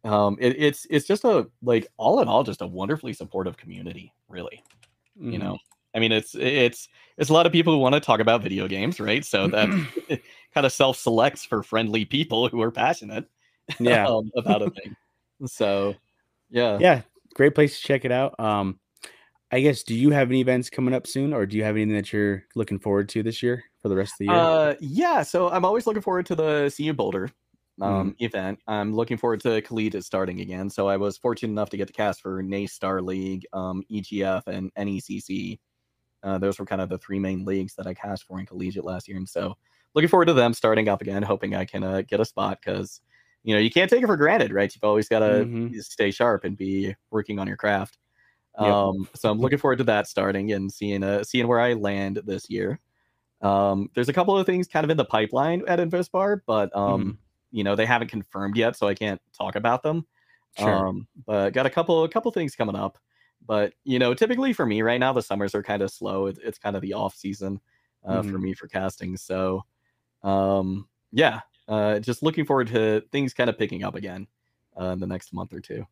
um 0.04 0.36
it, 0.40 0.56
it's 0.62 0.86
it's 0.90 1.06
just 1.06 1.24
a 1.24 1.50
like 1.62 1.86
all 1.96 2.20
in 2.20 2.28
all 2.28 2.44
just 2.44 2.62
a 2.62 2.66
wonderfully 2.66 3.12
supportive 3.12 3.56
community, 3.56 4.12
really 4.28 4.62
you 5.28 5.38
Mhm. 5.38 5.40
know 5.40 5.58
i 5.94 5.98
mean 5.98 6.12
it's 6.12 6.34
it's 6.34 6.88
it's 7.16 7.30
a 7.30 7.32
lot 7.32 7.46
of 7.46 7.52
people 7.52 7.72
who 7.72 7.78
want 7.78 7.94
to 7.94 8.00
talk 8.00 8.20
about 8.20 8.42
video 8.42 8.66
games 8.66 8.98
right? 8.98 9.24
So 9.24 9.48
that 9.48 9.68
kind 10.54 10.66
of 10.66 10.72
self-selects 10.72 11.44
for 11.44 11.62
friendly 11.62 12.04
people 12.04 12.48
who 12.48 12.60
are 12.60 12.70
passionate 12.70 13.28
yeah. 13.78 14.06
um, 14.06 14.30
about 14.36 14.62
a 14.62 14.70
thing. 14.70 14.96
So 15.46 15.94
yeah. 16.50 16.78
Yeah 16.80 17.02
great 17.34 17.54
place 17.54 17.78
to 17.78 17.86
check 17.86 18.04
it 18.04 18.12
out. 18.12 18.38
Um 18.40 18.78
i 19.52 19.60
guess 19.60 19.82
do 19.82 19.94
you 19.94 20.10
have 20.10 20.30
any 20.30 20.40
events 20.40 20.70
coming 20.70 20.94
up 20.94 21.06
soon 21.06 21.32
or 21.32 21.44
do 21.44 21.56
you 21.56 21.62
have 21.62 21.76
anything 21.76 21.94
that 21.94 22.12
you're 22.12 22.42
looking 22.54 22.78
forward 22.78 23.08
to 23.10 23.22
this 23.22 23.42
year 23.42 23.62
for 23.80 23.88
the 23.88 23.94
rest 23.94 24.14
of 24.14 24.18
the 24.20 24.24
year? 24.24 24.34
Uh 24.34 24.74
yeah 24.80 25.22
so 25.22 25.50
i'm 25.50 25.64
always 25.64 25.86
looking 25.86 26.02
forward 26.02 26.26
to 26.26 26.34
the 26.34 26.74
cu 26.76 26.92
boulder 26.92 27.30
um 27.80 28.16
event. 28.20 28.58
I'm 28.66 28.94
looking 28.94 29.16
forward 29.16 29.40
to 29.42 29.60
collegiate 29.60 30.02
starting 30.02 30.40
again 30.40 30.70
so 30.70 30.88
i 30.88 30.96
was 30.96 31.18
fortunate 31.18 31.52
enough 31.52 31.70
to 31.70 31.76
get 31.76 31.86
to 31.88 31.92
cast 31.92 32.22
for 32.22 32.42
nace 32.42 32.72
star 32.72 33.02
league 33.02 33.44
um 33.52 33.84
egf 33.92 34.42
and 34.46 34.72
necc 34.74 35.58
uh, 36.24 36.38
those 36.38 36.58
were 36.58 36.66
kind 36.66 36.80
of 36.80 36.88
the 36.88 36.98
three 36.98 37.18
main 37.20 37.44
leagues 37.44 37.74
that 37.74 37.86
i 37.86 37.94
cast 37.94 38.24
for 38.24 38.40
in 38.40 38.46
collegiate 38.46 38.84
last 38.84 39.08
year 39.08 39.16
and 39.18 39.28
so 39.28 39.56
looking 39.94 40.08
forward 40.08 40.26
to 40.26 40.32
them 40.34 40.52
starting 40.54 40.88
up 40.88 41.02
again 41.02 41.22
hoping 41.22 41.54
i 41.54 41.64
can 41.64 41.84
uh, 41.84 42.02
get 42.02 42.20
a 42.20 42.24
spot 42.24 42.58
because 42.64 43.00
you 43.44 43.54
know 43.54 43.60
you 43.60 43.70
can't 43.70 43.90
take 43.90 44.02
it 44.02 44.06
for 44.06 44.16
granted 44.16 44.52
right 44.52 44.74
you've 44.74 44.84
always 44.84 45.08
got 45.08 45.20
to 45.20 45.48
Mhm. 45.48 45.74
stay 45.82 46.10
sharp 46.10 46.44
and 46.44 46.56
be 46.56 46.94
working 47.10 47.38
on 47.38 47.46
your 47.46 47.56
craft 47.56 47.98
Yep. 48.58 48.80
um 48.86 49.08
so 49.14 49.30
i'm 49.30 49.40
looking 49.40 49.58
forward 49.58 49.78
to 49.78 49.84
that 49.84 50.06
starting 50.06 50.52
and 50.52 50.72
seeing 50.72 51.02
uh 51.02 51.22
seeing 51.24 51.46
where 51.48 51.60
i 51.60 51.72
land 51.74 52.20
this 52.26 52.48
year 52.50 52.80
um 53.42 53.90
there's 53.94 54.08
a 54.08 54.12
couple 54.12 54.36
of 54.38 54.46
things 54.46 54.68
kind 54.68 54.84
of 54.84 54.90
in 54.90 54.96
the 54.96 55.04
pipeline 55.04 55.62
at 55.68 55.80
Invispar 55.80 56.42
but 56.46 56.74
um 56.76 57.02
Mhm. 57.02 57.18
you 57.50 57.64
know 57.64 57.74
they 57.76 57.86
haven't 57.86 58.08
confirmed 58.08 58.56
yet 58.56 58.76
so 58.76 58.86
i 58.88 58.94
can't 58.94 59.20
talk 59.36 59.56
about 59.56 59.82
them 59.82 60.06
Sure. 60.56 60.88
um 60.88 61.06
but 61.26 61.50
got 61.50 61.66
a 61.66 61.70
couple 61.70 62.04
a 62.04 62.08
couple 62.08 62.30
things 62.30 62.54
coming 62.56 62.76
up 62.76 62.98
but 63.46 63.74
you 63.84 63.98
know 63.98 64.14
typically 64.14 64.52
for 64.52 64.66
me 64.66 64.82
right 64.82 65.00
now 65.00 65.12
the 65.12 65.22
summers 65.22 65.54
are 65.54 65.62
kind 65.62 65.82
of 65.82 65.90
slow 65.90 66.26
it's, 66.26 66.38
it's 66.40 66.58
kind 66.58 66.76
of 66.76 66.82
the 66.82 66.92
off 66.92 67.14
season 67.14 67.60
uh, 68.04 68.22
for 68.22 68.38
Mhm. 68.38 68.42
me 68.42 68.54
for 68.54 68.68
casting 68.68 69.16
so 69.16 69.64
um 70.22 70.88
yeah 71.12 71.40
uh 71.68 71.98
just 71.98 72.22
looking 72.22 72.44
forward 72.44 72.68
to 72.68 73.02
things 73.12 73.34
kind 73.34 73.50
of 73.50 73.58
picking 73.58 73.84
up 73.84 73.94
again 73.94 74.26
uh, 74.80 74.86
in 74.86 75.00
the 75.00 75.06
next 75.06 75.32
month 75.32 75.52
or 75.52 75.60
two 75.60 75.86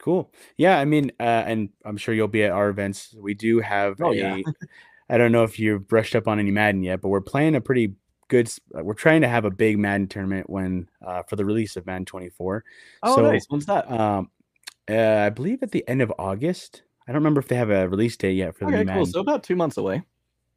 Cool. 0.00 0.32
Yeah, 0.56 0.78
I 0.78 0.84
mean, 0.84 1.10
uh, 1.18 1.24
and 1.44 1.70
I'm 1.84 1.96
sure 1.96 2.14
you'll 2.14 2.28
be 2.28 2.44
at 2.44 2.52
our 2.52 2.68
events. 2.68 3.14
We 3.18 3.34
do 3.34 3.58
have 3.58 4.00
Oh, 4.00 4.12
a. 4.12 4.14
yeah. 4.14 4.36
I 5.10 5.18
don't 5.18 5.32
know 5.32 5.42
if 5.42 5.58
you've 5.58 5.88
brushed 5.88 6.14
up 6.14 6.28
on 6.28 6.38
any 6.38 6.50
Madden 6.52 6.84
yet, 6.84 7.00
but 7.00 7.08
we're 7.08 7.20
playing 7.20 7.56
a 7.56 7.60
pretty 7.60 7.94
good. 8.28 8.48
uh, 8.78 8.84
We're 8.84 8.94
trying 8.94 9.22
to 9.22 9.28
have 9.28 9.44
a 9.44 9.50
big 9.50 9.76
Madden 9.76 10.06
tournament 10.06 10.48
when 10.48 10.88
uh, 11.04 11.24
for 11.24 11.34
the 11.34 11.44
release 11.44 11.76
of 11.76 11.84
Madden 11.86 12.04
24. 12.04 12.64
oh 13.02 13.16
So, 13.16 13.22
nice 13.22 13.46
when's 13.48 13.66
that 13.66 13.90
Um, 13.90 14.30
uh, 14.88 15.24
I 15.26 15.30
believe 15.30 15.62
at 15.62 15.70
the 15.72 15.86
end 15.88 16.02
of 16.02 16.12
August. 16.18 16.82
I 17.06 17.12
don't 17.12 17.20
remember 17.20 17.40
if 17.40 17.48
they 17.48 17.56
have 17.56 17.70
a 17.70 17.88
release 17.88 18.16
date 18.16 18.34
yet 18.34 18.54
for 18.54 18.66
the 18.66 18.76
okay 18.76 18.84
new 18.84 18.92
cool 18.92 19.06
so 19.06 19.20
about 19.20 19.42
two 19.42 19.56
months 19.56 19.78
away 19.78 20.02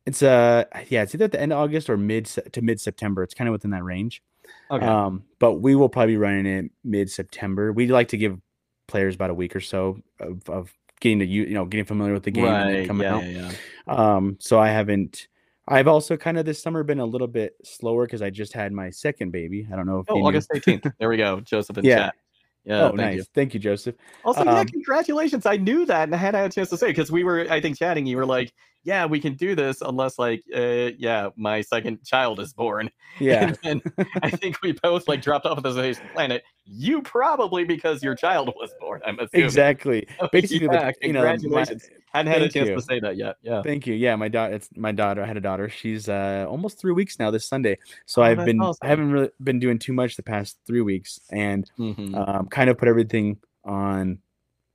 It's 0.06 0.22
uh 0.22 0.65
yeah, 0.89 1.04
it's 1.04 1.15
either 1.15 1.26
at 1.26 1.32
the 1.32 1.39
end 1.39 1.54
of 1.54 1.60
August 1.60 1.89
or 1.89 1.96
mid 1.98 2.26
to 2.26 2.62
mid 2.62 2.82
September. 2.82 3.24
It's 3.24 3.34
kind 3.34 3.48
of 3.48 3.54
within 3.54 3.72
that 3.72 3.84
range. 3.84 4.22
okay 4.70 4.86
Um, 4.86 5.24
but 5.39 5.56
we 5.62 5.76
will 5.76 5.89
probably 5.89 6.13
be 6.13 6.17
running 6.17 6.46
it 6.46 6.72
mid 6.84 7.10
September. 7.10 7.72
We 7.72 7.88
like 7.88 8.10
to 8.10 8.17
give 8.17 8.39
players 8.88 9.15
about 9.15 9.30
a 9.30 9.34
week 9.34 9.56
or 9.56 9.62
so 9.62 10.00
of, 10.20 10.50
of 10.50 10.74
getting 11.00 11.20
to 11.20 11.26
you 11.26 11.44
you 11.44 11.54
know 11.54 11.65
getting 11.65 11.86
familiar 11.86 12.13
with 12.13 12.24
the 12.24 12.32
game 12.32 12.46
and 12.46 12.76
right 12.78 12.88
coming 12.88 13.04
yeah, 13.06 13.15
out. 13.15 13.24
yeah 13.26 13.52
yeah 13.88 14.15
Um, 14.15 14.38
so 14.39 14.60
I 14.60 14.67
haven't. 14.70 15.28
I've 15.67 15.88
also 15.88 16.17
kind 16.17 16.38
of 16.38 16.46
this 16.46 16.62
summer 16.62 16.84
been 16.84 17.00
a 17.00 17.06
little 17.06 17.28
bit 17.28 17.56
slower 17.63 18.06
because 18.06 18.22
I 18.22 18.30
just 18.30 18.52
had 18.52 18.74
my 18.74 18.89
second 18.89 19.32
baby. 19.32 19.67
I 19.72 19.76
don't 19.78 19.86
know 19.86 20.00
if 20.00 20.08
oh 20.10 20.22
august 20.26 20.50
18th 20.54 20.91
there 21.00 21.08
we 21.08 21.15
go 21.17 21.39
joseph 21.39 21.78
in 21.78 21.86
Yeah. 21.86 21.98
chat 21.98 22.15
yeah 22.63 22.84
oh, 22.84 22.88
thank 22.89 22.97
nice. 22.97 23.17
you 23.17 23.24
Thank 23.34 23.54
you, 23.54 23.60
Joseph. 23.60 23.95
Also, 24.24 24.43
yeah, 24.43 24.60
Um, 24.60 24.67
congratulations. 24.67 25.45
I 25.45 25.58
knew 25.58 25.86
that 25.86 26.04
and 26.04 26.13
I 26.13 26.17
hadn't 26.17 26.41
had 26.41 26.52
a 26.52 26.54
chance 26.54 26.69
to 26.69 26.78
say 26.78 26.88
because 26.88 27.12
we 27.12 27.24
were, 27.24 27.47
I 27.50 27.62
think, 27.62 27.78
chatting. 27.78 28.06
You 28.06 28.17
were 28.17 28.26
like, 28.26 28.54
yeah, 28.84 29.06
we 29.06 29.20
can 29.20 29.36
do 29.36 29.56
this 29.56 29.82
unless, 29.82 30.17
like, 30.17 30.44
uh, 30.56 30.89
yeah, 30.98 31.30
my 31.36 31.62
second 31.62 32.04
child 32.06 32.39
is 32.39 32.54
born. 32.54 32.89
Yeah. 33.20 33.54
And 33.63 33.82
I 34.24 34.30
think 34.32 34.58
we 34.63 34.72
both, 34.72 35.08
like, 35.08 35.22
dropped 35.22 35.46
off 35.46 35.58
of 35.58 35.63
the 35.63 35.74
same 35.94 35.96
planet. 36.13 36.44
You 36.65 37.02
probably 37.02 37.63
because 37.65 38.02
your 38.02 38.15
child 38.15 38.48
was 38.56 38.72
born, 38.80 39.02
I'm 39.06 39.20
assuming. 39.20 39.46
exactly. 39.46 40.08
Basically, 40.32 40.67
the- 40.67 40.74
yeah, 40.74 40.91
you 41.02 41.13
know, 41.13 41.22
congratulations. 41.22 41.89
hadn't 42.13 42.32
had 42.32 42.41
a 42.41 42.50
chance 42.50 42.70
you. 42.70 42.76
to 42.76 42.82
say 42.82 43.00
that 43.02 43.17
yet. 43.17 43.36
Yeah. 43.41 43.62
Thank 43.62 43.86
you. 43.86 43.94
Yeah, 43.94 44.15
my 44.15 44.28
daughter. 44.30 44.54
It's 44.56 44.70
my 44.76 44.91
daughter. 44.91 45.22
I 45.22 45.26
had 45.26 45.38
a 45.38 45.41
daughter. 45.41 45.67
She's 45.70 46.08
uh, 46.10 46.46
almost 46.50 46.80
three 46.80 46.94
weeks 46.94 47.20
now. 47.20 47.30
This 47.32 47.46
Sunday. 47.46 47.78
So 48.06 48.22
Oh, 48.22 48.26
I've 48.26 48.46
been. 48.46 48.60
awesome. 48.62 48.80
I 48.82 48.88
haven't 48.88 49.12
really 49.12 49.30
been 49.44 49.60
doing 49.60 49.78
too 49.80 49.94
much 49.94 50.15
the 50.15 50.24
past 50.24 50.58
three 50.65 50.82
weeks, 50.82 51.20
and 51.32 51.70
Mhm. 51.78 52.15
um, 52.15 52.48
kind 52.48 52.70
of 52.70 52.78
put 52.78 52.88
everything 52.88 53.38
on 53.65 54.20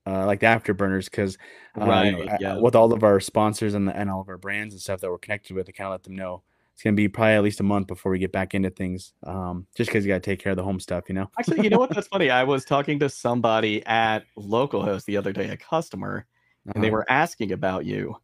uh, 0.07 0.27
like 0.27 0.41
the 0.41 0.47
afterburners 0.47 1.07
because 1.07 1.37
uh, 1.81 2.03
you 2.05 2.13
know, 2.13 2.19
Right, 2.21 2.41
yeah. 2.41 2.59
with 2.59 2.75
all 2.75 2.93
of 2.93 3.03
our 3.05 3.21
sponsors 3.21 3.75
and, 3.75 3.89
the, 3.89 3.97
and 3.97 4.09
all 4.11 4.21
of 4.21 4.29
our 4.29 4.39
brands 4.39 4.73
and 4.75 4.81
stuff 4.81 5.01
that 5.01 5.11
we're 5.11 5.19
connected 5.19 5.55
with, 5.55 5.69
I 5.69 5.73
kind 5.73 5.87
of 5.89 5.93
let 5.93 6.03
them 6.05 6.17
know 6.17 6.43
it's 6.73 6.83
gonna 6.83 6.95
be 6.95 7.09
probably 7.09 7.33
at 7.33 7.43
least 7.43 7.61
a 7.61 7.63
month 7.63 7.87
before 7.87 8.13
we 8.13 8.19
get 8.19 8.33
back 8.33 8.55
into 8.55 8.71
things. 8.71 9.15
Um, 9.25 9.67
just 9.75 9.89
because 9.91 10.05
you 10.05 10.11
got 10.13 10.23
to 10.23 10.31
take 10.31 10.41
care 10.41 10.51
of 10.53 10.57
the 10.57 10.63
home 10.63 10.79
stuff, 10.79 11.05
you 11.09 11.15
know. 11.15 11.31
Actually, 11.39 11.63
you 11.65 11.71
know 11.71 11.79
what? 11.79 11.91
That's 11.95 12.09
funny. 12.09 12.29
I 12.31 12.45
was 12.45 12.65
talking 12.65 12.99
to 12.99 13.09
somebody 13.09 13.85
at 13.87 14.25
localhost 14.39 15.07
the 15.07 15.17
other 15.17 15.33
day, 15.33 15.49
a 15.49 15.57
customer, 15.57 16.27
and 16.75 16.85
they 16.85 16.89
Uh-huh. 16.89 16.97
were 16.99 17.11
asking 17.11 17.53
about 17.53 17.85
you 17.87 18.17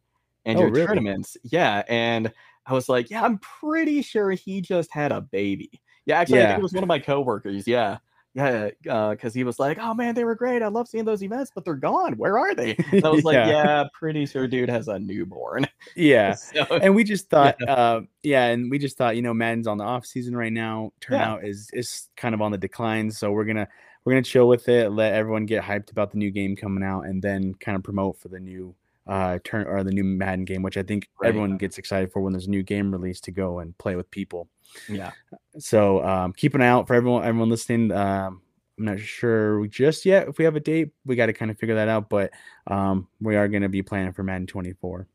and 0.45 0.57
Oh, 0.57 0.61
your 0.61 0.71
really? 0.71 0.85
tournaments. 0.87 1.35
Yeah, 1.43 1.83
and 1.87 2.31
I 2.65 2.73
was 2.73 2.89
like, 2.89 3.09
yeah, 3.09 3.23
I'm 3.23 3.39
pretty 3.39 4.01
sure 4.03 4.31
he 4.31 4.61
just 4.61 4.91
had 4.91 5.11
a 5.11 5.21
baby. 5.21 5.81
Yeah, 6.05 6.19
actually, 6.19 6.43
I 6.43 6.47
think 6.47 6.59
it 6.59 6.63
was 6.63 6.73
one 6.73 6.83
of 6.83 6.87
my 6.87 6.99
coworkers. 6.99 7.67
Yeah, 7.67 7.97
yeah, 8.33 8.69
because 8.81 9.33
he 9.33 9.43
was 9.43 9.59
like, 9.59 9.77
oh 9.79 9.93
man, 9.93 10.15
they 10.15 10.23
were 10.23 10.35
great. 10.35 10.61
I 10.61 10.67
love 10.67 10.87
seeing 10.87 11.05
those 11.05 11.21
events, 11.23 11.51
but 11.53 11.65
they're 11.65 11.75
gone. 11.75 12.13
Where 12.17 12.37
are 12.39 12.55
they? 12.55 12.75
And 12.91 13.05
I 13.05 13.09
was 13.11 13.23
like, 13.23 13.35
Yeah. 13.35 13.47
yeah, 13.49 13.83
pretty 13.93 14.25
sure 14.25 14.47
dude 14.47 14.69
has 14.69 14.87
a 14.87 14.97
newborn. 14.99 15.67
yeah. 15.95 16.33
So, 16.33 16.63
and 16.81 16.95
we 16.95 17.03
just 17.03 17.29
thought, 17.29 17.55
uh, 17.67 18.01
yeah, 18.23 18.45
and 18.47 18.71
we 18.71 18.79
just 18.79 18.97
thought, 18.97 19.15
you 19.15 19.21
know, 19.21 19.33
Madden's 19.33 19.67
on 19.67 19.77
the 19.77 19.83
off 19.83 20.05
season 20.05 20.35
right 20.35 20.51
now. 20.53 20.91
Turnout 20.99 21.43
is 21.43 21.69
is 21.73 22.09
kind 22.17 22.33
of 22.33 22.41
on 22.41 22.51
the 22.51 22.57
decline, 22.57 23.11
so 23.11 23.31
we're 23.31 23.45
gonna 23.45 23.67
we're 24.05 24.13
gonna 24.13 24.23
chill 24.23 24.47
with 24.47 24.67
it, 24.67 24.89
let 24.91 25.13
everyone 25.13 25.45
get 25.45 25.63
hyped 25.63 25.91
about 25.91 26.11
the 26.11 26.17
new 26.17 26.31
game 26.31 26.55
coming 26.55 26.83
out, 26.83 27.01
and 27.05 27.21
then 27.21 27.53
kind 27.55 27.75
of 27.75 27.83
promote 27.83 28.17
for 28.19 28.29
the 28.29 28.39
new 28.39 28.73
uh 29.05 29.37
turn 29.43 29.67
or 29.67 29.83
the 29.83 29.91
new 29.91 30.03
Madden 30.03 30.45
game, 30.45 30.61
which 30.63 30.77
I 30.77 30.83
think 30.83 31.07
Right. 31.21 31.27
everyone 31.27 31.57
gets 31.57 31.77
excited 31.77 32.11
for 32.11 32.21
when 32.21 32.31
there's 32.33 32.47
a 32.47 32.49
new 32.49 32.63
game 32.63 32.91
released 32.91 33.25
to 33.25 33.31
go 33.31 33.59
and 33.59 33.77
play 33.77 33.95
with 33.95 34.09
people. 34.11 34.47
Yeah. 34.89 35.11
So 35.59 36.03
um, 36.03 36.33
keep 36.33 36.55
an 36.55 36.61
eye 36.61 36.67
out 36.67 36.87
for 36.87 36.93
everyone 36.95 37.23
everyone 37.23 37.49
listening. 37.49 37.91
Um, 37.91 38.41
I'm 38.79 38.85
not 38.85 38.99
sure 38.99 39.65
just 39.67 40.03
yet 40.05 40.27
if 40.27 40.37
we 40.37 40.45
have 40.45 40.55
a 40.55 40.59
date. 40.59 40.89
We 41.05 41.15
got 41.15 41.27
to 41.27 41.33
kind 41.33 41.51
of 41.51 41.57
figure 41.59 41.75
that 41.75 41.87
out, 41.89 42.09
but 42.09 42.31
um, 42.67 43.07
we 43.21 43.35
are 43.35 43.47
going 43.47 43.61
to 43.63 43.69
be 43.69 43.83
planning 43.83 44.13
for 44.13 44.23
Madden 44.23 44.47
24. 44.47 45.07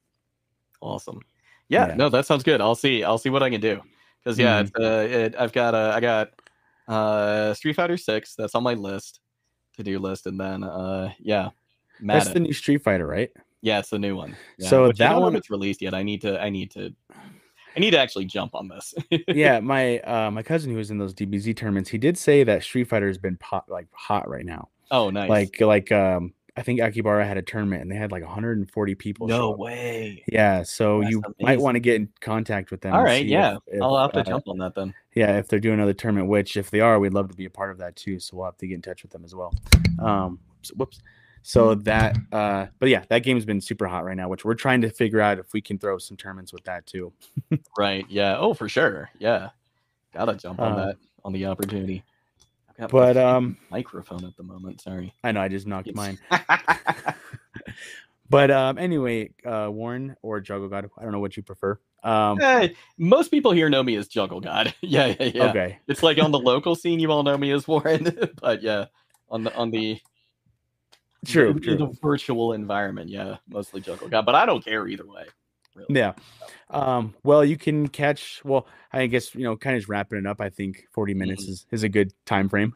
Awesome. 0.80 1.20
Yeah, 1.68 1.88
Yeah. 1.88 1.94
no, 1.96 2.08
that 2.08 2.24
sounds 2.26 2.44
good. 2.44 2.60
I'll 2.60 2.74
see. 2.76 3.02
I'll 3.04 3.18
see 3.18 3.30
what 3.30 3.42
I 3.42 3.50
can 3.50 3.60
do. 3.60 3.80
Because 4.22 4.38
yeah, 4.38 4.62
Mhm. 4.62 4.66
it's, 4.66 4.72
uh, 4.78 5.08
it, 5.18 5.34
I've 5.38 5.52
got 5.52 5.74
uh, 5.74 5.92
I 5.94 6.00
got 6.00 6.30
uh 6.86 7.52
Street 7.54 7.74
Fighter 7.76 7.96
Six. 7.96 8.34
That's 8.36 8.54
on 8.54 8.62
my 8.62 8.74
list 8.74 9.20
to 9.76 9.82
do 9.82 9.98
list, 9.98 10.26
and 10.26 10.38
then 10.40 10.62
uh 10.64 11.12
yeah, 11.18 11.50
That's 12.00 12.30
the 12.30 12.40
new 12.40 12.52
Street 12.52 12.78
Fighter, 12.82 13.06
right? 13.06 13.30
yeah, 13.60 13.80
it's 13.80 13.90
the 13.90 13.98
new 13.98 14.14
one. 14.16 14.36
Yeah, 14.56 14.68
So 14.68 14.86
which 14.88 14.98
that 14.98 15.08
don't 15.10 15.20
know 15.20 15.26
if 15.26 15.32
one- 15.32 15.36
it's 15.36 15.50
released 15.50 15.82
yet. 15.82 15.94
I 15.94 16.02
need 16.04 16.22
to. 16.22 16.40
I 16.40 16.48
need 16.48 16.70
to. 16.72 16.94
I 17.78 17.80
need 17.80 17.92
to 17.92 17.98
actually 18.00 18.24
jump 18.24 18.56
on 18.56 18.66
this. 18.66 18.92
yeah, 19.28 19.60
my 19.60 20.00
uh, 20.00 20.32
my 20.32 20.42
cousin 20.42 20.72
who 20.72 20.78
was 20.78 20.90
in 20.90 20.98
those 20.98 21.14
DBZ 21.14 21.56
tournaments, 21.56 21.88
he 21.88 21.96
did 21.96 22.18
say 22.18 22.42
that 22.42 22.64
Street 22.64 22.88
Fighter 22.88 23.06
has 23.06 23.18
been 23.18 23.36
pot, 23.36 23.66
like 23.68 23.86
hot 23.92 24.28
right 24.28 24.44
now. 24.44 24.68
oh, 24.90 25.10
nice. 25.10 25.30
Like 25.30 25.60
like 25.60 25.92
um, 25.92 26.34
I 26.56 26.62
think 26.62 26.80
Akihabara 26.80 27.24
had 27.24 27.38
a 27.38 27.42
tournament 27.42 27.82
and 27.82 27.88
they 27.92 27.94
had 27.94 28.10
like 28.10 28.24
140 28.24 28.94
people. 28.96 29.28
no 29.28 29.52
way. 29.52 30.24
Yeah, 30.26 30.64
so 30.64 31.02
That's 31.02 31.12
you 31.12 31.22
might 31.40 31.60
want 31.60 31.76
to 31.76 31.80
get 31.80 31.94
in 31.94 32.08
contact 32.20 32.72
with 32.72 32.80
them. 32.80 32.94
All 32.94 33.04
right, 33.04 33.24
yeah, 33.24 33.58
if- 33.68 33.76
if, 33.76 33.82
I'll 33.82 33.96
have 33.96 34.10
to 34.14 34.20
uh, 34.20 34.24
jump 34.24 34.48
on 34.48 34.58
that 34.58 34.74
then. 34.74 34.92
Yeah, 35.14 35.38
if 35.38 35.46
they're 35.46 35.60
doing 35.60 35.74
another 35.74 35.94
tournament, 35.94 36.28
which 36.28 36.56
if 36.56 36.72
they 36.72 36.80
are, 36.80 36.98
we'd 36.98 37.14
love 37.14 37.28
to 37.28 37.36
be 37.36 37.44
a 37.44 37.50
part 37.50 37.70
of 37.70 37.78
that 37.78 37.94
too. 37.94 38.18
So 38.18 38.36
we'll 38.36 38.46
have 38.46 38.58
to 38.58 38.66
get 38.66 38.74
in 38.74 38.82
touch 38.82 39.04
with 39.04 39.12
them 39.12 39.24
as 39.24 39.36
well. 39.36 39.54
Um, 40.00 40.40
whoops. 40.74 41.00
So 41.48 41.74
that, 41.76 42.14
uh, 42.30 42.66
but 42.78 42.90
yeah, 42.90 43.04
that 43.08 43.20
game's 43.20 43.46
been 43.46 43.62
super 43.62 43.86
hot 43.86 44.04
right 44.04 44.14
now, 44.18 44.28
which 44.28 44.44
we're 44.44 44.52
trying 44.52 44.82
to 44.82 44.90
figure 44.90 45.22
out 45.22 45.38
if 45.38 45.54
we 45.54 45.62
can 45.62 45.78
throw 45.78 45.96
some 45.96 46.14
tournaments 46.14 46.52
with 46.52 46.62
that 46.64 46.84
too. 46.84 47.10
Right. 47.78 48.04
Yeah. 48.10 48.36
Oh, 48.36 48.52
for 48.52 48.68
sure. 48.68 49.08
Yeah. 49.18 49.48
Gotta 50.12 50.34
jump 50.34 50.60
on 50.60 50.72
Uh, 50.72 50.86
that 50.86 50.96
on 51.24 51.32
the 51.32 51.46
opportunity. 51.46 52.04
Got 52.78 52.90
But 52.90 53.16
um, 53.16 53.56
microphone 53.70 54.26
at 54.26 54.36
the 54.36 54.42
moment. 54.42 54.82
Sorry. 54.82 55.14
I 55.24 55.32
know 55.32 55.40
I 55.40 55.48
just 55.48 55.66
knocked 55.66 55.94
mine. 55.94 56.18
But 58.30 58.50
um, 58.50 58.76
anyway, 58.76 59.30
uh, 59.42 59.70
Warren 59.72 60.14
or 60.20 60.40
Juggle 60.40 60.68
God, 60.68 60.90
I 60.98 61.02
don't 61.02 61.12
know 61.12 61.18
what 61.18 61.34
you 61.38 61.42
prefer. 61.42 61.78
Um, 62.04 62.38
Eh, 62.42 62.68
most 62.98 63.30
people 63.30 63.52
here 63.52 63.70
know 63.70 63.82
me 63.82 63.96
as 63.96 64.06
Juggle 64.06 64.40
God. 64.40 64.74
yeah, 64.82 65.14
yeah, 65.18 65.30
yeah. 65.34 65.48
okay, 65.48 65.78
It's 65.88 66.02
like 66.02 66.18
on 66.18 66.30
the 66.30 66.38
local 66.38 66.74
scene, 66.74 67.00
you 67.00 67.10
all 67.10 67.22
know 67.22 67.38
me 67.38 67.52
as 67.52 67.66
Warren, 67.66 68.14
but 68.42 68.62
yeah, 68.62 68.84
on 69.30 69.44
the 69.44 69.54
on 69.56 69.70
the 69.70 69.98
true, 71.26 71.50
in, 71.50 71.60
true. 71.60 71.72
in 71.74 71.78
the 71.78 71.96
virtual 72.02 72.52
environment, 72.52 73.10
yeah, 73.10 73.36
mostly 73.48 73.80
Juggle 73.80 74.08
God. 74.08 74.24
But 74.26 74.34
I 74.34 74.46
don't 74.46 74.64
care 74.64 74.86
either 74.86 75.06
way. 75.06 75.24
Really. 75.74 76.00
Yeah. 76.00 76.12
Um, 76.70 77.14
well, 77.22 77.44
you 77.44 77.56
can 77.56 77.88
catch. 77.88 78.40
Well, 78.44 78.66
I 78.92 79.06
guess 79.06 79.34
you 79.34 79.44
know, 79.44 79.56
kind 79.56 79.76
of 79.76 79.80
just 79.80 79.88
wrapping 79.88 80.18
it 80.18 80.26
up. 80.26 80.40
I 80.40 80.48
think 80.50 80.84
forty 80.90 81.14
minutes 81.14 81.46
Mhm. 81.46 81.50
is, 81.50 81.66
is 81.70 81.82
a 81.84 81.88
good 81.88 82.12
time 82.26 82.48
frame. 82.48 82.74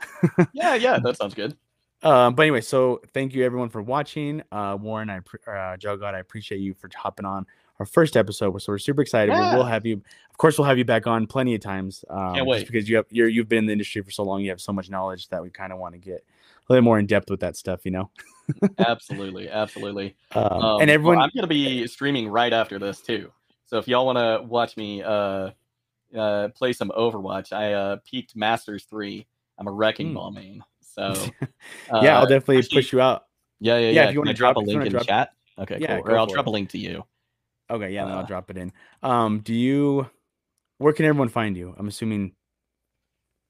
Yeah, 0.53 0.75
yeah, 0.77 0.99
that 1.03 1.17
sounds 1.17 1.35
good. 1.35 1.57
Um, 2.05 2.35
but 2.35 2.43
anyway, 2.43 2.61
so 2.61 3.01
thank 3.15 3.33
you 3.35 3.45
everyone 3.45 3.69
for 3.69 3.81
watching. 3.83 4.43
Uh, 4.51 4.77
Warren, 4.81 5.09
I 5.11 5.21
pre- 5.21 5.41
uh, 5.47 5.77
Joe 5.77 5.97
God, 5.97 6.15
I 6.15 6.19
appreciate 6.19 6.59
you 6.59 6.75
for 6.75 6.91
hopping 6.95 7.25
on 7.25 7.47
our 7.79 7.87
first 7.87 8.17
episode. 8.17 8.61
So 8.61 8.73
we're 8.73 8.79
super 8.79 9.03
excited. 9.03 9.33
We 9.33 9.39
will 9.39 9.65
have 9.65 9.87
you, 9.87 10.03
of 10.31 10.37
course, 10.37 10.59
we'll 10.59 10.67
have 10.67 10.79
you 10.79 10.85
back 10.85 11.07
on 11.07 11.27
plenty 11.27 11.55
of 11.55 11.61
times. 11.61 12.05
Um, 12.11 12.35
just 12.35 12.47
wait. 12.47 12.67
because 12.67 12.89
you 12.89 12.97
have 12.97 13.07
you're 13.11 13.29
you've 13.29 13.49
been 13.49 13.59
in 13.61 13.67
the 13.67 13.73
industry 13.73 14.03
for 14.03 14.11
so 14.11 14.25
long, 14.25 14.43
you 14.43 14.51
have 14.51 14.61
so 14.61 14.73
much 14.73 14.91
knowledge 14.91 15.29
that 15.29 15.43
we 15.43 15.51
kind 15.51 15.73
of 15.73 15.79
want 15.79 15.95
to 15.95 15.99
get 15.99 16.25
a 16.69 16.73
little 16.73 16.85
more 16.85 16.99
in 16.99 17.07
depth 17.07 17.31
with 17.31 17.41
that 17.41 17.57
stuff. 17.57 17.81
You 17.85 17.93
know, 17.93 18.11
absolutely, 18.79 19.49
absolutely. 19.49 20.15
um, 20.35 20.45
Um, 20.45 20.81
and 20.81 20.89
well, 20.89 20.91
everyone. 20.91 21.19
I'm 21.19 21.31
gonna 21.35 21.47
be 21.47 21.87
streaming 21.87 22.29
right 22.29 22.53
after 22.53 22.79
this 22.79 23.01
too. 23.01 23.31
So 23.67 23.79
if 23.79 23.89
y'all 23.89 24.05
want 24.07 24.19
to 24.19 24.47
watch 24.47 24.77
me 24.77 25.03
uh, 25.03 25.51
uh, 26.17 26.49
play 26.49 26.73
some 26.73 26.91
Overwatch, 26.97 27.53
I 27.53 27.73
uh, 27.73 27.97
peaked 28.05 28.37
Masters 28.37 28.85
three. 28.85 29.27
I'm 29.59 29.67
a 29.67 29.73
Wrecking 29.73 30.09
Hmm. 30.09 30.15
Ball 30.15 30.31
main. 30.33 30.65
So 30.81 31.15
yeah, 31.41 32.19
I'll 32.19 32.23
uh, 32.23 32.27
definitely 32.27 32.59
actually- 32.59 32.79
push 32.83 32.93
you 32.93 33.01
out. 33.01 33.27
yeah, 33.61 33.79
yeah, 33.79 33.81
yeah, 33.87 33.91
yeah. 33.93 34.09
if 34.09 34.13
you 34.15 34.21
wanna 34.21 34.35
drop, 34.35 34.55
drop- 34.57 34.65
a 34.67 34.69
link 34.69 34.85
in 34.87 34.93
drop- 34.93 35.07
chat. 35.07 35.31
Okay, 35.59 35.79
Yeah, 35.81 36.01
cool. 36.01 36.13
Or 36.13 36.19
I'll 36.19 36.27
drop 36.27 36.47
it. 36.47 36.49
a 36.49 36.51
link 36.53 36.71
to 36.71 36.79
you. 36.79 37.05
Okay, 37.71 37.91
yeah, 37.93 38.05
then 38.07 38.15
Uh, 38.15 38.19
I'll 38.19 38.27
drop 38.27 38.51
it 38.51 38.57
in. 38.59 38.73
Um, 39.03 39.41
do 39.41 39.55
you? 39.55 40.09
Where 40.79 40.93
can 40.93 41.05
everyone 41.07 41.29
find 41.29 41.57
you? 41.57 41.75
I'm 41.79 41.89
assuming 41.89 42.33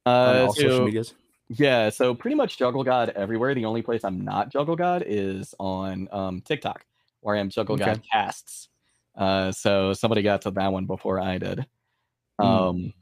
Uh, 0.06 0.46
all 0.46 0.52
social 0.54 0.84
medias. 0.84 1.14
Yeah, 1.56 1.90
so 1.90 2.14
pretty 2.14 2.34
much 2.36 2.56
Juggle 2.56 2.84
God 2.84 3.10
everywhere. 3.10 3.54
The 3.54 3.64
only 3.64 3.82
place 3.82 4.04
I'm 4.04 4.20
not 4.24 4.50
Juggle 4.50 4.76
God 4.76 5.02
is 5.06 5.54
on 5.58 6.08
um, 6.12 6.40
TikTok, 6.40 6.86
where 7.20 7.36
I 7.36 7.40
am 7.40 7.50
Juggle 7.50 7.74
Okay. 7.74 7.84
God 7.92 8.02
Casts. 8.10 8.68
Uh, 9.16 9.52
so 9.52 9.92
somebody 9.92 10.22
got 10.22 10.42
to 10.42 10.50
that 10.52 10.72
one 10.72 10.86
before 10.86 11.20
I 11.20 11.38
did. 11.38 11.66
Hmm. 12.40 12.44
Um, 12.44 12.94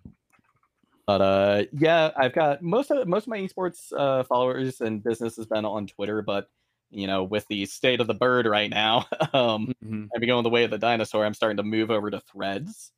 but 1.06 1.20
uh, 1.20 1.64
yeah, 1.72 2.10
I've 2.16 2.32
got 2.32 2.62
most 2.62 2.90
of 2.90 3.06
most 3.08 3.24
of 3.24 3.28
my 3.28 3.38
esports 3.38 3.92
uh, 3.96 4.22
followers 4.24 4.80
and 4.80 5.02
business 5.02 5.36
has 5.36 5.46
been 5.46 5.64
on 5.64 5.86
Twitter, 5.86 6.22
but 6.22 6.48
you 6.90 7.06
know, 7.06 7.24
with 7.24 7.46
the 7.48 7.66
state 7.66 8.00
of 8.00 8.06
the 8.06 8.14
bird 8.14 8.46
right 8.46 8.70
now, 8.70 9.06
um, 9.32 9.72
Mhm. 9.82 10.12
I've 10.14 10.20
been 10.20 10.28
going 10.28 10.44
the 10.44 10.50
way 10.50 10.64
of 10.64 10.70
the 10.70 10.78
dinosaur. 10.78 11.24
I'm 11.24 11.34
starting 11.34 11.56
to 11.58 11.62
move 11.62 11.90
over 11.90 12.10
to 12.10 12.20
Threads. 12.20 12.92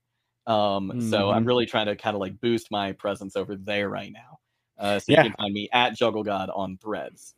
Um, 0.46 0.94
so 1.00 1.30
I'm 1.32 1.44
Mhm. 1.44 1.46
really 1.46 1.66
trying 1.66 1.86
to 1.86 1.96
kind 1.96 2.16
of 2.16 2.20
like 2.20 2.40
boost 2.40 2.70
my 2.70 2.92
presence 2.92 3.36
over 3.36 3.56
there 3.56 3.88
right 3.90 4.12
now. 4.12 4.40
Uh, 4.78 4.98
so 4.98 5.12
Yeah. 5.12 5.22
you 5.24 5.30
can 5.30 5.36
find 5.36 5.54
me 5.54 5.68
at 5.72 5.96
Juggle 5.96 6.22
God 6.24 6.50
on 6.54 6.76
Threads. 6.78 7.34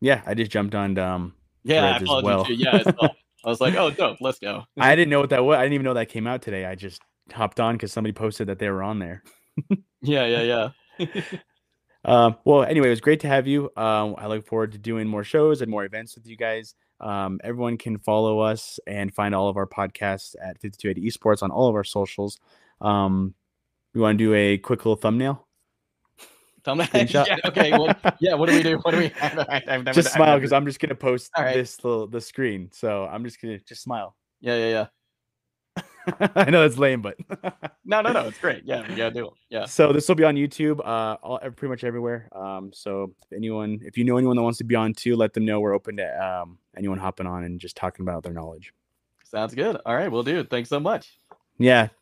Yeah, 0.00 0.22
I 0.26 0.34
just 0.34 0.50
jumped 0.50 0.74
on. 0.74 0.98
Um, 0.98 1.34
Yeah, 1.64 1.80
Threads 1.80 1.98
I 1.98 2.02
as 2.02 2.06
followed 2.08 2.24
well. 2.24 2.44
too. 2.44 2.54
Yeah, 2.54 2.82
I. 3.00 3.10
I 3.44 3.48
was 3.48 3.60
like, 3.60 3.74
oh, 3.76 3.90
dope, 3.90 4.16
let's 4.20 4.40
go. 4.40 4.64
I 4.76 4.96
didn't 4.96 5.10
know 5.10 5.20
what 5.20 5.30
that 5.30 5.44
was. 5.44 5.56
I 5.56 5.62
didn't 5.62 5.74
even 5.74 5.84
know 5.84 5.94
that 5.94 6.08
came 6.08 6.26
out 6.26 6.42
today. 6.42 6.64
I 6.64 6.74
just 6.74 7.00
hopped 7.32 7.60
on 7.60 7.76
because 7.76 7.92
somebody 7.92 8.12
posted 8.12 8.48
that 8.48 8.58
they 8.58 8.68
were 8.70 8.82
on 8.82 8.98
there. 8.98 9.22
Yeah, 10.02 10.26
yeah, 10.26 10.70
yeah. 10.98 11.22
Um, 12.04 12.36
well, 12.44 12.62
anyway, 12.62 12.86
it 12.88 12.90
was 12.90 13.00
great 13.00 13.20
to 13.20 13.28
have 13.28 13.46
you. 13.48 13.70
Um, 13.76 14.14
I 14.18 14.26
look 14.28 14.46
forward 14.46 14.72
to 14.72 14.78
doing 14.78 15.08
more 15.08 15.24
shows 15.24 15.62
and 15.62 15.70
more 15.70 15.84
events 15.84 16.14
with 16.14 16.26
you 16.26 16.36
guys. 16.36 16.74
Um, 17.00 17.40
everyone 17.42 17.76
can 17.78 17.98
follow 17.98 18.38
us 18.40 18.78
and 18.86 19.12
find 19.14 19.34
all 19.34 19.48
of 19.48 19.56
our 19.56 19.66
podcasts 19.66 20.34
at 20.40 20.60
5280 20.60 21.02
Esports 21.08 21.42
on 21.42 21.50
all 21.50 21.68
of 21.68 21.74
our 21.74 21.82
socials. 21.84 22.38
Um, 22.80 23.34
we 23.94 24.00
want 24.00 24.18
to 24.18 24.24
do 24.24 24.34
a 24.34 24.58
quick 24.58 24.80
little 24.84 24.96
thumbnail. 24.96 25.45
Thumbnail. 26.66 26.88
Yeah, 27.26 27.36
okay. 27.44 27.70
Well, 27.70 27.94
yeah. 28.20 28.34
What 28.34 28.48
do 28.48 28.56
we 28.56 28.62
do? 28.62 28.78
What 28.78 28.90
do 28.90 28.98
we? 28.98 29.12
I've 29.20 29.84
never- 29.84 29.92
just 29.92 30.12
smile 30.12 30.36
because 30.36 30.52
I'm 30.52 30.66
just 30.66 30.80
gonna 30.80 30.94
post 30.94 31.30
right. 31.38 31.54
this 31.54 31.82
little 31.84 32.06
the 32.06 32.20
screen. 32.20 32.70
So 32.72 33.04
I'm 33.04 33.24
just 33.24 33.40
gonna 33.40 33.58
just 33.58 33.82
smile. 33.82 34.16
Yeah, 34.40 34.56
yeah, 34.56 34.68
yeah. 34.68 34.86
I 36.34 36.50
know 36.50 36.62
that's 36.62 36.78
lame, 36.78 37.02
but 37.02 37.16
No, 37.84 38.00
no, 38.00 38.12
no. 38.12 38.28
It's 38.28 38.38
great. 38.38 38.62
Yeah, 38.64 38.88
we 38.88 38.94
gotta 38.94 39.14
do 39.14 39.26
it. 39.26 39.32
Yeah. 39.50 39.64
So 39.64 39.92
this 39.92 40.08
will 40.08 40.14
be 40.14 40.24
on 40.24 40.36
YouTube, 40.36 40.80
uh, 40.80 41.16
all, 41.22 41.38
pretty 41.38 41.68
much 41.68 41.84
everywhere. 41.84 42.28
Um, 42.32 42.70
so 42.72 43.14
if 43.30 43.36
anyone, 43.36 43.80
if 43.82 43.98
you 43.98 44.04
know 44.04 44.16
anyone 44.16 44.36
that 44.36 44.42
wants 44.42 44.58
to 44.58 44.64
be 44.64 44.74
on 44.74 44.94
too, 44.94 45.16
let 45.16 45.32
them 45.32 45.44
know 45.44 45.60
we're 45.60 45.74
open 45.74 45.96
to 45.96 46.24
um, 46.24 46.58
anyone 46.76 46.98
hopping 46.98 47.26
on 47.26 47.44
and 47.44 47.60
just 47.60 47.76
talking 47.76 48.04
about 48.04 48.22
their 48.22 48.32
knowledge. 48.32 48.72
Sounds 49.24 49.54
good. 49.54 49.78
All 49.84 49.96
right, 49.96 50.10
we'll 50.10 50.22
do 50.22 50.38
it. 50.40 50.50
Thanks 50.50 50.68
so 50.68 50.78
much. 50.78 51.18
Yeah, 51.58 51.82
thank 51.86 51.92